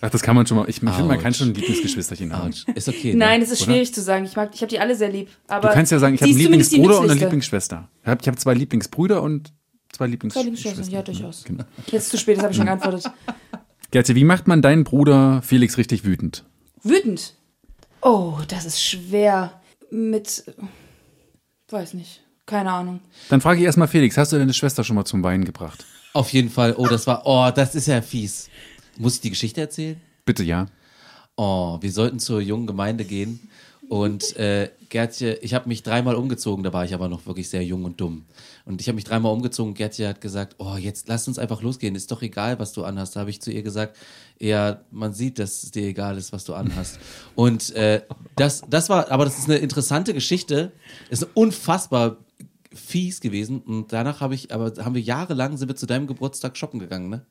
[0.00, 0.68] Ach, das kann man schon mal.
[0.68, 2.52] Ich finde, man kann schon ein Lieblingsgeschwisterchen haben.
[2.74, 3.12] Ist okay.
[3.12, 3.18] Ne?
[3.18, 3.72] Nein, es ist Oder?
[3.72, 4.24] schwierig zu sagen.
[4.24, 5.28] Ich mag, ich habe die alle sehr lieb.
[5.46, 7.20] Aber Du kannst ja sagen, ich habe einen ist Lieblingsbruder und eine.
[7.20, 7.88] Lieblingsschwester.
[8.02, 9.54] Ich habe hab zwei Lieblingsbrüder und zwei
[9.92, 10.54] Zwei Lieblingsschwestern.
[10.54, 11.44] Lieblingsschwestern, ja, durchaus.
[11.44, 11.64] Genau.
[11.86, 13.04] Jetzt zu spät, das habe ich schon geantwortet.
[13.90, 16.44] Gertje, wie macht man deinen Bruder Felix richtig wütend?
[16.82, 17.34] Wütend.
[18.00, 19.60] Oh, das ist schwer.
[19.90, 20.44] Mit.
[21.68, 22.22] Weiß nicht.
[22.46, 23.00] Keine Ahnung.
[23.28, 25.84] Dann frage ich erstmal Felix, hast du deine Schwester schon mal zum Weinen gebracht?
[26.12, 28.48] Auf jeden Fall, oh, das war, oh, das ist ja fies.
[28.98, 30.00] Muss ich die Geschichte erzählen?
[30.24, 30.66] Bitte ja.
[31.36, 33.48] Oh, wir sollten zur jungen Gemeinde gehen.
[33.88, 37.64] Und äh, Gertje, ich habe mich dreimal umgezogen, da war ich aber noch wirklich sehr
[37.64, 38.24] jung und dumm.
[38.64, 39.74] Und ich habe mich dreimal umgezogen.
[39.74, 41.94] Gertje hat gesagt, oh, jetzt lass uns einfach losgehen.
[41.94, 43.16] Ist doch egal, was du anhast.
[43.16, 43.96] Da habe ich zu ihr gesagt,
[44.38, 46.98] ja, man sieht, dass es dir egal ist, was du anhast.
[47.34, 48.02] Und äh,
[48.36, 50.72] das, das war, aber das ist eine interessante Geschichte.
[51.10, 52.16] Ist unfassbar
[52.74, 53.60] fies gewesen.
[53.60, 57.08] Und danach habe ich, aber haben wir jahrelang sind wir zu deinem Geburtstag shoppen gegangen,
[57.08, 57.22] ne?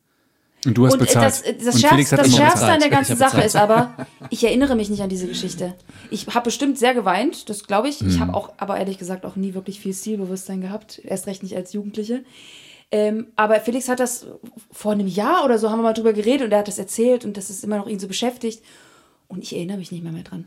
[0.63, 1.25] Und du hast Und äh, bezahlt.
[1.25, 2.73] das, das, und Felix Schärfste, hat das immer Schärfste bezahlt.
[2.73, 3.95] an der Ich ganzen Sache ist aber,
[4.29, 5.73] ich erinnere mich nicht an diese Geschichte.
[6.11, 7.99] Ich habe bestimmt sehr geweint, das glaube ich.
[8.01, 8.19] Ich Mhm.
[8.19, 11.01] habe auch, aber ehrlich gesagt, auch nie wirklich viel Stilbewusstsein gehabt.
[11.03, 12.23] Erst recht nicht als Jugendliche.
[12.91, 14.27] Ähm, aber Felix hat das
[14.71, 17.25] vor einem Jahr oder so, haben wir mal drüber geredet und er hat das erzählt
[17.25, 18.61] und das ist immer noch ihn so beschäftigt.
[19.29, 20.45] Und ich erinnere mich nicht mehr, mehr dran.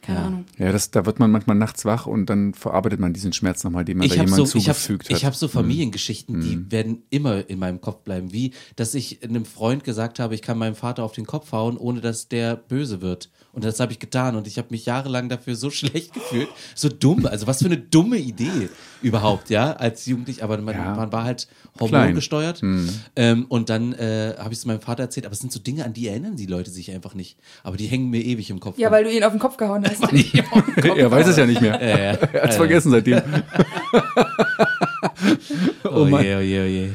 [0.00, 0.44] Keine Ahnung.
[0.58, 3.84] Ja, das, da wird man manchmal nachts wach und dann verarbeitet man diesen Schmerz nochmal,
[3.84, 5.10] den man da ich habe jemandem so, ich hab, zugefügt hat.
[5.10, 5.16] Mhm.
[5.16, 8.32] ich hab so Familiengeschichten, die werden immer in meinem Kopf bleiben.
[8.32, 11.76] Wie, dass ich einem Freund gesagt habe, ich kann meinem Vater auf den Kopf hauen,
[11.76, 13.30] ohne dass der böse wird.
[13.52, 16.48] Und das habe ich getan und ich habe mich jahrelang dafür so schlecht gefühlt.
[16.74, 17.26] So dumm.
[17.26, 18.68] Also was für eine dumme Idee
[19.02, 20.44] überhaupt, ja, als Jugendlich.
[20.44, 20.94] Aber man, Ja.
[20.94, 21.48] man war halt
[21.80, 22.62] hormongesteuert.
[23.16, 25.26] Ähm, und dann äh, habe ich es meinem Vater erzählt.
[25.26, 27.38] Aber es sind so Dinge, an die erinnern die Leute sich einfach nicht.
[27.64, 28.78] Aber die hängen mir ewig im Kopf.
[28.78, 30.02] Ja, weil du ihn auf den Kopf gehauen hast.
[30.84, 31.72] er weiß es ja nicht mehr.
[31.72, 31.96] Ja.
[32.32, 33.20] Er hat's vergessen seitdem.
[35.84, 36.24] Oh, Mann.
[36.24, 36.90] je, oh je, oh je.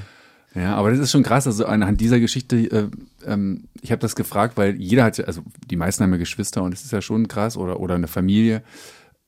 [0.55, 1.45] Ja, aber das ist schon krass.
[1.47, 2.89] Also anhand dieser Geschichte, äh,
[3.25, 6.63] ähm, ich habe das gefragt, weil jeder hat ja, also die meisten haben ja Geschwister
[6.63, 8.63] und es ist ja schon krass oder, oder eine Familie.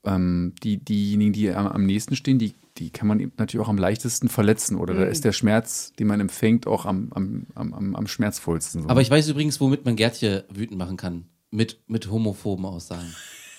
[0.04, 3.68] Ähm, die, diejenigen, die am, am nächsten stehen, die, die kann man eben natürlich auch
[3.68, 7.74] am leichtesten verletzen oder da ist der Schmerz, den man empfängt, auch am, am, am,
[7.74, 8.82] am, am schmerzvollsten.
[8.82, 8.88] So.
[8.88, 11.26] Aber ich weiß übrigens, womit man Gertje wütend machen kann.
[11.50, 13.14] Mit, mit homophoben Aussagen.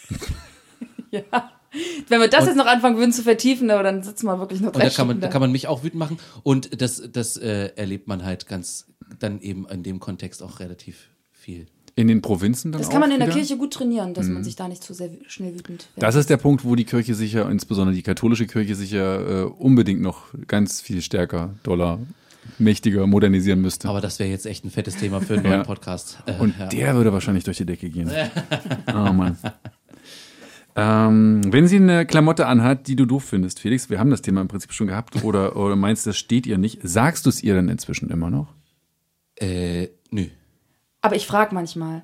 [1.12, 1.52] ja.
[2.08, 4.70] Wenn wir das jetzt noch anfangen würden zu vertiefen, na, dann sitzen wir wirklich noch
[4.70, 6.18] Und drei da kann, man, da kann man mich auch wütend machen.
[6.44, 8.88] Und das, das äh, erlebt man halt ganz,
[9.20, 11.68] dann eben in dem Kontext auch relativ viel.
[11.96, 13.38] in den Provinzen dann Das auch kann man in der wieder?
[13.38, 16.04] Kirche gut trainieren, dass man sich da nicht zu sehr schnell wütend wird.
[16.04, 20.02] Das ist der Punkt, wo die Kirche sicher, insbesondere die katholische Kirche sicher äh, unbedingt
[20.02, 22.00] noch ganz viel stärker, doller,
[22.58, 23.88] mächtiger modernisieren müsste.
[23.90, 25.64] Aber das wäre jetzt echt ein fettes Thema für einen neuen.
[25.64, 26.20] Podcast.
[26.26, 26.68] Äh, Und ja.
[26.68, 28.10] der würde wahrscheinlich durch die Decke gehen.
[28.88, 29.38] oh Mann.
[30.76, 34.42] Ähm, wenn sie eine Klamotte anhat, die du doof findest, Felix, wir haben das Thema
[34.42, 37.56] im Prinzip schon gehabt, oder, oder meinst, das steht ihr nicht, sagst du es ihr
[37.56, 38.54] dann inzwischen immer noch?
[39.36, 40.28] Äh, nö.
[41.02, 42.04] Aber ich frage manchmal.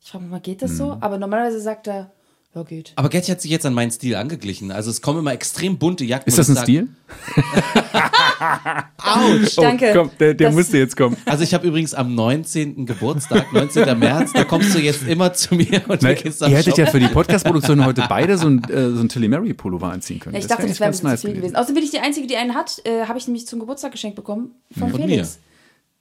[0.00, 0.96] Ich frage manchmal, geht das so?
[0.96, 1.02] Mhm.
[1.02, 2.12] Aber normalerweise sagt er,
[2.54, 2.92] ja, geht.
[2.96, 4.72] Aber Gertje hat sich jetzt an meinen Stil angeglichen.
[4.72, 6.28] Also es kommen immer extrem bunte Jacken.
[6.28, 6.88] Ist das ein sag, Stil?
[8.98, 9.90] Autsch, danke.
[9.90, 11.16] Oh, komm, der, der Das- musste jetzt kommen.
[11.26, 12.86] Also ich habe übrigens am 19.
[12.86, 13.98] Geburtstag, 19.
[13.98, 16.78] März, da kommst du jetzt immer zu mir und du gehst ihr am hättet Shop.
[16.78, 20.18] ja für die Podcast-Produktion heute beide so ein, äh, so ein Tilly Mary Pullover anziehen
[20.20, 20.36] können.
[20.36, 21.56] Ich dachte, wär das wäre ein bisschen zu viel gewesen.
[21.56, 22.80] Außerdem bin ich die Einzige, die einen hat.
[22.84, 25.38] Äh, Habe ich nämlich zum Geburtstag geschenkt bekommen von Von Felix.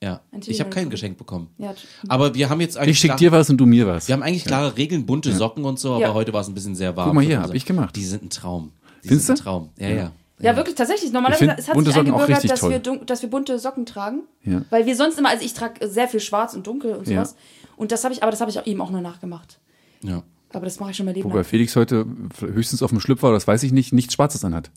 [0.01, 0.89] Ja, ich habe kein.
[0.89, 1.49] Geschenk bekommen.
[1.57, 1.73] Ja,
[2.07, 4.07] Aber wir haben jetzt eigentlich Ich schick klar- dir was und du mir was.
[4.07, 6.13] Wir haben eigentlich klare Regeln, bunte Socken und so, aber Ja.
[6.13, 7.09] heute war es ein bisschen sehr warm.
[7.09, 7.95] Guck mal hier, für hab ich gemacht.
[7.97, 8.71] Die sind ein Traum.
[9.03, 9.43] Die Findest sind ein du?
[9.43, 9.69] Traum.
[9.77, 10.11] Ja, ja.
[10.41, 11.11] Ja, wirklich, tatsächlich.
[11.11, 12.71] Normalerweise es hat bunte sich eingebürgert, richtig dass toll.
[12.71, 14.21] wir, dass wir bunte Socken tragen.
[14.45, 14.61] Ja.
[14.69, 17.25] Weil wir sonst immer, also ich trage sehr viel schwarz und dunkel und Ja.
[17.25, 17.35] sowas.
[17.75, 19.59] Und das habe ich, aber das habe ich auch eben auch nur nachgemacht.
[20.01, 20.23] ja.
[20.51, 21.43] Aber das mache ich schon mein Leben Wobei.
[21.43, 22.07] Felix heute
[22.39, 24.71] höchstens auf dem Schlüpfer, das weiß ich nicht, nichts Schwarzes anhat.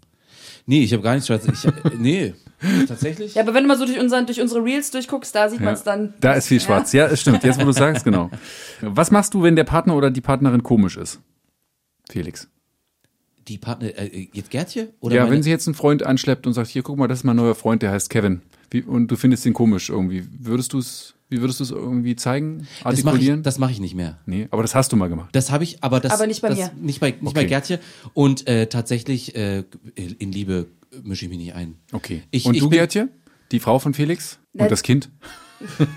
[0.66, 1.46] Nee, ich habe gar nichts schwarz.
[1.46, 2.34] Ich, äh, nee,
[2.88, 3.34] tatsächlich.
[3.34, 5.74] Ja, aber wenn du mal so durch, unseren, durch unsere Reels durchguckst, da sieht man
[5.74, 6.14] es dann.
[6.20, 6.92] Da ist viel schwarz.
[6.92, 7.42] Ja, es stimmt.
[7.44, 8.30] Jetzt, wo du sagst, genau.
[8.80, 11.20] Was machst du, wenn der Partner oder die Partnerin komisch ist?
[12.08, 12.48] Felix.
[13.48, 14.90] Die Partner, äh, jetzt Gertje?
[15.00, 17.20] Oder ja, meine, wenn sie jetzt einen Freund anschleppt und sagt, hier, guck mal, das
[17.20, 18.42] ist mein neuer Freund, der heißt Kevin.
[18.70, 20.24] Wie, und du findest ihn komisch irgendwie.
[20.38, 22.58] Würdest du es, wie würdest du es irgendwie zeigen?
[22.58, 23.42] das mache ich, Artikulieren?
[23.42, 24.18] das mach ich nicht mehr.
[24.26, 25.30] nee, aber das hast du mal gemacht.
[25.32, 26.12] Das habe ich, aber das.
[26.12, 26.70] Aber nicht bei das, mir.
[26.80, 27.46] Nicht bei, nicht bei Okay.
[27.46, 27.80] Gertje.
[28.14, 29.64] Und äh, tatsächlich, äh,
[29.96, 30.68] in Liebe
[31.02, 31.76] mische ich mich nicht ein.
[31.92, 32.22] Okay.
[32.30, 33.08] Ich- und ich du, bin- Gertje?
[33.50, 34.38] Die Frau von Felix?
[34.52, 35.10] Und das Kind?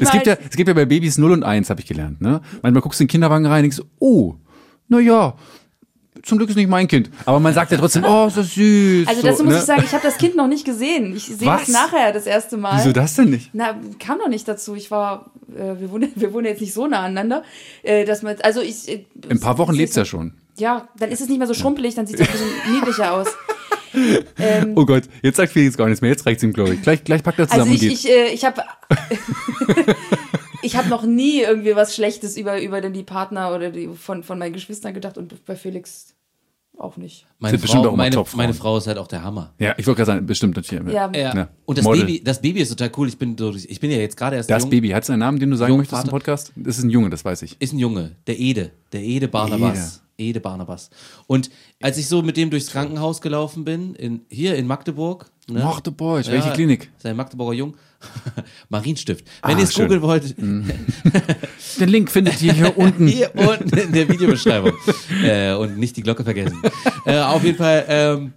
[0.00, 2.20] Es gibt, ja, es gibt ja bei Babys 0 und 1, habe ich gelernt.
[2.20, 2.40] Ne?
[2.62, 4.36] Manchmal guckst du in den Kinderwagen rein und denkst, oh,
[4.88, 5.36] na ja,
[6.22, 7.10] zum Glück ist nicht mein Kind.
[7.24, 9.08] Aber man sagt ja trotzdem, oh, ist das süß.
[9.08, 9.58] also so, dazu muss ne?
[9.58, 11.16] ich sagen, ich habe das Kind noch nicht gesehen.
[11.16, 12.78] Ich sehe das nachher das erste Mal.
[12.78, 13.50] Wieso das denn nicht?
[13.52, 14.74] Na, kam noch nicht dazu.
[14.74, 17.42] Ich war, äh, wir, wohnen, wir wohnen jetzt nicht so nah aneinander,
[17.82, 18.88] äh, dass man, also ich.
[18.88, 20.34] Äh, In ein paar Wochen lebt's ja schon.
[20.58, 23.28] Ja, dann ist es nicht mehr so schrumpelig, dann sieht es ein bisschen niedlicher aus.
[24.38, 26.10] Ähm, Oh Gott, jetzt sagt Felix gar nichts mehr.
[26.10, 26.80] Jetzt reicht's ihm, glaube ich.
[26.80, 27.98] Gleich, gleich packt er zusammen also ich, und geht.
[27.98, 28.62] ich, äh, ich habe
[30.62, 34.22] ich habe noch nie irgendwie was Schlechtes über, über den die Partner oder die von,
[34.22, 36.14] von meinen Geschwistern gedacht und bei Felix
[36.78, 37.26] auch nicht.
[37.38, 39.52] Meine, Sind bestimmt Frau, auch meine, meine Frau ist halt auch der Hammer.
[39.58, 40.94] ja, ich wollte gerade sagen, bestimmt natürlich.
[40.94, 41.10] Ja.
[41.12, 41.34] Ja.
[41.34, 41.48] Ja.
[41.64, 42.04] Und das Model.
[42.04, 43.08] Baby, das Baby ist total cool.
[43.08, 43.36] Ich bin,
[43.68, 44.70] ich bin ja jetzt gerade erst Das jung.
[44.70, 46.10] Baby, hat es einen Namen, den du sagen möchtest im Jungvater.
[46.10, 46.52] Podcast?
[46.56, 47.56] Das ist ein Junge, das weiß ich.
[47.60, 50.02] Ist ein Junge, der Ede, der Ede Barnabas.
[50.18, 50.90] Ede Barnabas.
[51.26, 55.30] Und als ich so mit dem durchs Krankenhaus gelaufen bin, in, hier in Magdeburg.
[55.48, 55.60] Ne?
[55.60, 56.90] Magdeburg, welche Klinik?
[56.98, 57.74] Sein Magdeburger Jung.
[58.68, 59.24] Marienstift.
[59.42, 60.36] Wenn Ah, ihr es googeln wollt,
[61.80, 63.06] Den Link findet ihr hier unten.
[63.08, 64.72] hier unten in der Videobeschreibung.
[65.24, 66.60] äh, und nicht die Glocke vergessen.
[67.06, 68.32] äh, auf jeden Fall ähm,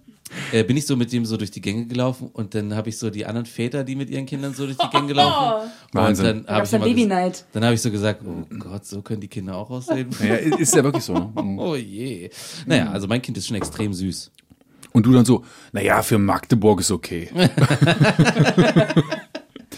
[0.52, 2.98] äh, bin ich so mit dem so durch die Gänge gelaufen und dann habe ich
[2.98, 5.70] so die anderen Väter, die mit ihren Kindern so durch die Gänge laufen.
[5.92, 6.26] Wahnsinn.
[6.26, 7.44] Und dann Da habe ich, dann Baby Night.
[7.52, 10.08] dann ich so gesagt, oh Gott, so können die Kinder auch aussehen.
[10.26, 11.14] Ja, ist ja wirklich so.
[11.14, 11.32] ne?
[11.58, 12.30] Oh je.
[12.66, 14.30] Naja, also mein Kind ist schon extrem süß.
[14.92, 17.28] Und du dann so, naja, für Magdeburg ist okay.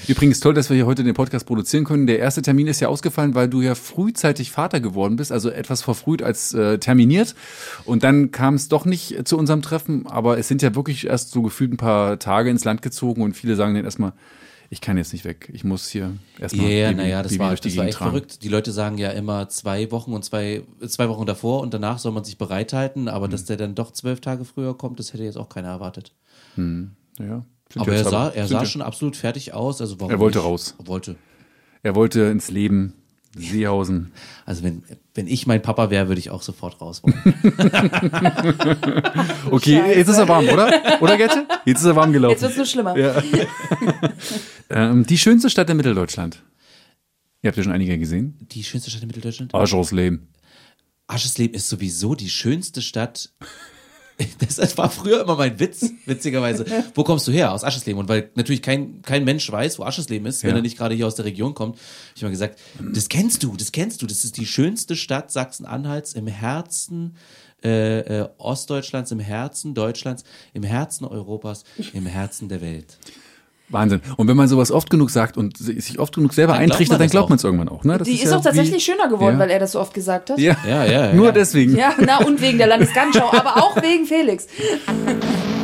[0.07, 2.07] Übrigens toll, dass wir hier heute den Podcast produzieren können.
[2.07, 5.83] Der erste Termin ist ja ausgefallen, weil du ja frühzeitig Vater geworden bist, also etwas
[5.83, 7.35] verfrüht als äh, terminiert.
[7.85, 11.31] Und dann kam es doch nicht zu unserem Treffen, aber es sind ja wirklich erst
[11.33, 14.13] so gefühlt ein paar Tage ins Land gezogen und viele sagen dann erstmal,
[14.71, 17.77] ich kann jetzt nicht weg, ich muss hier Ja, erstmal Baby- naja, das war, das
[17.77, 18.11] war echt tragen.
[18.11, 18.43] verrückt.
[18.43, 22.13] Die Leute sagen ja immer zwei Wochen und zwei, zwei Wochen davor und danach soll
[22.13, 23.31] man sich bereithalten, aber Mhm.
[23.31, 26.13] dass der dann doch zwölf Tage früher kommt, das hätte jetzt auch keiner erwartet.
[26.57, 29.81] Ja, sind Aber er sah, er sind sah ja- schon absolut fertig aus.
[29.81, 30.75] Also warum Er wollte raus.
[30.79, 31.17] Wollte.
[31.83, 32.95] Er wollte ins Leben,
[33.37, 34.11] Seehausen.
[34.47, 34.83] Also wenn,
[35.15, 37.15] wenn ich mein Papa wäre, würde ich auch sofort raus wollen.
[39.51, 40.71] Okay, jetzt ist er warm, oder?
[41.01, 41.47] Oder, Gette?
[41.65, 42.33] Jetzt ist er warm gelaufen.
[42.33, 42.95] Jetzt wird's nur schlimmer.
[44.71, 46.43] Ähm, die schönste Stadt in Mitteldeutschland.
[47.41, 48.37] Ihr habt ja schon einige gesehen.
[48.53, 49.55] Die schönste Stadt in Mitteldeutschland?
[49.55, 50.29] Aschersleben.
[51.07, 53.31] Aschesleben ist sowieso die schönste Stadt.
[54.41, 56.65] Das, das war früher immer mein Witz, witzigerweise.
[56.95, 57.53] Wo kommst du her?
[57.53, 58.01] Aus Aschesleben.
[58.01, 60.57] Und weil natürlich kein, kein Mensch weiß, wo Aschesleben ist, wenn Ja.
[60.57, 61.85] er nicht gerade hier aus der Region kommt, habe
[62.17, 62.59] ich mal gesagt,
[62.93, 64.07] das kennst du, das kennst du.
[64.07, 67.17] Das ist die schönste Stadt Sachsen-Anhalts im Herzen
[67.65, 72.99] äh, äh, Ostdeutschlands, im Herzen Deutschlands, im Herzen Europas, im Herzen der Welt.
[73.71, 74.01] Wahnsinn.
[74.17, 77.09] Und wenn man sowas oft genug sagt und sich oft genug selber Dann man dann
[77.09, 77.85] glaubt man es irgendwann auch.
[77.85, 77.99] Ne?
[77.99, 79.39] Das Die ist, ja auch tatsächlich wie, schöner geworden, ja.
[79.41, 80.39] weil er das so oft gesagt hat.
[80.39, 81.13] Ja, Ja, ja, ja.
[81.13, 81.33] nur ja.
[81.33, 81.77] deswegen.
[81.77, 84.47] Ja, na und wegen der Landesgartenschau, aber auch wegen Felix.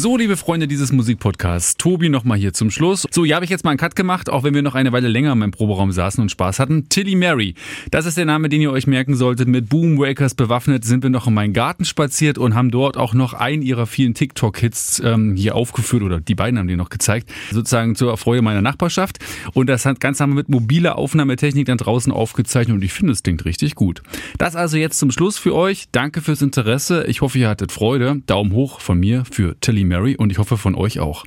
[0.00, 3.04] So, liebe Freunde dieses Musikpodcasts, Tobi nochmal hier zum Schluss.
[3.10, 5.08] So, hier habe ich jetzt mal einen Cut gemacht, auch wenn wir noch eine Weile
[5.08, 6.88] länger in meinem Proberaum saßen und Spaß hatten.
[6.88, 7.56] Tilly Mary,
[7.90, 9.48] das ist der Name, den ihr euch merken solltet.
[9.48, 13.34] Mit Boomwakers bewaffnet sind wir noch in meinen Garten spaziert und haben dort auch noch
[13.34, 17.96] einen ihrer vielen TikTok-Hits ähm, hier aufgeführt oder die beiden haben die noch gezeigt, sozusagen
[17.96, 19.18] zur Erfreude meiner Nachbarschaft.
[19.52, 23.14] Und das hat ganz haben wir mit mobiler Aufnahmetechnik dann draußen aufgezeichnet und ich finde,
[23.14, 24.04] es klingt richtig gut.
[24.38, 25.86] Das also jetzt zum Schluss für euch.
[25.90, 27.04] Danke fürs Interesse.
[27.08, 28.22] Ich hoffe, ihr hattet Freude.
[28.26, 31.24] Daumen hoch von mir für Tilly Mary und ich hoffe von euch auch.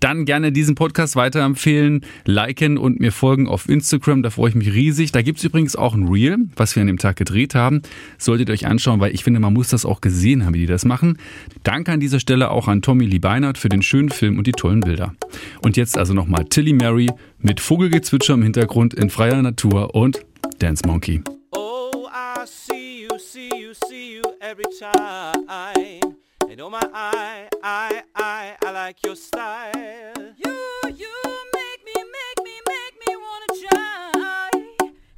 [0.00, 4.22] Dann gerne diesen Podcast weiterempfehlen, liken und mir folgen auf Instagram.
[4.22, 5.12] Da freue ich mich riesig.
[5.12, 7.82] Da gibt's übrigens auch ein Reel, was wir an dem Tag gedreht haben.
[8.18, 10.66] Solltet ihr euch anschauen, weil ich finde, man muss das auch gesehen haben, wie die
[10.66, 11.18] das machen.
[11.62, 14.52] Danke an dieser Stelle auch an Tommy Lee Beinert für den schönen Film und die
[14.52, 15.14] tollen Bilder.
[15.62, 20.20] Und jetzt also nochmal Tilly Mary mit Vogelgezwitscher im Hintergrund in freier Natur und
[20.58, 21.22] Dance Monkey.
[21.52, 26.15] Oh, I see you, see you, see you every time.
[26.56, 29.72] And oh my, I, I, I, I like your style.
[29.74, 31.14] You, you
[31.52, 34.50] make me, make me, make me wanna try.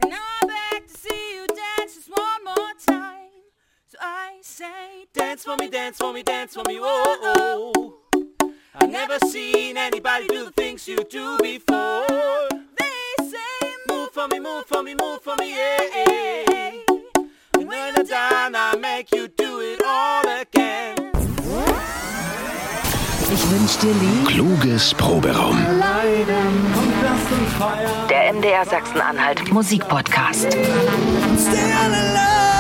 [0.03, 3.31] And now I'm back to see you dance just one more time.
[3.87, 8.25] So I say, Dance for me, dance for me, dance for me, oh, oh.
[8.75, 12.49] I've never seen anybody do the things you do before.
[12.51, 16.73] they say, Move for me, move for me, move for me, yeah, yeah.
[17.55, 20.98] And when I'm done, I make you do it all again.
[23.49, 24.29] Ich wünsch dir lieb.
[24.29, 25.59] Kluges Proberaum.
[28.11, 30.53] Der MDR Sachsen-Anhalt Musikpodcast.
[30.53, 32.58] Still in love.